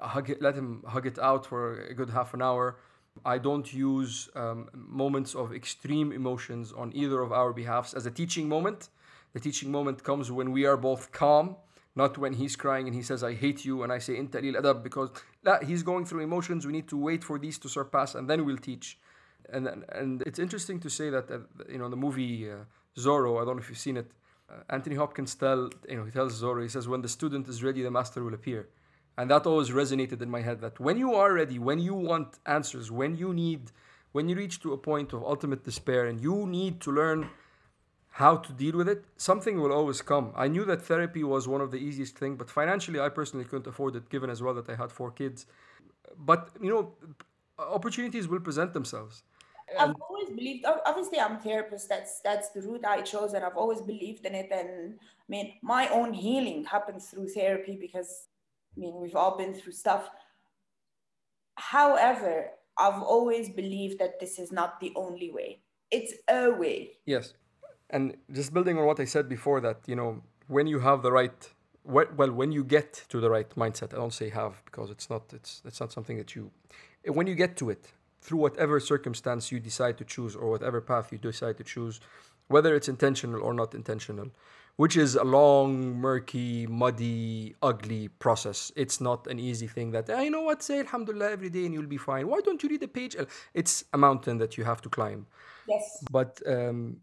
hug 0.00 0.30
it, 0.30 0.40
let 0.40 0.54
him 0.54 0.84
hug 0.86 1.06
it 1.06 1.18
out 1.18 1.44
for 1.46 1.80
a 1.80 1.94
good 1.94 2.10
half 2.10 2.34
an 2.34 2.42
hour. 2.42 2.76
I 3.24 3.38
don't 3.38 3.72
use 3.72 4.28
um, 4.34 4.68
moments 4.74 5.34
of 5.34 5.54
extreme 5.54 6.12
emotions 6.12 6.72
on 6.72 6.92
either 6.94 7.20
of 7.20 7.32
our 7.32 7.52
behalfs 7.52 7.94
as 7.94 8.06
a 8.06 8.10
teaching 8.10 8.48
moment. 8.48 8.88
The 9.32 9.40
teaching 9.40 9.70
moment 9.70 10.04
comes 10.04 10.30
when 10.30 10.52
we 10.52 10.64
are 10.64 10.76
both 10.76 11.12
calm, 11.12 11.56
not 11.96 12.18
when 12.18 12.34
he's 12.34 12.56
crying 12.56 12.86
and 12.86 12.94
he 12.94 13.02
says, 13.02 13.22
I 13.22 13.34
hate 13.34 13.64
you, 13.64 13.82
and 13.82 13.92
I 13.92 13.98
say, 13.98 14.14
adab, 14.16 14.82
because 14.82 15.10
la, 15.44 15.58
he's 15.60 15.82
going 15.82 16.04
through 16.04 16.20
emotions. 16.20 16.66
We 16.66 16.72
need 16.72 16.88
to 16.88 16.96
wait 16.96 17.24
for 17.24 17.38
these 17.38 17.58
to 17.58 17.68
surpass, 17.68 18.14
and 18.14 18.28
then 18.28 18.44
we'll 18.44 18.58
teach 18.58 18.98
and 19.50 19.84
and 19.90 20.22
it's 20.22 20.38
interesting 20.38 20.80
to 20.80 20.90
say 20.90 21.10
that 21.10 21.30
uh, 21.30 21.38
you 21.68 21.78
know 21.78 21.88
the 21.88 21.96
movie 21.96 22.50
uh, 22.50 22.56
Zorro. 22.96 23.40
I 23.40 23.44
don't 23.44 23.56
know 23.56 23.62
if 23.62 23.68
you've 23.68 23.78
seen 23.78 23.96
it. 23.96 24.10
Uh, 24.50 24.60
Anthony 24.70 24.96
Hopkins 24.96 25.34
tell 25.34 25.70
you 25.88 25.96
know 25.96 26.04
he 26.04 26.10
tells 26.10 26.40
Zorro 26.42 26.62
he 26.62 26.68
says 26.68 26.88
when 26.88 27.02
the 27.02 27.08
student 27.08 27.48
is 27.48 27.62
ready 27.62 27.82
the 27.82 27.90
master 27.90 28.22
will 28.22 28.34
appear, 28.34 28.68
and 29.16 29.30
that 29.30 29.46
always 29.46 29.70
resonated 29.70 30.20
in 30.22 30.30
my 30.30 30.42
head 30.42 30.60
that 30.60 30.80
when 30.80 30.98
you 30.98 31.14
are 31.14 31.32
ready, 31.32 31.58
when 31.58 31.78
you 31.78 31.94
want 31.94 32.38
answers, 32.46 32.90
when 32.90 33.16
you 33.16 33.32
need, 33.32 33.70
when 34.12 34.28
you 34.28 34.36
reach 34.36 34.60
to 34.62 34.72
a 34.72 34.78
point 34.78 35.12
of 35.12 35.22
ultimate 35.22 35.64
despair 35.64 36.06
and 36.06 36.20
you 36.20 36.46
need 36.46 36.80
to 36.80 36.90
learn 36.90 37.30
how 38.10 38.36
to 38.36 38.52
deal 38.52 38.76
with 38.76 38.88
it, 38.88 39.04
something 39.16 39.60
will 39.60 39.72
always 39.72 40.00
come. 40.02 40.32
I 40.36 40.48
knew 40.48 40.64
that 40.66 40.82
therapy 40.82 41.24
was 41.24 41.48
one 41.48 41.60
of 41.60 41.70
the 41.70 41.78
easiest 41.78 42.16
thing, 42.16 42.36
but 42.36 42.50
financially 42.50 43.00
I 43.00 43.08
personally 43.08 43.44
couldn't 43.44 43.66
afford 43.66 43.96
it 43.96 44.08
given 44.08 44.30
as 44.30 44.42
well 44.42 44.54
that 44.54 44.68
I 44.68 44.76
had 44.76 44.92
four 44.92 45.10
kids. 45.10 45.46
But 46.16 46.50
you 46.60 46.70
know, 46.70 46.94
opportunities 47.58 48.28
will 48.28 48.40
present 48.40 48.72
themselves 48.72 49.22
I've 49.78 49.94
always 50.08 50.28
believed. 50.30 50.66
Obviously, 50.86 51.18
I'm 51.18 51.36
a 51.36 51.38
therapist. 51.38 51.88
That's 51.88 52.20
that's 52.20 52.50
the 52.50 52.62
route 52.62 52.84
I 52.84 53.00
chose, 53.02 53.32
and 53.32 53.44
I've 53.44 53.56
always 53.56 53.80
believed 53.80 54.24
in 54.26 54.34
it. 54.34 54.50
And 54.52 54.94
I 55.00 55.28
mean, 55.28 55.54
my 55.62 55.88
own 55.88 56.12
healing 56.12 56.64
happens 56.64 57.06
through 57.06 57.28
therapy 57.28 57.76
because 57.80 58.28
I 58.76 58.80
mean 58.80 58.94
we've 59.00 59.16
all 59.16 59.36
been 59.36 59.54
through 59.54 59.72
stuff. 59.72 60.08
However, 61.56 62.50
I've 62.76 63.02
always 63.02 63.48
believed 63.48 63.98
that 64.00 64.18
this 64.20 64.38
is 64.38 64.50
not 64.50 64.80
the 64.80 64.92
only 64.96 65.30
way. 65.30 65.60
It's 65.90 66.14
a 66.28 66.50
way. 66.50 66.98
Yes, 67.06 67.34
and 67.90 68.16
just 68.32 68.52
building 68.52 68.78
on 68.78 68.86
what 68.86 68.98
I 68.98 69.04
said 69.04 69.28
before, 69.28 69.60
that 69.60 69.78
you 69.86 69.94
know 69.94 70.22
when 70.48 70.66
you 70.66 70.80
have 70.80 71.02
the 71.02 71.12
right 71.12 71.50
well 71.84 72.32
when 72.32 72.50
you 72.50 72.64
get 72.64 73.04
to 73.10 73.20
the 73.20 73.28
right 73.28 73.50
mindset 73.56 73.92
i 73.92 73.98
don't 73.98 74.14
say 74.14 74.30
have 74.30 74.54
because 74.64 74.90
it's 74.90 75.10
not 75.10 75.22
it's 75.34 75.60
it's 75.66 75.80
not 75.80 75.92
something 75.92 76.16
that 76.16 76.34
you 76.34 76.50
when 77.12 77.26
you 77.26 77.34
get 77.34 77.58
to 77.58 77.68
it 77.68 77.92
through 78.24 78.38
whatever 78.38 78.80
circumstance 78.80 79.52
you 79.52 79.60
decide 79.60 79.98
to 79.98 80.04
choose 80.04 80.34
or 80.34 80.50
whatever 80.50 80.80
path 80.80 81.12
you 81.12 81.18
decide 81.18 81.58
to 81.58 81.64
choose, 81.64 82.00
whether 82.48 82.74
it's 82.74 82.88
intentional 82.88 83.42
or 83.42 83.52
not 83.52 83.74
intentional, 83.74 84.30
which 84.76 84.96
is 84.96 85.14
a 85.14 85.22
long, 85.22 85.96
murky, 85.96 86.66
muddy, 86.66 87.54
ugly 87.62 88.08
process. 88.08 88.72
It's 88.74 89.00
not 89.00 89.26
an 89.28 89.38
easy 89.38 89.68
thing 89.68 89.92
that, 89.92 90.08
hey, 90.08 90.24
you 90.24 90.30
know 90.30 90.42
what, 90.42 90.62
say 90.62 90.80
Alhamdulillah 90.80 91.30
every 91.30 91.48
day 91.48 91.64
and 91.64 91.72
you'll 91.72 91.86
be 91.86 91.96
fine. 91.96 92.26
Why 92.28 92.40
don't 92.40 92.60
you 92.62 92.68
read 92.68 92.82
a 92.82 92.88
page? 92.88 93.16
It's 93.54 93.84
a 93.92 93.98
mountain 93.98 94.38
that 94.38 94.58
you 94.58 94.64
have 94.64 94.82
to 94.82 94.88
climb. 94.88 95.26
Yes. 95.68 96.04
But, 96.10 96.40
um, 96.46 96.98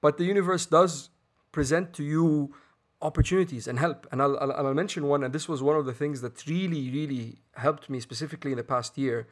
but 0.00 0.18
the 0.18 0.24
universe 0.24 0.66
does 0.66 1.08
present 1.50 1.94
to 1.94 2.04
you 2.04 2.54
opportunities 3.00 3.66
and 3.66 3.78
help. 3.78 4.06
And 4.12 4.20
I'll, 4.20 4.38
I'll, 4.38 4.52
I'll 4.52 4.74
mention 4.74 5.08
one, 5.08 5.24
and 5.24 5.32
this 5.32 5.48
was 5.48 5.62
one 5.62 5.76
of 5.76 5.86
the 5.86 5.94
things 5.94 6.20
that 6.20 6.46
really, 6.46 6.90
really 6.90 7.38
helped 7.56 7.88
me 7.88 8.00
specifically 8.00 8.52
in 8.52 8.58
the 8.58 8.64
past 8.64 8.98
year 8.98 9.26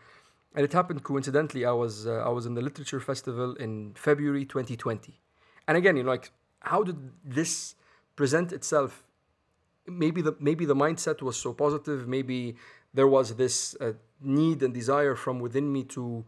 and 0.54 0.64
it 0.64 0.72
happened 0.72 1.02
coincidentally. 1.04 1.64
I 1.64 1.72
was 1.72 2.06
uh, 2.06 2.24
I 2.26 2.28
was 2.30 2.46
in 2.46 2.54
the 2.54 2.60
literature 2.60 3.00
festival 3.00 3.54
in 3.54 3.92
February 3.94 4.44
2020, 4.44 5.20
and 5.68 5.76
again, 5.76 5.96
you 5.96 6.02
know, 6.02 6.10
like 6.10 6.32
how 6.60 6.82
did 6.82 6.98
this 7.24 7.74
present 8.16 8.52
itself? 8.52 9.02
Maybe 9.86 10.22
the 10.22 10.36
maybe 10.38 10.64
the 10.64 10.76
mindset 10.76 11.22
was 11.22 11.36
so 11.36 11.52
positive. 11.52 12.06
Maybe 12.06 12.56
there 12.92 13.08
was 13.08 13.36
this 13.36 13.76
uh, 13.80 13.92
need 14.20 14.62
and 14.62 14.74
desire 14.74 15.14
from 15.14 15.40
within 15.40 15.72
me 15.72 15.84
to 15.84 16.24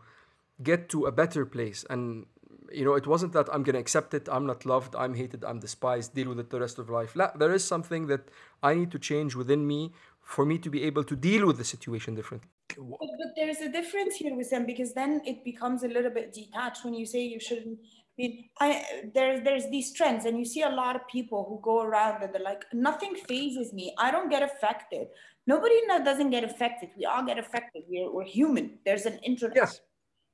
get 0.63 0.89
to 0.89 1.07
a 1.07 1.13
better 1.13 1.45
place 1.45 1.85
and 1.91 2.27
you 2.71 2.85
know 2.85 2.95
it 2.95 3.07
wasn't 3.07 3.33
that 3.33 3.49
i'm 3.53 3.65
to 3.65 3.77
accept 3.77 4.15
it 4.15 4.29
i'm 4.31 4.47
not 4.47 4.65
loved 4.65 4.95
i'm 4.97 5.15
hated 5.15 5.45
i'm 5.45 5.59
despised 5.59 6.15
deal 6.15 6.29
with 6.29 6.39
it 6.39 6.51
the 6.51 6.61
rest 6.61 6.79
of 6.79 6.89
life 6.89 7.15
La, 7.17 7.31
there 7.37 7.53
is 7.53 7.65
something 7.65 8.07
that 8.07 8.29
i 8.63 8.75
need 8.75 8.91
to 8.91 8.99
change 8.99 9.35
within 9.35 9.67
me 9.67 9.93
for 10.23 10.47
me 10.47 10.57
to 10.59 10.71
be 10.71 10.83
able 10.85 11.05
to 11.05 11.17
deal 11.17 11.47
with 11.47 11.59
the 11.59 11.65
situation 11.65 12.15
differently 12.15 12.49
but, 12.69 12.99
but 13.01 13.31
there's 13.37 13.59
a 13.59 13.71
difference 13.71 14.15
here 14.17 14.35
with 14.35 14.51
them 14.51 14.65
because 14.65 14.95
then 14.95 15.21
it 15.27 15.45
becomes 15.45 15.83
a 15.83 15.89
little 15.89 16.11
bit 16.11 16.33
detached 16.33 16.85
when 16.85 16.95
you 16.95 17.05
say 17.05 17.23
you 17.23 17.41
shouldn't 17.41 17.79
mean, 18.19 18.49
I 18.61 18.85
there's 19.15 19.43
there's 19.43 19.71
these 19.71 19.93
trends, 19.93 20.25
and 20.25 20.39
you 20.39 20.45
see 20.45 20.63
a 20.63 20.69
lot 20.69 20.97
of 20.97 21.03
people 21.09 21.47
who 21.49 21.61
go 21.63 21.83
around 21.83 22.23
and 22.23 22.35
they're 22.35 22.43
like, 22.43 22.65
nothing 22.73 23.15
fazes 23.15 23.73
me. 23.73 23.95
I 23.99 24.11
don't 24.11 24.29
get 24.29 24.43
affected. 24.43 25.09
Nobody 25.47 25.75
doesn't 26.05 26.31
get 26.31 26.45
affected. 26.45 26.91
We 26.97 27.05
all 27.05 27.25
get 27.25 27.39
affected. 27.39 27.83
We're, 27.89 28.13
we're 28.13 28.25
human. 28.25 28.79
There's 28.85 29.07
an 29.07 29.19
intro. 29.25 29.51
Yes. 29.55 29.81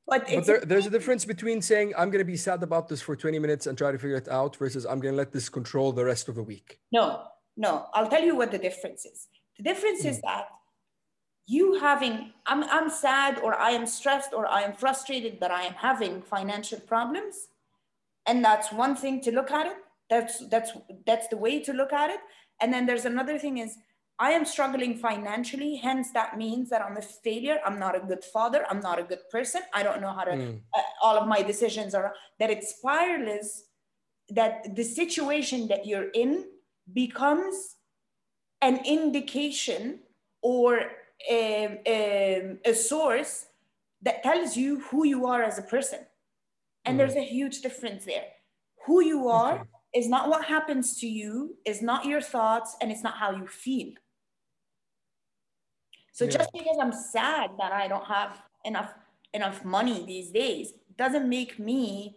But, 0.07 0.27
but 0.27 0.47
there, 0.47 0.61
there's 0.61 0.87
a 0.87 0.91
difference 0.91 1.25
between 1.25 1.61
saying 1.61 1.93
I'm 1.97 2.11
going 2.11 2.21
to 2.21 2.25
be 2.25 2.37
sad 2.37 2.63
about 2.63 2.89
this 2.89 3.03
for 3.03 3.15
20 3.15 3.39
minutes 3.39 3.67
and 3.67 3.77
try 3.77 3.93
to 3.93 3.99
figure 3.99 4.17
it 4.17 4.29
out 4.29 4.57
versus 4.57 4.87
I'm 4.87 5.01
going 5.01 5.13
to 5.13 5.19
let 5.19 5.33
this 5.33 5.51
control 5.51 5.93
the 5.93 6.05
rest 6.05 6.29
of 6.29 6.35
the 6.35 6.43
week. 6.43 6.79
No, 6.93 7.25
no. 7.59 7.87
I'll 7.93 8.09
tell 8.09 8.23
you 8.23 8.35
what 8.35 8.51
the 8.51 8.59
difference 8.59 9.05
is. 9.05 9.29
The 9.59 9.65
difference 9.65 10.05
mm. 10.05 10.11
is 10.11 10.21
that 10.23 10.47
you 11.49 11.81
having 11.81 12.33
I'm, 12.47 12.63
I'm 12.65 12.91
sad 12.91 13.41
or 13.43 13.59
i 13.59 13.71
am 13.71 13.87
stressed 13.87 14.35
or 14.35 14.47
i 14.47 14.61
am 14.61 14.75
frustrated 14.75 15.41
that 15.41 15.51
i 15.51 15.63
am 15.63 15.73
having 15.73 16.21
financial 16.21 16.79
problems 16.81 17.49
and 18.29 18.45
that's 18.45 18.71
one 18.71 18.95
thing 18.95 19.21
to 19.23 19.33
look 19.33 19.51
at 19.51 19.67
it. 19.67 19.77
That's 20.11 20.47
that's 20.49 20.73
that's 21.07 21.29
the 21.29 21.37
way 21.37 21.61
to 21.61 21.73
look 21.73 21.93
at 21.93 22.11
it. 22.11 22.21
And 22.61 22.73
then 22.73 22.87
there's 22.87 23.05
another 23.05 23.39
thing 23.39 23.59
is 23.59 23.77
i 24.21 24.31
am 24.33 24.45
struggling 24.45 24.97
financially. 24.97 25.77
Hence 25.77 26.13
that 26.13 26.37
means 26.37 26.71
that 26.71 26.83
i'm 26.83 26.97
a 26.97 27.03
failure. 27.03 27.59
I'm 27.65 27.79
not 27.79 27.97
a 27.97 28.01
good 28.01 28.25
father. 28.25 28.65
I'm 28.71 28.81
not 28.81 28.99
a 28.99 29.03
good 29.03 29.25
person. 29.31 29.63
I 29.75 29.83
don't 29.83 30.01
know 30.01 30.13
how 30.13 30.25
to 30.25 30.33
mm. 30.33 30.61
uh, 30.77 30.83
all 31.03 31.17
of 31.17 31.27
my 31.29 31.43
decisions 31.43 31.95
are 31.95 32.15
that 32.39 32.51
it's 32.51 32.75
spiralist 32.79 33.55
that 34.31 34.77
the 34.77 34.85
situation 34.85 35.69
that 35.69 35.87
you're 35.87 36.11
in 36.11 36.45
becomes 36.93 37.77
an 38.61 38.81
indication 38.85 40.01
or 40.43 40.81
a, 41.31 41.81
a, 41.87 42.57
a 42.65 42.75
source 42.75 43.47
that 44.03 44.23
tells 44.23 44.57
you 44.57 44.81
who 44.81 45.05
you 45.05 45.27
are 45.27 45.43
as 45.43 45.59
a 45.59 45.63
person. 45.63 46.01
And 46.89 47.01
there's 47.01 47.17
a 47.17 47.25
huge 47.25 47.61
difference 47.61 48.05
there. 48.05 48.25
Who 48.87 49.03
you 49.03 49.29
are 49.29 49.61
okay. 49.61 49.69
is 49.95 50.09
not 50.09 50.29
what 50.29 50.45
happens 50.45 50.99
to 51.01 51.07
you, 51.07 51.57
is 51.65 51.83
not 51.83 52.07
your 52.07 52.21
thoughts, 52.21 52.77
and 52.81 52.91
it's 52.91 53.03
not 53.03 53.17
how 53.17 53.33
you 53.33 53.47
feel. 53.47 53.93
So 56.13 56.25
yeah. 56.25 56.31
just 56.31 56.53
because 56.53 56.79
I'm 56.81 56.93
sad 56.93 57.51
that 57.59 57.73
I 57.73 57.87
don't 57.87 58.07
have 58.07 58.43
enough 58.65 58.93
enough 59.35 59.65
money 59.65 60.05
these 60.07 60.31
days 60.31 60.73
doesn't 60.97 61.29
make 61.29 61.59
me 61.59 62.17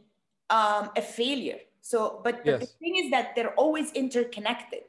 um, 0.49 0.89
a 0.95 1.01
failure. 1.01 1.59
So, 1.81 2.21
but 2.23 2.41
yes. 2.45 2.59
the 2.61 2.65
thing 2.65 2.95
is 2.97 3.11
that 3.11 3.35
they're 3.35 3.53
always 3.55 3.91
interconnected. 3.91 4.83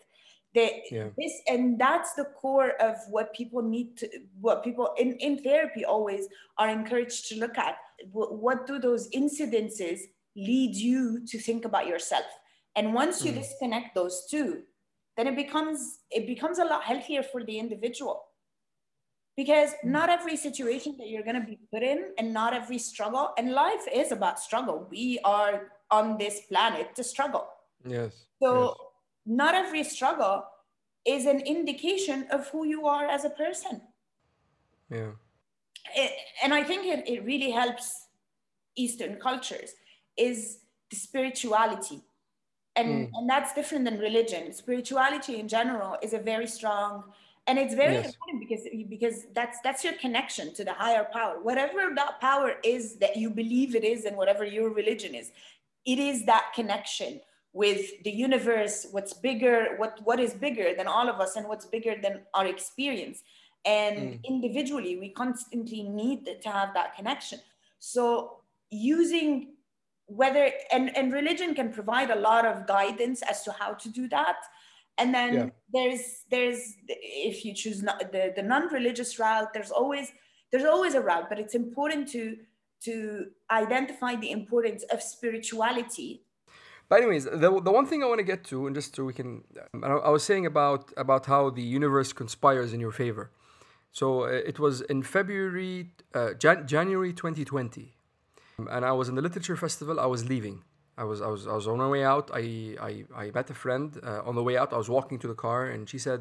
They, 0.55 0.83
yeah. 0.91 1.09
this 1.17 1.33
and 1.49 1.79
that's 1.79 2.13
the 2.13 2.25
core 2.25 2.73
of 2.79 2.97
what 3.09 3.33
people 3.33 3.63
need 3.63 3.97
to 3.99 4.09
what 4.39 4.63
people 4.63 4.93
in, 4.99 5.13
in 5.15 5.39
therapy 5.39 5.85
always 5.87 6.27
are 6.59 6.69
encouraged 6.69 7.29
to 7.29 7.37
look 7.39 7.57
at 7.57 7.77
what, 8.11 8.35
what 8.37 8.67
do 8.67 8.79
those 8.79 9.09
incidences 9.11 10.01
lead 10.37 10.75
you 10.75 11.25
to 11.27 11.39
think 11.39 11.65
about 11.65 11.87
yourself 11.87 12.27
and 12.77 12.93
once 12.93 13.25
you 13.25 13.33
mm. 13.33 13.37
disconnect 13.37 13.95
those 13.95 14.27
two 14.31 14.63
then 15.17 15.27
it 15.27 15.37
becomes 15.37 16.01
it 16.11 16.27
becomes 16.27 16.59
a 16.59 16.65
lot 16.65 16.85
healthier 16.85 17.23
for 17.23 17.43
the 17.45 17.59
individual 17.59 18.23
because 19.39 19.71
mm. 19.71 19.85
not 19.85 20.11
every 20.11 20.37
situation 20.37 20.97
that 20.99 21.09
you're 21.09 21.25
going 21.25 21.41
to 21.41 21.47
be 21.47 21.59
put 21.73 21.83
in 21.83 22.13
and 22.19 22.31
not 22.33 22.53
every 22.53 22.79
struggle 22.79 23.31
and 23.39 23.53
life 23.53 23.89
is 23.91 24.13
about 24.13 24.39
struggle 24.39 24.87
we 24.91 25.19
are 25.25 25.73
on 25.91 26.19
this 26.19 26.43
planet 26.49 26.95
to 26.95 27.03
struggle 27.03 27.47
yes 27.87 28.27
so 28.43 28.65
yes. 28.65 28.92
Not 29.27 29.55
every 29.55 29.85
struggle 29.85 30.45
is 31.05 31.27
an 31.27 31.41
indication 31.41 32.27
of 32.31 32.49
who 32.49 32.65
you 32.67 32.87
are 32.87 33.07
as 33.07 33.25
a 33.25 33.31
person. 33.31 33.83
Yeah. 34.91 35.11
It, 35.97 36.13
and 36.45 36.55
i 36.55 36.63
think 36.63 36.87
it, 36.87 37.09
it 37.09 37.25
really 37.25 37.51
helps 37.51 38.07
eastern 38.77 39.17
cultures 39.17 39.75
is 40.17 40.59
the 40.91 40.97
spirituality. 40.97 42.03
And 42.77 42.89
mm. 42.89 43.11
and 43.15 43.29
that's 43.29 43.53
different 43.53 43.85
than 43.85 43.99
religion. 43.99 44.53
Spirituality 44.53 45.41
in 45.41 45.49
general 45.49 45.97
is 46.03 46.13
a 46.15 46.19
very 46.19 46.47
strong 46.47 47.05
and 47.47 47.59
it's 47.59 47.75
very 47.75 47.95
yes. 47.95 48.07
important 48.07 48.41
because 48.41 48.63
because 48.89 49.27
that's 49.35 49.59
that's 49.65 49.83
your 49.85 49.95
connection 49.95 50.55
to 50.55 50.65
the 50.65 50.73
higher 50.73 51.07
power. 51.13 51.41
Whatever 51.43 51.93
that 51.97 52.21
power 52.21 52.55
is 52.63 52.97
that 52.97 53.17
you 53.17 53.29
believe 53.29 53.75
it 53.75 53.85
is 53.85 54.05
and 54.05 54.17
whatever 54.17 54.45
your 54.45 54.71
religion 54.71 55.15
is 55.15 55.33
it 55.85 55.99
is 55.99 56.25
that 56.27 56.53
connection 56.55 57.21
with 57.53 58.03
the 58.05 58.11
universe 58.11 58.87
what's 58.93 59.13
bigger 59.13 59.75
what 59.77 59.99
what 60.05 60.19
is 60.19 60.33
bigger 60.33 60.75
than 60.77 60.87
all 60.87 61.09
of 61.09 61.21
us 61.21 61.37
and 61.37 61.47
what's 61.47 61.67
bigger 61.67 61.97
than 62.03 62.21
our 62.35 62.47
experience 62.47 63.23
and 63.65 63.97
mm. 63.97 64.25
individually 64.25 64.97
we 64.97 65.11
constantly 65.11 65.83
need 65.83 66.25
to 66.41 66.49
have 66.49 66.73
that 66.75 66.97
connection 66.97 67.39
so 67.79 68.39
using 68.71 69.53
whether 70.07 70.51
and 70.73 70.97
and 70.97 71.13
religion 71.13 71.55
can 71.55 71.73
provide 71.73 72.11
a 72.11 72.17
lot 72.17 72.45
of 72.45 72.67
guidance 72.67 73.23
as 73.23 73.43
to 73.43 73.53
how 73.53 73.73
to 73.73 73.89
do 73.91 74.09
that 74.09 74.37
and 74.99 75.15
then 75.15 75.35
yeah. 75.35 75.47
there's 75.73 76.25
there's 76.31 76.75
if 76.89 77.45
you 77.45 77.55
choose 77.55 77.83
not 77.83 78.13
the, 78.13 78.33
the 78.35 78.43
non-religious 78.43 79.19
route 79.19 79.53
there's 79.53 79.71
always 79.71 80.13
there's 80.51 80.65
always 80.65 80.95
a 80.95 81.01
route 81.01 81.29
but 81.29 81.39
it's 81.39 81.55
important 81.55 82.09
to 82.09 82.37
to 82.83 83.27
identify 83.51 84.17
the 84.17 84.31
importance 84.31 84.83
of 84.85 85.03
spirituality 85.03 86.23
but 86.93 87.01
anyways 87.01 87.25
the, 87.25 87.51
the 87.69 87.75
one 87.79 87.87
thing 87.87 88.03
i 88.03 88.07
want 88.13 88.19
to 88.25 88.29
get 88.35 88.45
to 88.45 88.67
and 88.67 88.75
just 88.79 88.95
so 88.95 89.03
we 89.11 89.15
can 89.15 89.43
i 89.83 90.11
was 90.17 90.23
saying 90.31 90.45
about 90.45 90.83
about 91.05 91.25
how 91.33 91.43
the 91.49 91.67
universe 91.79 92.11
conspires 92.13 92.71
in 92.75 92.81
your 92.81 92.95
favor 93.03 93.31
so 94.01 94.25
uh, 94.25 94.51
it 94.51 94.59
was 94.65 94.75
in 94.93 95.03
february 95.03 95.77
uh, 96.15 96.35
Jan- 96.43 96.67
january 96.75 97.13
2020 97.15 97.95
and 98.75 98.85
i 98.85 98.93
was 98.93 99.09
in 99.09 99.15
the 99.15 99.23
literature 99.23 99.57
festival 99.57 99.99
i 99.99 100.09
was 100.17 100.23
leaving 100.35 100.59
I 101.03 101.05
was 101.05 101.23
I 101.23 101.29
was 101.35 101.43
I 101.53 101.55
was 101.61 101.67
on 101.67 101.79
my 101.79 101.89
way 101.89 102.05
out. 102.05 102.27
I 102.43 102.45
I, 102.89 102.93
I 103.23 103.25
met 103.39 103.49
a 103.49 103.55
friend 103.65 103.89
uh, 104.11 104.29
on 104.29 104.35
the 104.35 104.45
way 104.49 104.59
out. 104.61 104.75
I 104.75 104.77
was 104.85 104.91
walking 104.97 105.19
to 105.21 105.29
the 105.33 105.39
car, 105.47 105.61
and 105.73 105.89
she 105.93 105.99
said, 106.07 106.21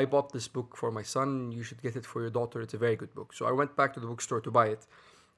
"I 0.00 0.02
bought 0.12 0.28
this 0.32 0.46
book 0.56 0.70
for 0.80 0.90
my 0.98 1.02
son. 1.02 1.50
You 1.50 1.64
should 1.66 1.82
get 1.86 1.94
it 2.00 2.06
for 2.06 2.20
your 2.24 2.30
daughter. 2.38 2.58
It's 2.64 2.76
a 2.80 2.82
very 2.86 2.96
good 3.02 3.12
book." 3.18 3.30
So 3.38 3.42
I 3.50 3.52
went 3.60 3.72
back 3.80 3.90
to 3.94 4.00
the 4.02 4.06
bookstore 4.06 4.40
to 4.42 4.50
buy 4.58 4.66
it, 4.76 4.82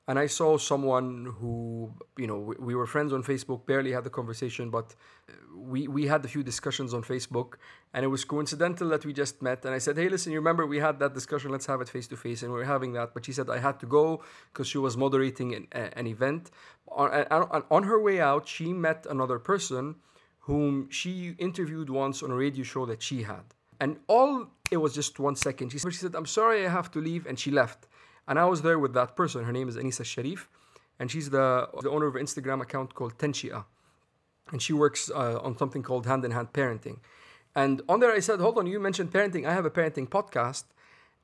and 0.09 0.19
I 0.19 0.27
saw 0.27 0.57
someone 0.57 1.35
who, 1.39 1.93
you 2.17 2.27
know, 2.27 2.39
we, 2.39 2.57
we, 2.59 2.75
were 2.75 2.87
friends 2.87 3.13
on 3.13 3.23
Facebook, 3.23 3.67
barely 3.67 3.93
had 3.93 4.05
the 4.05 4.11
conversation, 4.11 4.71
but 4.71 4.95
uh, 5.29 5.33
we, 5.55 5.87
we 5.87 6.07
had 6.07 6.25
a 6.25 6.29
few 6.29 6.43
discussions 6.43 6.95
on 6.95 7.03
Facebook, 7.03 7.57
and 7.93 8.07
it 8.07 8.09
was 8.09 8.25
coincidental 8.25 8.89
that 8.89 9.05
we 9.05 9.13
just 9.13 9.43
met. 9.43 9.67
And 9.67 9.75
I 9.75 9.79
said, 9.79 9.99
Hey, 9.99 10.09
listen, 10.09 10.33
you 10.33 10.39
remember 10.39 10.65
we 10.67 10.79
had 10.79 10.99
that 11.01 11.13
discussion? 11.13 11.51
Let's 11.51 11.67
have 11.67 11.83
it 11.83 11.91
face 11.91 12.09
to 12.09 12.17
face. 12.17 12.43
And 12.43 12.51
we 12.51 12.59
were 12.59 12.65
having 12.65 12.95
that. 12.95 13.13
But 13.13 13.27
she 13.27 13.33
said, 13.33 13.51
I 13.51 13.59
had 13.59 13.79
to 13.81 13.87
go 13.87 14.23
because 14.51 14.67
she 14.67 14.79
was 14.79 14.97
moderating 14.97 15.55
an, 15.55 15.69
an 15.73 16.07
event. 16.07 16.53
On, 16.91 17.11
on, 17.31 17.65
on 17.71 17.83
her 17.83 18.01
way 18.01 18.19
out, 18.19 18.49
she 18.49 18.73
met 18.73 19.07
another 19.11 19.39
person 19.39 19.97
whom 20.41 20.89
she 20.89 21.35
interviewed 21.39 21.91
once 21.91 22.23
on 22.23 22.31
a 22.31 22.35
radio 22.35 22.65
show 22.65 22.87
that 22.87 23.03
she 23.03 23.25
had. 23.25 23.45
And 23.79 23.99
all 24.07 24.47
it 24.71 24.79
was 24.79 24.95
just 24.95 25.19
one 25.19 25.37
second. 25.37 25.71
She 25.71 25.79
said, 25.79 26.15
I'm 26.15 26.25
sorry, 26.25 26.65
I 26.65 26.71
have 26.71 26.91
to 26.93 26.99
leave. 26.99 27.27
And 27.27 27.39
she 27.39 27.51
left. 27.51 27.88
And 28.29 28.39
I 28.39 28.45
was 28.45 28.61
there 28.61 28.79
with 28.79 28.93
that 28.93 29.17
person. 29.17 29.45
Her 29.45 29.53
name 29.53 29.69
is 29.69 29.77
Anisa 29.77 30.05
Sharif, 30.05 30.49
and 30.99 31.11
she's 31.11 31.31
the, 31.31 31.69
the 31.81 31.91
owner 31.91 32.07
of 32.07 32.15
an 32.15 32.23
Instagram 32.25 32.61
account 32.61 32.95
called 32.95 33.17
Tenshia. 33.17 33.65
And 34.53 34.61
she 34.61 34.75
works 34.75 35.11
uh, 35.11 35.39
on 35.41 35.57
something 35.57 35.83
called 35.83 36.05
Hand 36.07 36.25
in 36.27 36.33
Hand 36.33 36.53
Parenting. 36.53 36.99
And 37.55 37.81
on 37.89 38.01
there, 38.01 38.13
I 38.13 38.21
said, 38.21 38.39
Hold 38.41 38.59
on, 38.59 38.67
you 38.67 38.79
mentioned 38.79 39.11
parenting. 39.13 39.47
I 39.47 39.55
have 39.55 39.65
a 39.65 39.71
parenting 39.71 40.09
podcast. 40.09 40.65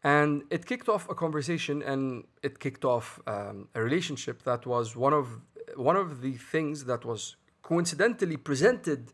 And 0.03 0.45
it 0.51 0.67
kicked 0.67 0.89
off 0.89 1.09
a 1.09 1.15
conversation 1.15 1.83
and 1.83 2.25
it 2.43 2.59
kicked 2.59 2.85
off 2.85 3.21
um, 3.27 3.69
a 3.75 3.83
relationship 3.83 4.43
that 4.43 4.67
was 4.67 4.97
one 4.97 5.15
of, 5.15 5.41
one 5.77 5.97
of 5.97 6.21
the 6.21 6.33
things 6.33 6.85
that 6.85 7.07
was 7.07 7.37
coincidentally 7.63 8.37
presented 8.37 9.13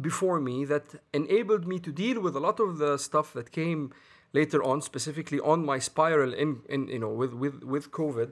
before 0.00 0.40
me 0.40 0.64
that 0.64 0.94
enabled 1.12 1.66
me 1.66 1.78
to 1.80 1.92
deal 1.92 2.20
with 2.20 2.34
a 2.34 2.40
lot 2.40 2.60
of 2.60 2.78
the 2.78 2.96
stuff 2.96 3.34
that 3.34 3.50
came 3.52 3.92
later 4.40 4.60
on, 4.70 4.76
specifically 4.92 5.40
on 5.52 5.58
my 5.72 5.78
spiral 5.90 6.32
in, 6.42 6.50
in 6.74 6.80
you 6.94 7.00
know 7.02 7.12
with 7.20 7.32
with 7.42 7.56
with 7.72 7.84
COVID, 8.00 8.30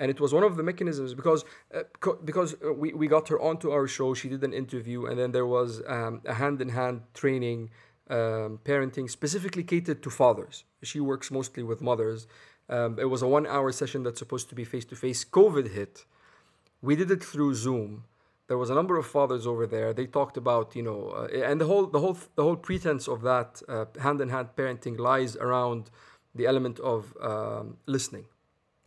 and 0.00 0.06
it 0.14 0.18
was 0.24 0.30
one 0.38 0.44
of 0.50 0.54
the 0.58 0.64
mechanisms 0.70 1.10
because 1.20 1.40
uh, 1.74 1.84
co- 2.04 2.18
because 2.30 2.50
uh, 2.54 2.72
we, 2.82 2.88
we 3.00 3.06
got 3.16 3.24
her 3.30 3.38
onto 3.48 3.68
our 3.76 3.86
show. 3.96 4.08
She 4.20 4.28
did 4.34 4.42
an 4.50 4.54
interview, 4.62 4.98
and 5.08 5.16
then 5.20 5.30
there 5.36 5.48
was 5.58 5.70
um, 5.96 6.14
a 6.34 6.34
hand 6.42 6.58
in 6.64 6.70
hand 6.80 6.96
training, 7.22 7.60
um, 8.16 8.50
parenting 8.70 9.06
specifically 9.20 9.64
catered 9.72 10.00
to 10.04 10.10
fathers. 10.22 10.56
She 10.90 11.00
works 11.00 11.28
mostly 11.38 11.62
with 11.70 11.80
mothers. 11.90 12.20
Um, 12.68 12.92
it 13.04 13.08
was 13.14 13.22
a 13.22 13.28
one 13.38 13.46
hour 13.54 13.70
session 13.80 14.00
that's 14.04 14.20
supposed 14.24 14.48
to 14.50 14.54
be 14.60 14.64
face 14.64 14.86
to 14.92 14.96
face. 15.04 15.20
COVID 15.24 15.66
hit. 15.78 15.94
We 16.82 16.94
did 17.00 17.10
it 17.16 17.22
through 17.32 17.52
Zoom 17.54 17.92
there 18.48 18.58
was 18.58 18.70
a 18.70 18.74
number 18.74 18.96
of 18.96 19.06
fathers 19.06 19.46
over 19.46 19.66
there. 19.66 19.92
They 19.92 20.06
talked 20.06 20.36
about, 20.36 20.76
you 20.76 20.82
know, 20.82 21.08
uh, 21.08 21.28
and 21.50 21.60
the 21.60 21.66
whole, 21.66 21.86
the 21.86 21.98
whole, 21.98 22.16
the 22.36 22.42
whole 22.42 22.56
pretense 22.56 23.08
of 23.08 23.22
that 23.22 23.62
uh, 23.68 23.86
hand-in-hand 24.00 24.50
parenting 24.56 24.98
lies 24.98 25.36
around 25.36 25.90
the 26.34 26.46
element 26.46 26.78
of 26.80 27.16
um, 27.20 27.78
listening. 27.86 28.26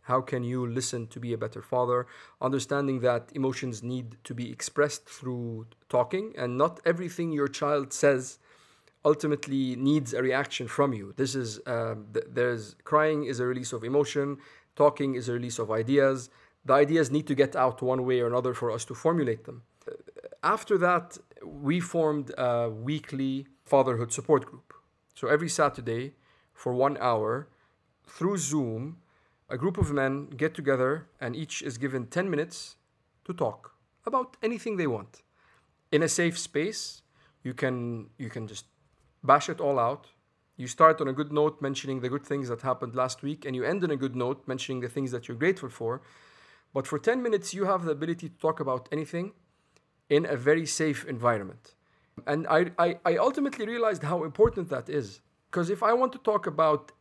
How 0.02 0.20
can 0.20 0.42
you 0.42 0.66
listen 0.66 1.06
to 1.08 1.20
be 1.20 1.32
a 1.32 1.38
better 1.38 1.62
father? 1.62 2.06
Understanding 2.40 3.00
that 3.00 3.30
emotions 3.34 3.82
need 3.82 4.16
to 4.24 4.34
be 4.34 4.50
expressed 4.50 5.04
through 5.08 5.66
talking, 5.88 6.32
and 6.36 6.56
not 6.56 6.80
everything 6.84 7.32
your 7.32 7.48
child 7.48 7.92
says 7.92 8.38
ultimately 9.04 9.76
needs 9.76 10.12
a 10.12 10.22
reaction 10.22 10.68
from 10.68 10.92
you. 10.92 11.14
This 11.16 11.34
is 11.34 11.60
um, 11.66 12.06
th- 12.12 12.26
there's 12.28 12.76
crying 12.84 13.24
is 13.24 13.40
a 13.40 13.46
release 13.46 13.72
of 13.72 13.84
emotion, 13.84 14.38
talking 14.74 15.14
is 15.14 15.28
a 15.28 15.32
release 15.32 15.58
of 15.58 15.70
ideas 15.70 16.30
the 16.64 16.74
ideas 16.74 17.10
need 17.10 17.26
to 17.26 17.34
get 17.34 17.56
out 17.56 17.82
one 17.82 18.04
way 18.04 18.20
or 18.20 18.26
another 18.26 18.54
for 18.54 18.70
us 18.70 18.84
to 18.86 18.94
formulate 18.94 19.44
them. 19.44 19.62
After 20.42 20.78
that, 20.78 21.18
we 21.44 21.80
formed 21.80 22.32
a 22.38 22.70
weekly 22.70 23.46
fatherhood 23.64 24.12
support 24.12 24.46
group. 24.46 24.74
So 25.14 25.28
every 25.28 25.48
Saturday, 25.48 26.14
for 26.52 26.74
one 26.74 26.96
hour, 26.98 27.48
through 28.06 28.38
Zoom, 28.38 28.98
a 29.48 29.56
group 29.56 29.78
of 29.78 29.92
men 29.92 30.26
get 30.26 30.54
together 30.54 31.06
and 31.20 31.34
each 31.34 31.62
is 31.62 31.78
given 31.78 32.06
10 32.06 32.30
minutes 32.30 32.76
to 33.24 33.32
talk 33.32 33.72
about 34.06 34.36
anything 34.42 34.76
they 34.76 34.86
want. 34.86 35.22
In 35.92 36.02
a 36.02 36.08
safe 36.08 36.38
space, 36.38 37.02
you 37.42 37.54
can 37.54 38.10
you 38.18 38.30
can 38.30 38.46
just 38.46 38.66
bash 39.24 39.48
it 39.48 39.60
all 39.60 39.78
out. 39.78 40.08
You 40.56 40.66
start 40.66 41.00
on 41.00 41.08
a 41.08 41.12
good 41.12 41.32
note 41.32 41.60
mentioning 41.60 42.00
the 42.00 42.08
good 42.08 42.24
things 42.24 42.48
that 42.48 42.60
happened 42.60 42.94
last 42.94 43.22
week 43.22 43.44
and 43.44 43.56
you 43.56 43.64
end 43.64 43.82
on 43.82 43.90
a 43.90 43.96
good 43.96 44.14
note 44.14 44.46
mentioning 44.46 44.80
the 44.80 44.88
things 44.88 45.10
that 45.10 45.26
you're 45.26 45.36
grateful 45.36 45.70
for 45.70 46.02
but 46.72 46.86
for 46.86 46.98
10 46.98 47.22
minutes, 47.22 47.52
you 47.52 47.64
have 47.64 47.84
the 47.84 47.92
ability 47.92 48.28
to 48.28 48.38
talk 48.38 48.60
about 48.60 48.88
anything 48.92 49.32
in 50.08 50.26
a 50.26 50.36
very 50.36 50.66
safe 50.66 51.04
environment. 51.06 51.74
And 52.26 52.46
I, 52.48 52.70
I, 52.78 52.98
I 53.04 53.16
ultimately 53.16 53.66
realized 53.66 54.02
how 54.02 54.24
important 54.24 54.68
that 54.68 54.88
is. 54.88 55.20
Because 55.50 55.70
if 55.70 55.82
I 55.82 55.92
want 55.92 56.12
to 56.12 56.18
talk 56.18 56.46
about 56.46 56.92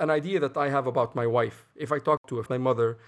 an 0.00 0.10
idea 0.10 0.40
that 0.40 0.56
I 0.56 0.68
have 0.70 0.86
about 0.86 1.14
my 1.14 1.26
wife, 1.26 1.66
if 1.76 1.92
I 1.92 1.98
talk 1.98 2.26
to 2.28 2.44
my 2.48 2.58
mother, 2.58 2.98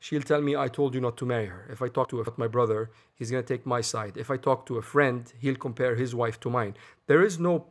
she'll 0.00 0.22
tell 0.22 0.42
me, 0.42 0.56
I 0.56 0.68
told 0.68 0.94
you 0.94 1.00
not 1.00 1.16
to 1.18 1.26
marry 1.26 1.46
her. 1.46 1.66
If 1.70 1.80
I 1.80 1.88
talk 1.88 2.08
to 2.10 2.24
my 2.36 2.48
brother, 2.48 2.90
he's 3.14 3.30
going 3.30 3.42
to 3.42 3.54
take 3.54 3.64
my 3.64 3.80
side. 3.80 4.16
If 4.16 4.30
I 4.30 4.36
talk 4.36 4.66
to 4.66 4.76
a 4.76 4.82
friend, 4.82 5.32
he'll 5.38 5.54
compare 5.54 5.94
his 5.94 6.14
wife 6.14 6.40
to 6.40 6.50
mine. 6.50 6.74
There 7.06 7.22
is 7.22 7.38
no 7.38 7.66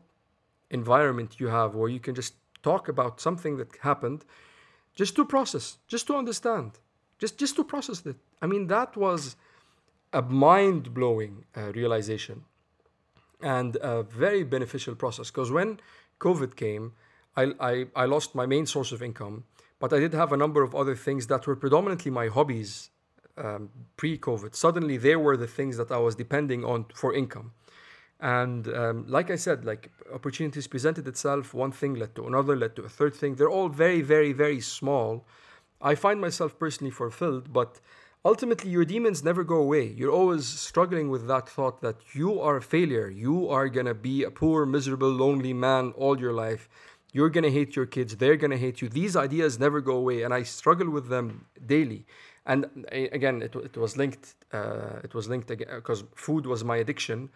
environment 0.70 1.40
you 1.40 1.50
have 1.50 1.76
where 1.76 1.90
you 1.90 2.00
can 2.00 2.16
just 2.16 2.36
talk 2.64 2.88
about 2.88 3.20
something 3.20 3.58
that 3.58 3.76
happened 3.82 4.24
just 4.96 5.16
to 5.18 5.26
process, 5.26 5.78
just 5.88 6.08
to 6.08 6.16
understand 6.16 6.80
just 7.22 7.38
just 7.38 7.56
to 7.56 7.64
process 7.64 8.06
it. 8.06 8.18
I 8.42 8.48
mean, 8.48 8.68
that 8.68 8.98
was 8.98 9.38
a 10.12 10.22
mind 10.22 10.94
blowing 10.94 11.46
uh, 11.56 11.72
realization 11.80 12.44
and 13.42 13.78
a 13.78 14.04
very 14.04 14.44
beneficial 14.44 14.96
process 14.96 15.32
because 15.32 15.52
when 15.52 15.80
COVID 16.20 16.56
came, 16.56 16.94
I, 17.36 17.54
I, 17.60 17.86
I 17.96 18.06
lost 18.06 18.36
my 18.36 18.46
main 18.46 18.66
source 18.66 18.92
of 18.92 19.02
income, 19.02 19.46
but 19.80 19.94
I 19.94 20.00
did 20.00 20.14
have 20.14 20.32
a 20.34 20.38
number 20.38 20.62
of 20.64 20.76
other 20.76 20.96
things 20.96 21.28
that 21.28 21.48
were 21.48 21.56
predominantly 21.56 22.12
my 22.12 22.28
hobbies 22.28 22.90
um, 23.38 23.70
pre 23.98 24.18
COVID. 24.18 24.54
Suddenly, 24.56 24.98
they 24.98 25.16
were 25.16 25.38
the 25.38 25.48
things 25.48 25.78
that 25.78 25.92
I 25.92 25.98
was 25.98 26.16
depending 26.16 26.66
on 26.66 26.86
for 26.94 27.14
income. 27.14 27.54
And 28.20 28.68
um, 28.68 29.06
like 29.08 29.32
I 29.32 29.36
said, 29.36 29.66
like 29.66 29.90
opportunities 30.14 30.68
presented 30.68 31.08
itself, 31.08 31.56
one 31.56 31.72
thing 31.72 31.96
led 31.96 32.14
to 32.16 32.28
another, 32.28 32.56
led 32.56 32.76
to 32.76 32.84
a 32.84 32.90
third 32.90 33.16
thing. 33.16 33.36
They're 33.36 33.50
all 33.50 33.70
very, 33.70 34.02
very, 34.02 34.32
very 34.32 34.62
small. 34.62 35.26
I 35.82 35.96
find 35.96 36.22
myself 36.22 36.58
personally 36.58 36.92
fulfilled, 36.92 37.52
but 37.52 37.80
ultimately 38.24 38.70
your 38.70 38.86
demons 38.86 39.24
never 39.24 39.44
go 39.44 39.56
away. 39.56 39.86
You're 39.88 40.12
always 40.12 40.46
struggling 40.46 41.10
with 41.10 41.28
that 41.28 41.50
thought 41.50 41.82
that 41.82 41.98
you 42.14 42.40
are 42.40 42.58
a 42.58 42.62
failure. 42.62 43.10
You 43.10 43.50
are 43.50 43.68
going 43.70 43.88
to 43.88 43.94
be 43.94 44.24
a 44.24 44.32
poor, 44.32 44.66
miserable, 44.66 45.10
lonely 45.10 45.54
man 45.54 45.94
all 45.98 46.20
your 46.20 46.34
life. 46.34 46.70
You're 47.14 47.30
going 47.30 47.44
to 47.44 47.52
hate 47.52 47.76
your 47.76 47.86
kids. 47.86 48.16
They're 48.16 48.38
going 48.38 48.52
to 48.52 48.58
hate 48.58 48.82
you. 48.82 48.88
These 48.88 49.16
ideas 49.16 49.60
never 49.60 49.82
go 49.82 49.96
away. 49.98 50.22
And 50.24 50.34
I 50.34 50.44
struggle 50.44 50.90
with 50.90 51.10
them 51.10 51.46
daily. 51.66 52.06
And 52.46 52.66
again, 52.92 53.42
it, 53.42 53.56
it 53.56 53.78
was 53.78 53.98
linked. 53.98 54.36
Uh, 54.52 55.00
it 55.04 55.14
was 55.14 55.28
linked 55.28 55.48
because 55.48 56.04
food 56.16 56.46
was 56.46 56.64
my 56.64 56.78
addiction 56.78 57.30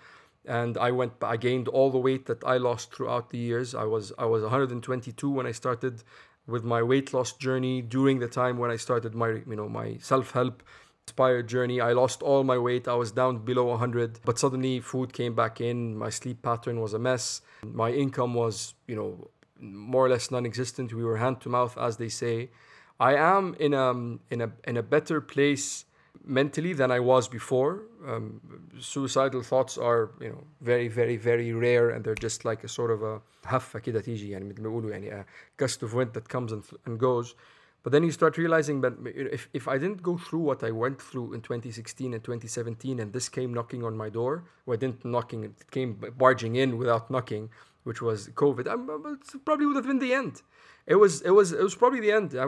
and 0.47 0.77
I 0.77 0.91
went 0.91 1.13
I 1.21 1.37
gained 1.37 1.67
all 1.67 1.89
the 1.91 1.97
weight 1.97 2.25
that 2.27 2.43
I 2.43 2.57
lost 2.57 2.93
throughout 2.93 3.29
the 3.29 3.37
years. 3.37 3.75
I 3.75 3.83
was 3.83 4.13
I 4.17 4.25
was 4.25 4.43
122 4.43 5.29
when 5.29 5.45
I 5.45 5.51
started 5.51 6.03
with 6.47 6.63
my 6.63 6.81
weight 6.81 7.13
loss 7.13 7.33
journey 7.33 7.81
during 7.81 8.19
the 8.19 8.27
time 8.27 8.57
when 8.57 8.71
I 8.71 8.75
started 8.75 9.15
my 9.15 9.29
you 9.29 9.55
know 9.55 9.69
my 9.69 9.97
self-help 9.99 10.63
inspired 11.07 11.47
journey. 11.47 11.79
I 11.79 11.93
lost 11.93 12.23
all 12.23 12.43
my 12.43 12.57
weight. 12.57 12.87
I 12.87 12.95
was 12.95 13.11
down 13.11 13.37
below 13.39 13.65
100, 13.65 14.19
but 14.25 14.39
suddenly 14.39 14.79
food 14.79 15.13
came 15.13 15.35
back 15.35 15.61
in. 15.61 15.95
My 15.95 16.09
sleep 16.09 16.41
pattern 16.41 16.81
was 16.81 16.93
a 16.93 16.99
mess. 16.99 17.41
My 17.63 17.91
income 17.91 18.33
was, 18.33 18.73
you 18.87 18.95
know, 18.95 19.29
more 19.59 20.05
or 20.05 20.09
less 20.09 20.31
non-existent. 20.31 20.93
We 20.93 21.03
were 21.03 21.17
hand 21.17 21.41
to 21.41 21.49
mouth 21.49 21.77
as 21.77 21.97
they 21.97 22.09
say. 22.09 22.49
I 22.99 23.15
am 23.15 23.55
in 23.59 23.73
a 23.73 23.91
in 24.31 24.41
a 24.41 24.51
in 24.65 24.77
a 24.77 24.83
better 24.83 25.21
place 25.21 25.85
mentally 26.24 26.72
than 26.72 26.90
I 26.90 27.00
was 27.00 27.28
before. 27.28 27.82
Um, 28.06 28.40
suicidal 28.78 29.42
thoughts 29.42 29.78
are 29.78 30.10
you 30.20 30.30
know 30.30 30.42
very 30.60 30.88
very 30.88 31.16
very 31.16 31.52
rare 31.52 31.90
and 31.90 32.04
they're 32.04 32.22
just 32.28 32.44
like 32.44 32.64
a 32.64 32.68
sort 32.68 32.90
of 32.90 33.02
a 33.02 33.20
هفة 33.44 33.78
كده 33.78 34.00
تيجي 34.00 34.30
يعني 34.30 34.44
مثل 34.44 34.62
ما 34.62 34.68
بيقولوا 34.68 34.90
يعني 34.90 35.10
a 35.10 35.24
gust 35.62 35.82
of 35.82 35.94
wind 35.94 36.12
that 36.12 36.28
comes 36.28 36.52
and, 36.52 36.62
and 36.86 36.98
goes. 36.98 37.34
But 37.82 37.92
then 37.92 38.02
you 38.04 38.10
start 38.10 38.36
realizing 38.36 38.82
that 38.82 38.92
if, 39.06 39.48
if 39.54 39.66
I 39.66 39.78
didn't 39.78 40.02
go 40.02 40.18
through 40.18 40.40
what 40.40 40.62
I 40.62 40.70
went 40.70 41.00
through 41.00 41.32
in 41.32 41.40
2016 41.40 42.12
and 42.12 42.22
2017 42.22 43.00
and 43.00 43.10
this 43.12 43.30
came 43.30 43.54
knocking 43.54 43.82
on 43.84 43.96
my 43.96 44.10
door, 44.10 44.44
well, 44.66 44.74
it 44.74 44.80
didn't 44.80 45.02
knocking, 45.02 45.44
it 45.44 45.70
came 45.70 45.98
barging 46.18 46.56
in 46.56 46.76
without 46.76 47.10
knocking, 47.10 47.48
which 47.85 48.01
was 48.01 48.27
COVID, 48.29 48.67
I'm, 48.67 48.83
it 49.33 49.45
probably 49.45 49.65
would 49.67 49.77
have 49.77 49.87
been 49.87 49.99
the 49.99 50.13
end 50.13 50.41
it 50.87 50.95
was 50.95 51.21
it 51.21 51.31
was 51.31 51.51
it 51.51 51.63
was 51.63 51.75
probably 51.75 51.99
the 51.99 52.11
end. 52.11 52.35
I, 52.37 52.45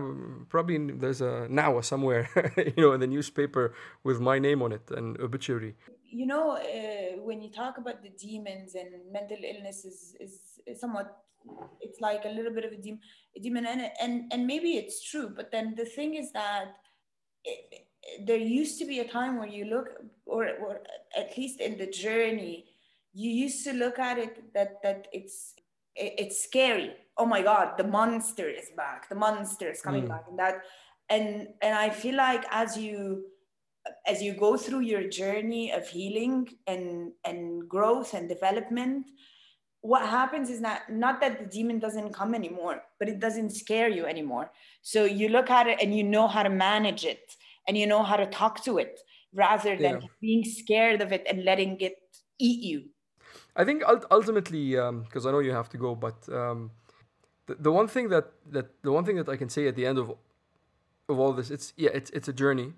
probably 0.49 0.77
there's 0.91 1.21
a 1.21 1.47
now 1.49 1.81
somewhere, 1.81 2.29
you 2.57 2.83
know, 2.83 2.93
in 2.93 2.99
the 2.99 3.07
newspaper 3.07 3.73
with 4.03 4.19
my 4.19 4.37
name 4.37 4.61
on 4.61 4.71
it, 4.71 4.91
an 4.91 5.17
obituary. 5.19 5.75
You 6.03 6.27
know, 6.27 6.51
uh, 6.51 7.19
when 7.23 7.41
you 7.41 7.51
talk 7.51 7.77
about 7.77 8.03
the 8.03 8.09
demons 8.09 8.75
and 8.75 8.89
mental 9.11 9.37
illness 9.43 9.83
is, 9.85 10.15
is, 10.19 10.79
somewhat, 10.79 11.17
it's 11.81 11.99
like 11.99 12.23
a 12.25 12.29
little 12.29 12.53
bit 12.53 12.63
of 12.63 12.71
a, 12.71 12.77
demon, 12.77 13.01
a 13.35 13.39
demon, 13.39 13.65
and, 13.65 13.91
and 14.01 14.31
and 14.31 14.45
maybe 14.45 14.77
it's 14.77 15.03
true. 15.03 15.31
But 15.35 15.51
then 15.51 15.73
the 15.75 15.85
thing 15.85 16.13
is 16.13 16.31
that 16.33 16.75
it, 17.43 17.87
there 18.25 18.37
used 18.37 18.77
to 18.79 18.85
be 18.85 18.99
a 18.99 19.07
time 19.07 19.37
where 19.39 19.47
you 19.47 19.65
look, 19.65 19.87
or 20.27 20.47
or 20.61 20.81
at 21.17 21.35
least 21.37 21.59
in 21.59 21.77
the 21.79 21.87
journey, 21.87 22.65
you 23.17 23.31
used 23.31 23.63
to 23.63 23.73
look 23.73 23.97
at 23.97 24.17
it 24.19 24.53
that 24.53 24.81
that 24.83 25.07
it's 25.11 25.55
it's 25.95 26.43
scary 26.43 26.91
oh 27.17 27.25
my 27.25 27.41
god 27.41 27.75
the 27.77 27.83
monster 27.83 28.47
is 28.47 28.69
back 28.77 29.09
the 29.09 29.15
monster 29.15 29.71
is 29.71 29.81
coming 29.81 30.03
mm. 30.03 30.09
back 30.09 30.25
and 30.29 30.37
that 30.37 30.61
and 31.09 31.47
and 31.63 31.73
i 31.73 31.89
feel 31.89 32.15
like 32.15 32.45
as 32.51 32.77
you 32.77 33.25
as 34.05 34.21
you 34.21 34.33
go 34.33 34.55
through 34.55 34.81
your 34.81 35.09
journey 35.09 35.71
of 35.71 35.87
healing 35.87 36.47
and 36.67 37.11
and 37.25 37.67
growth 37.67 38.13
and 38.13 38.29
development 38.29 39.09
what 39.81 40.07
happens 40.07 40.49
is 40.49 40.61
that 40.61 40.81
not 40.89 41.19
that 41.21 41.39
the 41.39 41.45
demon 41.45 41.79
doesn't 41.79 42.13
come 42.13 42.35
anymore 42.35 42.83
but 42.99 43.09
it 43.09 43.19
doesn't 43.19 43.49
scare 43.49 43.89
you 43.89 44.05
anymore 44.05 44.51
so 44.81 45.05
you 45.05 45.29
look 45.29 45.49
at 45.49 45.65
it 45.65 45.81
and 45.81 45.97
you 45.97 46.03
know 46.03 46.27
how 46.27 46.43
to 46.43 46.49
manage 46.49 47.03
it 47.05 47.35
and 47.67 47.77
you 47.77 47.87
know 47.87 48.03
how 48.03 48.15
to 48.15 48.27
talk 48.27 48.63
to 48.63 48.77
it 48.77 48.99
rather 49.33 49.75
than 49.75 50.01
yeah. 50.01 50.07
being 50.21 50.43
scared 50.43 51.01
of 51.01 51.11
it 51.11 51.25
and 51.29 51.43
letting 51.43 51.79
it 51.79 51.95
eat 52.39 52.61
you 52.63 52.83
I 53.57 53.65
think 53.65 53.83
ultimately, 54.11 54.71
because 54.71 55.25
um, 55.25 55.27
I 55.27 55.31
know 55.31 55.39
you 55.39 55.51
have 55.51 55.69
to 55.69 55.77
go, 55.77 55.95
but 55.95 56.17
um, 56.31 56.71
the, 57.47 57.55
the 57.55 57.71
one 57.71 57.87
thing 57.87 58.09
that, 58.09 58.31
that 58.51 58.67
the 58.83 58.91
one 58.91 59.03
thing 59.03 59.15
that 59.15 59.27
I 59.27 59.35
can 59.35 59.49
say 59.49 59.67
at 59.67 59.75
the 59.75 59.85
end 59.85 59.97
of 59.97 60.13
of 61.09 61.19
all 61.19 61.33
this, 61.33 61.49
it's 61.49 61.73
yeah, 61.75 61.89
it's 61.93 62.11
it's 62.11 62.27
a 62.27 62.33
journey. 62.33 62.73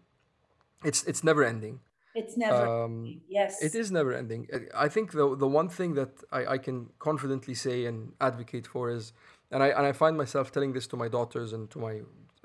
It's 0.85 1.03
it's 1.03 1.23
never 1.23 1.43
ending. 1.43 1.81
It's 2.15 2.37
never. 2.37 2.83
Um, 2.83 3.21
yes. 3.27 3.61
It 3.61 3.75
is 3.75 3.91
never 3.91 4.13
ending. 4.13 4.47
I 4.73 4.87
think 4.87 5.11
the 5.11 5.35
the 5.35 5.47
one 5.47 5.67
thing 5.67 5.95
that 5.95 6.11
I, 6.31 6.45
I 6.55 6.57
can 6.57 6.89
confidently 6.99 7.55
say 7.55 7.85
and 7.85 8.13
advocate 8.21 8.65
for 8.65 8.89
is, 8.89 9.11
and 9.51 9.61
I 9.61 9.67
and 9.67 9.85
I 9.85 9.91
find 9.91 10.17
myself 10.17 10.51
telling 10.51 10.71
this 10.73 10.87
to 10.87 10.97
my 10.97 11.09
daughters 11.09 11.51
and 11.51 11.69
to 11.71 11.79
my 11.79 12.01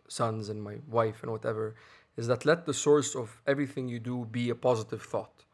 sons 0.08 0.48
and 0.48 0.62
my 0.62 0.76
wife 0.88 1.22
and 1.22 1.30
whatever, 1.30 1.76
is 2.16 2.26
that 2.26 2.44
let 2.44 2.66
the 2.66 2.74
source 2.74 3.14
of 3.14 3.40
everything 3.46 3.88
you 3.88 4.00
do 4.00 4.26
be 4.30 4.50
a 4.50 4.54
positive 4.54 5.02
thought 5.02 5.44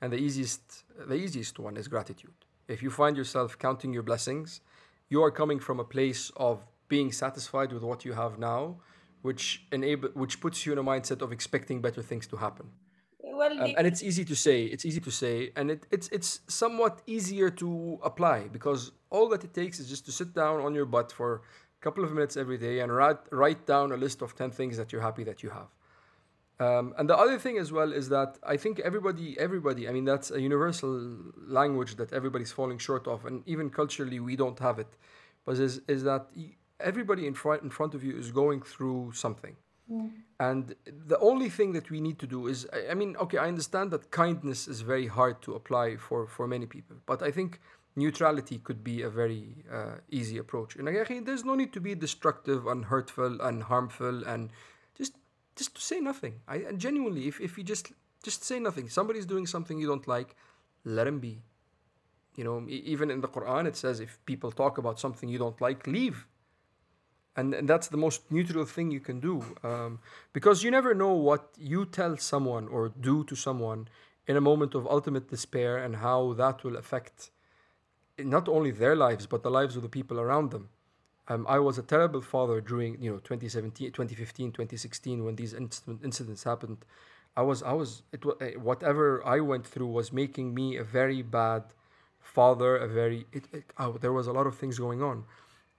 and 0.00 0.12
the 0.12 0.18
easiest, 0.18 0.84
the 1.08 1.14
easiest 1.14 1.58
one 1.58 1.76
is 1.76 1.88
gratitude. 1.88 2.34
If 2.68 2.82
you 2.82 2.90
find 2.90 3.16
yourself 3.16 3.58
counting 3.58 3.92
your 3.92 4.02
blessings, 4.02 4.60
you 5.08 5.22
are 5.22 5.30
coming 5.30 5.58
from 5.58 5.80
a 5.80 5.84
place 5.84 6.30
of 6.36 6.64
being 6.88 7.12
satisfied 7.12 7.72
with 7.72 7.82
what 7.82 8.04
you 8.04 8.12
have 8.12 8.38
now, 8.38 8.76
which 9.22 9.66
enable, 9.72 10.08
which 10.10 10.40
puts 10.40 10.64
you 10.64 10.72
in 10.72 10.78
a 10.78 10.84
mindset 10.84 11.20
of 11.20 11.32
expecting 11.32 11.80
better 11.80 12.02
things 12.02 12.26
to 12.28 12.36
happen. 12.36 12.68
Well, 13.22 13.52
um, 13.52 13.74
and 13.76 13.86
it's 13.86 14.02
easy 14.02 14.24
to 14.26 14.36
say. 14.36 14.64
It's 14.64 14.84
easy 14.84 15.00
to 15.00 15.10
say, 15.10 15.52
and 15.56 15.70
it, 15.70 15.86
it's 15.90 16.08
it's 16.08 16.40
somewhat 16.46 17.00
easier 17.06 17.48
to 17.62 17.98
apply 18.02 18.48
because 18.48 18.92
all 19.08 19.28
that 19.30 19.44
it 19.44 19.54
takes 19.54 19.78
is 19.80 19.88
just 19.88 20.04
to 20.06 20.12
sit 20.12 20.34
down 20.34 20.60
on 20.60 20.74
your 20.74 20.84
butt 20.84 21.10
for 21.10 21.42
a 21.80 21.80
couple 21.80 22.04
of 22.04 22.12
minutes 22.12 22.36
every 22.36 22.58
day 22.58 22.80
and 22.80 22.94
write 22.94 23.18
write 23.30 23.66
down 23.66 23.92
a 23.92 23.96
list 23.96 24.20
of 24.20 24.34
ten 24.34 24.50
things 24.50 24.76
that 24.76 24.92
you're 24.92 25.00
happy 25.00 25.24
that 25.24 25.42
you 25.42 25.50
have. 25.50 25.68
Um, 26.60 26.92
and 26.98 27.08
the 27.08 27.16
other 27.16 27.38
thing 27.38 27.56
as 27.56 27.72
well 27.72 27.90
is 27.90 28.10
that 28.10 28.38
I 28.42 28.58
think 28.58 28.80
everybody, 28.80 29.28
everybody, 29.38 29.88
I 29.88 29.92
mean, 29.92 30.04
that's 30.04 30.30
a 30.30 30.40
universal 30.40 30.92
language 31.48 31.96
that 31.96 32.12
everybody's 32.12 32.52
falling 32.52 32.76
short 32.78 33.08
of, 33.08 33.24
and 33.24 33.42
even 33.46 33.70
culturally 33.70 34.20
we 34.20 34.36
don't 34.36 34.58
have 34.58 34.78
it. 34.78 34.92
But 35.46 35.58
is 35.58 35.80
is 35.88 36.02
that 36.04 36.26
everybody 36.78 37.26
in 37.26 37.34
front 37.34 37.62
in 37.62 37.70
front 37.70 37.94
of 37.94 38.04
you 38.04 38.14
is 38.22 38.30
going 38.30 38.60
through 38.60 39.12
something, 39.12 39.56
mm. 39.90 40.10
and 40.38 40.74
the 41.08 41.18
only 41.20 41.48
thing 41.48 41.72
that 41.72 41.90
we 41.90 41.98
need 41.98 42.18
to 42.18 42.26
do 42.26 42.46
is, 42.46 42.66
I, 42.74 42.90
I 42.92 42.94
mean, 42.94 43.16
okay, 43.16 43.38
I 43.38 43.48
understand 43.48 43.90
that 43.92 44.10
kindness 44.10 44.68
is 44.68 44.82
very 44.82 45.06
hard 45.06 45.40
to 45.42 45.54
apply 45.54 45.96
for 45.96 46.26
for 46.26 46.46
many 46.46 46.66
people, 46.66 46.96
but 47.06 47.22
I 47.22 47.30
think 47.30 47.58
neutrality 47.96 48.58
could 48.58 48.84
be 48.84 49.02
a 49.02 49.10
very 49.10 49.64
uh, 49.72 49.96
easy 50.10 50.36
approach. 50.38 50.76
And 50.76 50.88
again, 50.88 51.24
there's 51.24 51.44
no 51.44 51.54
need 51.54 51.72
to 51.72 51.80
be 51.80 51.94
destructive 51.94 52.66
and 52.66 52.84
hurtful 52.84 53.40
and 53.40 53.62
harmful 53.62 54.24
and 54.24 54.50
just 55.56 55.74
to 55.74 55.80
say 55.80 56.00
nothing. 56.00 56.40
I 56.48 56.72
genuinely, 56.76 57.28
if, 57.28 57.40
if 57.40 57.58
you 57.58 57.64
just 57.64 57.92
just 58.22 58.44
say 58.44 58.58
nothing. 58.58 58.88
Somebody's 58.88 59.26
doing 59.26 59.46
something 59.46 59.78
you 59.78 59.86
don't 59.86 60.06
like, 60.06 60.36
let 60.84 61.06
him 61.06 61.18
be. 61.18 61.42
You 62.36 62.44
know, 62.44 62.64
even 62.68 63.10
in 63.10 63.20
the 63.20 63.28
Quran, 63.28 63.66
it 63.66 63.76
says 63.76 64.00
if 64.00 64.18
people 64.24 64.52
talk 64.52 64.78
about 64.78 65.00
something 65.00 65.28
you 65.28 65.38
don't 65.38 65.60
like, 65.60 65.86
leave. 65.86 66.26
And, 67.36 67.54
and 67.54 67.68
that's 67.68 67.88
the 67.88 67.96
most 67.96 68.30
neutral 68.30 68.64
thing 68.64 68.90
you 68.90 69.00
can 69.00 69.20
do. 69.20 69.44
Um, 69.62 70.00
because 70.32 70.62
you 70.62 70.70
never 70.70 70.94
know 70.94 71.12
what 71.12 71.50
you 71.58 71.86
tell 71.86 72.16
someone 72.16 72.68
or 72.68 72.88
do 72.88 73.24
to 73.24 73.36
someone 73.36 73.88
in 74.26 74.36
a 74.36 74.40
moment 74.40 74.74
of 74.74 74.86
ultimate 74.86 75.28
despair 75.28 75.78
and 75.78 75.96
how 75.96 76.34
that 76.34 76.62
will 76.64 76.76
affect 76.76 77.30
not 78.18 78.48
only 78.48 78.70
their 78.70 78.94
lives, 78.94 79.26
but 79.26 79.42
the 79.42 79.50
lives 79.50 79.76
of 79.76 79.82
the 79.82 79.88
people 79.88 80.20
around 80.20 80.50
them. 80.50 80.68
Um, 81.30 81.46
I 81.48 81.60
was 81.60 81.78
a 81.78 81.82
terrible 81.82 82.20
father 82.20 82.60
during 82.60 83.00
you 83.00 83.08
know 83.12 83.18
2017, 83.18 83.92
2015, 83.92 84.50
2016 84.50 85.24
when 85.24 85.36
these 85.36 85.54
incident, 85.54 86.00
incidents 86.02 86.42
happened. 86.42 86.84
I 87.36 87.42
was 87.42 87.62
I 87.62 87.72
was 87.72 88.02
it 88.12 88.24
eh, 88.40 88.54
whatever 88.54 89.24
I 89.24 89.38
went 89.38 89.64
through 89.64 89.86
was 89.86 90.12
making 90.12 90.52
me 90.52 90.76
a 90.76 90.82
very 90.82 91.22
bad 91.22 91.62
father. 92.18 92.76
A 92.76 92.88
very 92.88 93.26
it, 93.32 93.44
it 93.52 93.64
oh, 93.78 93.92
there 93.92 94.12
was 94.12 94.26
a 94.26 94.32
lot 94.32 94.48
of 94.48 94.58
things 94.58 94.76
going 94.76 95.02
on, 95.02 95.24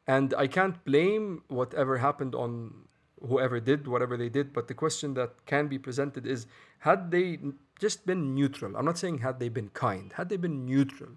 and 0.07 0.33
I 0.37 0.47
can't 0.47 0.81
blame 0.85 1.43
whatever 1.49 1.97
happened 1.97 2.33
on 2.33 2.87
whoever 3.27 3.59
did 3.59 3.89
whatever 3.89 4.15
they 4.15 4.29
did. 4.29 4.53
But 4.53 4.69
the 4.69 4.73
question 4.73 5.15
that 5.15 5.45
can 5.45 5.67
be 5.67 5.77
presented 5.77 6.25
is: 6.25 6.47
Had 6.79 7.11
they 7.11 7.39
just 7.77 8.05
been 8.05 8.33
neutral? 8.33 8.77
I'm 8.77 8.85
not 8.85 8.97
saying 8.97 9.17
had 9.17 9.41
they 9.41 9.49
been 9.49 9.69
kind. 9.71 10.13
Had 10.13 10.29
they 10.29 10.37
been 10.37 10.65
neutral, 10.65 11.09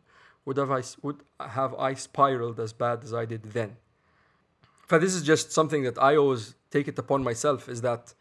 would 0.44 0.56
have 0.56 0.72
I 0.72 0.82
would 1.02 1.22
have 1.38 1.72
I 1.74 1.94
spiraled 1.94 2.58
as 2.58 2.72
bad 2.72 3.04
as 3.04 3.14
I 3.14 3.26
did 3.26 3.44
then? 3.52 3.76
but 4.88 5.00
this 5.00 5.14
is 5.14 5.22
just 5.22 5.52
something 5.52 5.82
that 5.84 5.98
I 5.98 6.16
always 6.16 6.54
take 6.70 6.88
it 6.88 6.98
upon 6.98 7.22
myself 7.22 7.68
is 7.68 7.80
that 7.82 8.14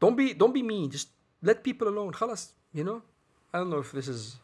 don't 0.00 0.16
be 0.16 0.34
don't 0.34 0.54
be 0.54 0.62
mean. 0.62 0.90
Just 0.90 1.08
let 1.42 1.64
people 1.64 1.88
alone. 1.88 2.12
Khalas, 2.12 2.52
you 2.72 2.84
know. 2.84 3.02
I 3.52 3.58
don't 3.58 3.70
know 3.70 3.78
if 3.78 3.92
this 3.92 4.08
is 4.08 4.36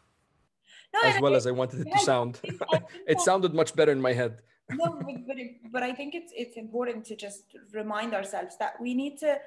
no, 0.93 1.01
as 1.03 1.21
well 1.21 1.35
as 1.35 1.45
I 1.47 1.51
wanted 1.51 1.81
it 1.81 1.87
yeah, 1.87 1.97
to 1.97 2.03
sound. 2.03 2.39
It 3.07 3.19
sounded 3.19 3.53
much 3.53 3.75
better 3.75 3.91
in 3.91 4.01
my 4.01 4.13
head. 4.13 4.41
no, 4.69 4.97
but, 5.05 5.27
but, 5.27 5.37
but 5.71 5.83
I 5.83 5.91
think 5.93 6.15
it's 6.15 6.31
it's 6.35 6.57
important 6.57 7.05
to 7.05 7.15
just 7.15 7.43
remind 7.73 8.13
ourselves 8.13 8.57
that 8.57 8.79
we 8.79 8.93
need 8.93 9.17
to 9.19 9.37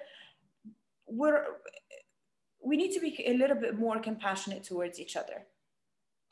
we're 1.07 1.45
we 2.63 2.77
need 2.77 2.93
to 2.93 3.01
be 3.01 3.11
a 3.27 3.35
little 3.35 3.57
bit 3.57 3.79
more 3.79 3.99
compassionate 3.99 4.65
towards 4.65 5.01
each 5.01 5.17
other 5.17 5.47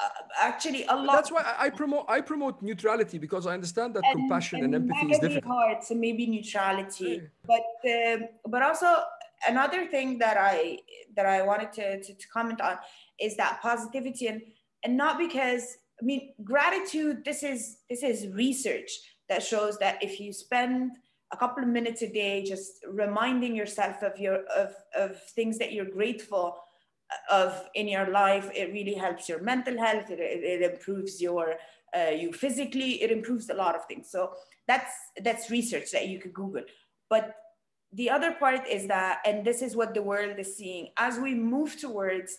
uh, 0.00 0.08
actually, 0.40 0.84
a 0.86 0.96
lot. 0.96 1.14
That's 1.14 1.30
why 1.30 1.42
I, 1.42 1.66
I 1.66 1.70
promote 1.70 2.04
I 2.08 2.20
promote 2.20 2.60
neutrality 2.62 3.18
because 3.18 3.46
I 3.46 3.54
understand 3.54 3.94
that 3.94 4.02
compassion 4.10 4.64
and, 4.64 4.74
empathy 4.74 5.12
is 5.12 5.20
difficult. 5.20 5.54
hearts 5.54 5.90
and 5.92 6.00
maybe 6.00 6.26
neutrality 6.26 7.22
Yeah. 7.22 7.52
but 7.52 8.22
um, 8.22 8.28
but 8.46 8.62
also 8.62 9.04
another 9.48 9.86
thing 9.86 10.18
that 10.18 10.36
i 10.36 10.78
that 11.16 11.26
i 11.26 11.42
wanted 11.42 11.72
to, 11.72 12.02
to, 12.02 12.14
to 12.14 12.28
comment 12.28 12.60
on 12.60 12.78
is 13.20 13.36
that 13.36 13.60
positivity 13.60 14.26
and 14.26 14.42
and 14.82 14.96
not 14.96 15.18
because 15.18 15.76
i 16.00 16.04
mean 16.04 16.32
gratitude 16.42 17.24
this 17.24 17.42
is 17.42 17.78
this 17.88 18.02
is 18.02 18.28
research 18.34 18.90
that 19.28 19.42
shows 19.42 19.78
that 19.78 20.02
if 20.02 20.20
you 20.20 20.32
spend 20.32 20.92
a 21.32 21.36
couple 21.36 21.62
of 21.62 21.68
minutes 21.68 22.02
a 22.02 22.08
day 22.08 22.42
just 22.44 22.84
reminding 22.88 23.54
yourself 23.56 24.02
of 24.02 24.18
your 24.18 24.44
of 24.46 24.74
of 24.96 25.22
things 25.30 25.58
that 25.58 25.72
you're 25.72 25.84
grateful 26.00 26.56
of 27.30 27.68
in 27.74 27.86
your 27.86 28.10
life 28.10 28.50
it 28.54 28.72
really 28.72 28.94
helps 28.94 29.28
your 29.28 29.40
mental 29.42 29.78
health 29.78 30.10
it, 30.10 30.18
it, 30.18 30.42
it 30.42 30.72
improves 30.72 31.20
your 31.20 31.56
uh, 31.96 32.10
you 32.10 32.32
physically 32.32 33.02
it 33.02 33.10
improves 33.10 33.48
a 33.50 33.54
lot 33.54 33.74
of 33.74 33.84
things. 33.86 34.10
So 34.10 34.32
that's 34.66 34.92
that's 35.22 35.50
research 35.50 35.90
that 35.92 36.08
you 36.08 36.18
could 36.18 36.34
google. 36.34 36.62
But 37.08 37.34
the 37.92 38.10
other 38.10 38.32
part 38.32 38.66
is 38.66 38.88
that 38.88 39.20
and 39.24 39.44
this 39.44 39.62
is 39.62 39.76
what 39.76 39.94
the 39.94 40.02
world 40.02 40.38
is 40.38 40.56
seeing 40.56 40.88
as 40.96 41.18
we 41.18 41.34
move 41.34 41.78
towards 41.78 42.38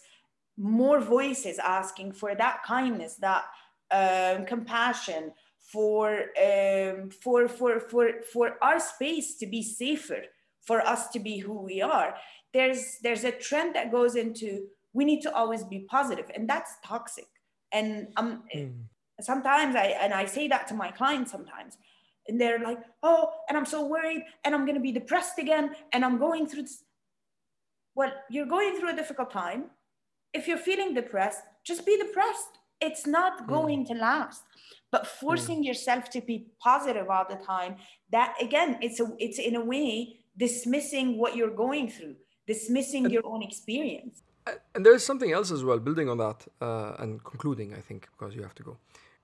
more 0.58 1.00
voices 1.00 1.60
asking 1.60 2.14
for 2.14 2.36
that 2.36 2.64
kindness 2.66 3.16
that 3.16 3.46
um, 3.92 4.46
compassion 4.46 5.32
for 5.60 6.26
um, 6.42 7.10
for 7.10 7.48
for 7.48 7.80
for 7.80 8.22
for 8.34 8.58
our 8.62 8.80
space 8.80 9.38
to 9.38 9.46
be 9.46 9.62
safer 9.62 10.24
for 10.62 10.82
us 10.82 11.10
to 11.10 11.20
be 11.20 11.38
who 11.38 11.62
we 11.62 11.82
are 11.82 12.16
there's 12.56 13.00
there's 13.04 13.26
a 13.26 13.34
trend 13.34 13.76
that 13.76 13.92
goes 13.92 14.16
into 14.16 14.68
we 14.94 15.04
need 15.04 15.22
to 15.22 15.32
always 15.36 15.64
be 15.66 15.80
positive 15.80 16.32
and 16.34 16.50
that's 16.50 16.72
toxic. 16.86 17.28
And 17.74 18.08
um 18.16 18.44
hmm. 18.52 18.68
sometimes 19.20 19.76
i 19.76 19.88
and 20.04 20.14
i 20.14 20.26
say 20.26 20.48
that 20.48 20.68
to 20.70 20.74
my 20.74 20.90
clients 21.00 21.32
sometimes 21.36 21.74
and 22.28 22.40
they're 22.40 22.64
like 22.70 22.82
oh 23.04 23.22
and 23.48 23.58
i'm 23.58 23.70
so 23.76 23.80
worried 23.86 24.24
and 24.44 24.56
i'm 24.56 24.66
going 24.68 24.80
to 24.82 24.88
be 24.90 24.94
depressed 24.94 25.38
again 25.46 25.66
and 25.92 26.06
i'm 26.06 26.18
going 26.18 26.48
through 26.48 26.64
this. 26.64 26.84
Well 27.94 28.14
you're 28.30 28.52
going 28.58 28.72
through 28.78 28.92
a 28.94 28.96
difficult 29.02 29.32
time. 29.32 29.62
If 30.34 30.48
you're 30.48 30.66
feeling 30.70 30.94
depressed 30.94 31.44
just 31.70 31.86
be 31.86 31.98
depressed. 31.98 32.54
It's 32.80 33.06
not 33.06 33.34
hmm. 33.42 33.50
going 33.56 33.86
to 33.88 33.94
last. 33.96 34.44
But 34.94 35.02
hmm. 35.02 35.26
forcing 35.26 35.64
yourself 35.70 36.10
to 36.12 36.22
be 36.22 36.38
positive 36.70 37.10
all 37.10 37.26
the 37.28 37.42
time 37.54 37.76
that 38.12 38.30
again 38.48 38.78
it's 38.86 39.02
a 39.06 39.08
it's 39.26 39.40
in 39.40 39.56
a 39.56 39.66
way 39.74 39.90
dismissing 40.38 41.18
what 41.18 41.36
you're 41.36 41.58
going 41.66 41.90
through 41.90 42.16
dismissing 42.48 43.10
your 43.10 43.26
own 43.26 43.42
experience 43.42 44.22
and 44.74 44.86
there's 44.86 45.04
something 45.04 45.32
else 45.32 45.52
as 45.52 45.64
well, 45.64 45.80
building 45.80 46.10
on 46.10 46.18
that 46.18 46.46
uh, 46.62 46.94
and 47.00 47.24
concluding, 47.24 47.74
I 47.74 47.82
think, 47.82 48.08
because 48.18 48.36
you 48.36 48.44
have 48.44 48.56
to 48.56 48.64
go. 48.64 48.78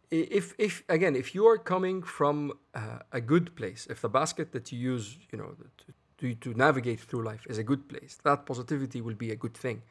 If, 0.10 0.56
if 0.58 0.84
again, 0.90 1.16
if 1.16 1.34
you 1.34 1.48
are 1.48 1.58
coming 1.58 2.04
from 2.04 2.54
uh, 2.76 3.00
a 3.12 3.22
good 3.22 3.56
place, 3.56 3.88
if 3.90 4.02
the 4.02 4.10
basket 4.10 4.52
that 4.52 4.72
you 4.72 4.80
use, 4.80 5.18
you 5.32 5.38
know, 5.38 5.56
to, 5.78 5.94
to, 6.18 6.36
to 6.36 6.58
navigate 6.58 7.00
through 7.00 7.24
life 7.24 7.46
is 7.50 7.58
a 7.58 7.64
good 7.64 7.88
place, 7.88 8.18
that 8.24 8.46
positivity 8.46 9.00
will 9.02 9.14
be 9.14 9.32
a 9.32 9.36
good 9.36 9.54
thing. 9.54 9.82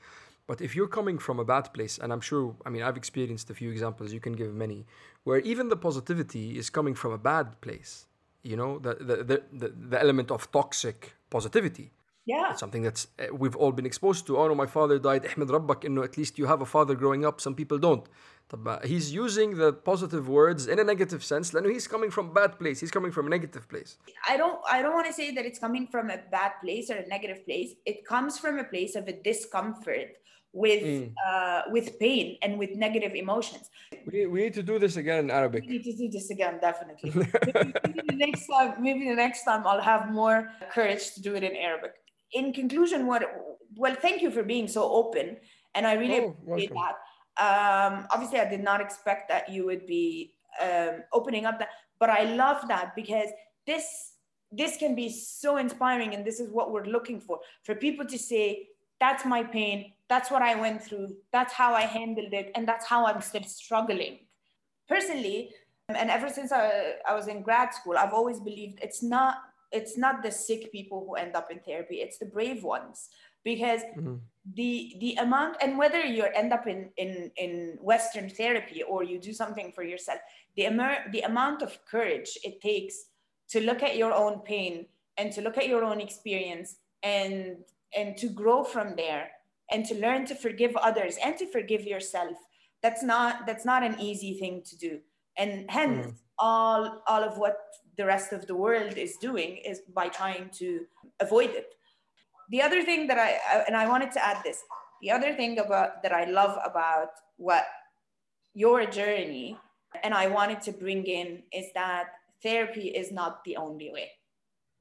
But 0.47 0.61
if 0.61 0.75
you're 0.75 0.89
coming 0.89 1.17
from 1.19 1.39
a 1.39 1.45
bad 1.45 1.73
place, 1.73 1.97
and 1.97 2.13
I'm 2.13 2.21
sure, 2.21 2.55
I 2.67 2.71
mean, 2.71 2.83
I've 2.83 2.97
experienced 2.97 3.49
a 3.51 3.55
few 3.55 3.71
examples, 3.71 4.13
you 4.13 4.21
can 4.21 4.33
give 4.35 4.53
many, 4.53 4.85
where 5.25 5.39
even 5.39 5.69
the 5.69 5.77
positivity 5.77 6.59
is 6.59 6.69
coming 6.69 6.95
from 6.95 7.13
a 7.13 7.19
bad 7.19 7.61
place, 7.61 8.07
you 8.43 8.57
know, 8.57 8.79
the, 8.79 8.95
the, 8.95 9.43
the, 9.53 9.69
the 9.69 10.01
element 10.01 10.31
of 10.31 10.51
toxic 10.51 11.15
positivity 11.31 11.93
yeah. 12.33 12.53
It's 12.53 12.63
something 12.65 12.85
that's 12.89 13.03
eh, 13.19 13.29
we've 13.43 13.59
all 13.63 13.73
been 13.79 13.89
exposed 13.93 14.23
to. 14.27 14.33
Oh 14.39 14.47
no, 14.51 14.55
my 14.65 14.71
father 14.79 14.97
died. 15.09 15.23
Ahmed 15.31 15.49
Rabbak, 15.55 15.81
you 15.85 15.93
know, 15.95 16.05
at 16.11 16.15
least 16.21 16.33
you 16.41 16.47
have 16.53 16.61
a 16.67 16.71
father 16.77 16.95
growing 17.03 17.23
up. 17.29 17.37
Some 17.47 17.55
people 17.61 17.79
don't. 17.89 18.07
Uh, 18.53 18.81
he's 18.93 19.07
using 19.25 19.49
the 19.63 19.71
positive 19.73 20.25
words 20.29 20.67
in 20.73 20.77
a 20.85 20.87
negative 20.93 21.23
sense. 21.23 21.47
He's 21.77 21.89
coming 21.95 22.11
from 22.17 22.25
bad 22.41 22.59
place. 22.61 22.77
He's 22.83 22.95
coming 22.97 23.13
from 23.17 23.25
a 23.29 23.31
negative 23.37 23.65
place. 23.73 23.91
I 24.29 24.37
don't. 24.37 24.59
I 24.77 24.83
don't 24.83 24.95
want 24.99 25.09
to 25.13 25.17
say 25.21 25.29
that 25.37 25.45
it's 25.49 25.61
coming 25.67 25.85
from 25.95 26.05
a 26.11 26.19
bad 26.37 26.53
place 26.63 26.87
or 26.91 26.97
a 27.05 27.07
negative 27.17 27.41
place. 27.49 27.71
It 27.91 27.99
comes 28.13 28.33
from 28.43 28.55
a 28.59 28.67
place 28.75 28.93
of 29.01 29.05
a 29.13 29.15
discomfort 29.31 30.11
with 30.53 30.83
mm. 30.83 31.13
uh, 31.27 31.63
with 31.71 31.99
pain 31.99 32.37
and 32.43 32.59
with 32.59 32.71
negative 32.75 33.15
emotions. 33.15 33.71
We, 34.11 34.27
we 34.27 34.43
need 34.43 34.55
to 34.55 34.63
do 34.63 34.79
this 34.79 34.97
again 34.97 35.19
in 35.25 35.31
Arabic. 35.31 35.65
We 35.65 35.79
need 35.79 35.85
to 35.85 35.97
do 35.97 36.09
this 36.09 36.31
again, 36.31 36.59
definitely. 36.61 37.13
maybe, 37.15 37.73
maybe, 37.87 38.01
the 38.07 38.17
next 38.17 38.47
time, 38.47 38.83
maybe 38.83 39.09
the 39.09 39.15
next 39.15 39.45
time 39.45 39.67
I'll 39.67 39.81
have 39.81 40.11
more 40.11 40.51
courage 40.73 41.15
to 41.15 41.23
do 41.23 41.35
it 41.35 41.45
in 41.45 41.55
Arabic. 41.55 41.95
In 42.33 42.53
conclusion, 42.53 43.07
what 43.07 43.23
well, 43.77 43.95
thank 43.95 44.23
you 44.23 44.31
for 44.31 44.43
being 44.43 44.69
so 44.69 44.83
open, 44.91 45.37
and 45.75 45.87
I 45.87 45.95
really 45.95 46.21
Oh, 46.21 46.37
appreciate 46.43 46.73
welcome. 46.73 46.77
that. 46.77 46.97
Um, 47.41 48.07
obviously, 48.11 48.41
I 48.41 48.49
did 48.49 48.63
not 48.63 48.81
expect 48.81 49.29
that 49.29 49.49
you 49.49 49.65
would 49.67 49.87
be 49.87 50.35
um, 50.61 51.03
opening 51.13 51.47
up 51.47 51.59
that, 51.59 51.69
but 51.99 52.11
I 52.11 52.25
love 52.25 52.69
that 52.69 52.95
because 52.95 53.29
this 53.67 54.15
this 54.53 54.77
can 54.77 54.95
be 54.95 55.09
so 55.09 55.57
inspiring, 55.59 56.15
and 56.15 56.25
this 56.25 56.41
is 56.41 56.51
what 56.51 56.73
we're 56.73 56.85
looking 56.85 57.21
for 57.21 57.41
for 57.63 57.75
people 57.75 58.05
to 58.07 58.19
say, 58.19 58.69
"That's 58.99 59.25
my 59.25 59.43
pain. 59.43 59.93
That's 60.09 60.31
what 60.31 60.43
I 60.43 60.55
went 60.57 60.83
through. 60.83 61.17
That's 61.33 61.53
how 61.53 61.75
I 61.75 61.83
handled 61.83 62.33
it, 62.33 62.51
and 62.55 62.67
that's 62.67 62.87
how 62.87 63.07
I'm 63.07 63.21
still 63.21 63.45
struggling." 63.45 64.19
Personally, 64.89 65.55
and 65.89 66.11
ever 66.11 66.29
since 66.29 66.51
I, 66.53 66.95
I 67.09 67.15
was 67.15 67.29
in 67.29 67.43
grad 67.43 67.73
school, 67.73 67.97
I've 67.97 68.13
always 68.13 68.41
believed 68.41 68.81
it's 68.83 69.03
not 69.03 69.37
it's 69.73 69.97
not 69.97 70.23
the 70.23 70.31
sick 70.31 70.73
people 70.73 71.05
who 71.07 71.15
end 71.15 71.37
up 71.37 71.51
in 71.51 71.61
therapy; 71.61 71.97
it's 71.97 72.19
the 72.19 72.27
brave 72.27 72.63
ones. 72.63 73.09
Because 73.43 73.81
mm-hmm. 73.97 74.17
the 74.55 74.97
the 75.01 75.15
amount 75.15 75.57
and 75.63 75.79
whether 75.79 76.05
you 76.05 76.25
end 76.25 76.53
up 76.53 76.67
in 76.67 76.91
in 76.99 77.31
in 77.37 77.79
western 77.81 78.29
therapy 78.29 78.83
or 78.83 79.03
you 79.03 79.19
do 79.19 79.33
something 79.33 79.73
for 79.73 79.83
yourself 79.83 80.21
the 80.57 80.65
amer- 80.65 81.07
the 81.11 81.23
amount 81.23 81.63
of 81.63 81.79
courage 81.87 82.37
it 82.45 82.61
takes 82.61 83.07
to 83.49 83.63
look 83.63 83.83
at 83.83 83.97
your 83.97 84.13
own 84.13 84.41
pain 84.41 84.85
and 85.17 85.33
to 85.33 85.41
look 85.41 85.57
at 85.57 85.69
your 85.69 85.85
own 85.85 86.03
experience 86.03 86.77
and 87.03 87.65
and 87.97 88.19
to 88.19 88.29
grow 88.29 88.63
from 88.63 88.95
there 88.95 89.31
and 89.71 89.87
to 89.87 89.95
learn 89.95 90.27
to 90.27 90.35
forgive 90.35 90.77
others 90.77 91.17
and 91.25 91.39
to 91.39 91.47
forgive 91.47 91.85
yourself 91.85 92.37
that's 92.83 93.03
not 93.03 93.47
that's 93.47 93.65
not 93.65 93.83
an 93.83 93.97
easy 94.01 94.35
thing 94.35 94.63
to 94.67 94.77
do. 94.77 95.01
And 95.37 95.71
hence 95.71 96.07
mm. 96.07 96.15
all 96.39 97.03
all 97.07 97.23
of 97.23 97.39
what 97.39 97.57
the 98.01 98.07
rest 98.15 98.33
of 98.33 98.47
the 98.51 98.57
world 98.65 98.95
is 99.07 99.13
doing 99.29 99.51
is 99.71 99.79
by 100.01 100.07
trying 100.09 100.49
to 100.61 100.69
avoid 101.27 101.51
it 101.61 101.69
the 102.51 102.61
other 102.67 102.83
thing 102.83 103.07
that 103.07 103.19
I, 103.19 103.31
and 103.67 103.77
I 103.77 103.87
wanted 103.93 104.11
to 104.17 104.21
add 104.31 104.39
this 104.43 104.59
the 105.03 105.11
other 105.11 105.35
thing 105.35 105.59
about 105.59 106.03
that 106.03 106.13
I 106.13 106.25
love 106.25 106.59
about 106.65 107.13
what 107.37 107.65
your 108.55 108.85
journey 108.87 109.57
and 110.03 110.15
I 110.15 110.27
wanted 110.29 110.61
to 110.63 110.73
bring 110.73 111.05
in 111.05 111.43
is 111.53 111.67
that 111.75 112.07
therapy 112.43 112.89
is 112.89 113.11
not 113.11 113.43
the 113.45 113.57
only 113.57 113.91
way. 113.91 114.11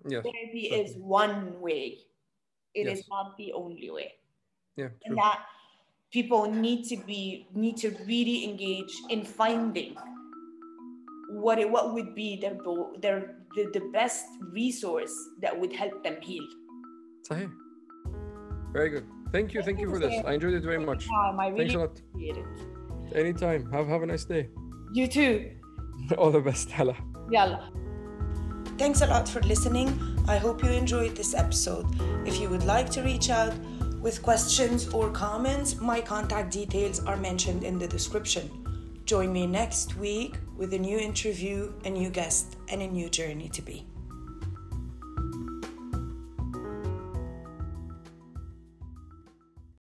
Yes. 0.07 0.23
Therapy 0.23 0.65
is 0.67 0.95
one 0.97 1.59
way. 1.59 1.99
It 2.73 2.87
is 2.87 2.99
Yes. 2.99 3.09
not 3.09 3.37
the 3.37 3.53
only 3.53 3.89
way. 3.89 4.13
Yeah. 4.75 4.87
True. 4.87 4.97
And 5.05 5.17
that 5.17 5.39
people 6.11 6.51
need 6.51 6.87
to 6.89 6.97
be 6.97 7.47
need 7.53 7.77
to 7.77 7.89
really 8.05 8.43
engage 8.49 8.93
in 9.09 9.23
finding 9.23 9.95
what 11.30 11.58
it, 11.58 11.70
what 11.70 11.94
would 11.94 12.14
be 12.14 12.38
their 12.40 12.54
bo- 12.54 12.92
their 13.00 13.36
the, 13.56 13.70
the 13.72 13.90
best 13.92 14.26
resource 14.52 15.14
that 15.40 15.58
would 15.58 15.72
help 15.72 16.02
them 16.02 16.16
heal. 16.20 16.46
صحيح. 17.28 17.50
Very 18.72 18.90
good. 18.90 19.06
Thank 19.32 19.54
you. 19.54 19.62
Thank 19.62 19.80
you 19.80 19.88
for 19.88 19.98
this. 19.98 20.14
I 20.26 20.34
enjoyed 20.34 20.54
it 20.54 20.62
very 20.62 20.78
much. 20.78 21.06
Um, 21.08 21.40
I 21.40 21.50
Thanks 21.50 21.58
really 21.58 21.74
a 21.74 21.78
lot. 21.78 22.00
appreciate 22.10 22.36
it. 22.36 23.16
Anytime. 23.16 23.70
Have 23.72 23.86
have 23.88 24.02
a 24.02 24.06
nice 24.06 24.24
day. 24.24 24.48
You 24.92 25.06
too. 25.06 25.50
All 26.18 26.30
the 26.30 26.40
best. 26.40 26.70
Hala. 26.70 26.96
Yalla. 27.30 27.70
Thanks 28.78 29.00
a 29.00 29.06
lot 29.06 29.28
for 29.28 29.40
listening. 29.42 29.88
I 30.26 30.36
hope 30.38 30.62
you 30.64 30.70
enjoyed 30.70 31.14
this 31.16 31.34
episode. 31.34 31.86
If 32.26 32.40
you 32.40 32.48
would 32.48 32.64
like 32.64 32.90
to 32.90 33.02
reach 33.02 33.30
out 33.30 33.54
with 34.00 34.22
questions 34.22 34.88
or 34.88 35.10
comments, 35.10 35.80
my 35.80 36.00
contact 36.00 36.52
details 36.52 37.00
are 37.04 37.16
mentioned 37.16 37.62
in 37.62 37.78
the 37.78 37.86
description. 37.86 38.50
Join 39.09 39.33
me 39.33 39.47
next 39.47 39.97
week 39.97 40.35
with 40.55 40.71
a 40.75 40.77
new 40.77 40.99
interview, 40.99 41.73
a 41.83 41.89
new 41.89 42.11
guest, 42.11 42.57
and 42.67 42.79
a 42.79 42.87
new 42.87 43.09
journey 43.09 43.49
to 43.49 43.61
be. 43.63 43.88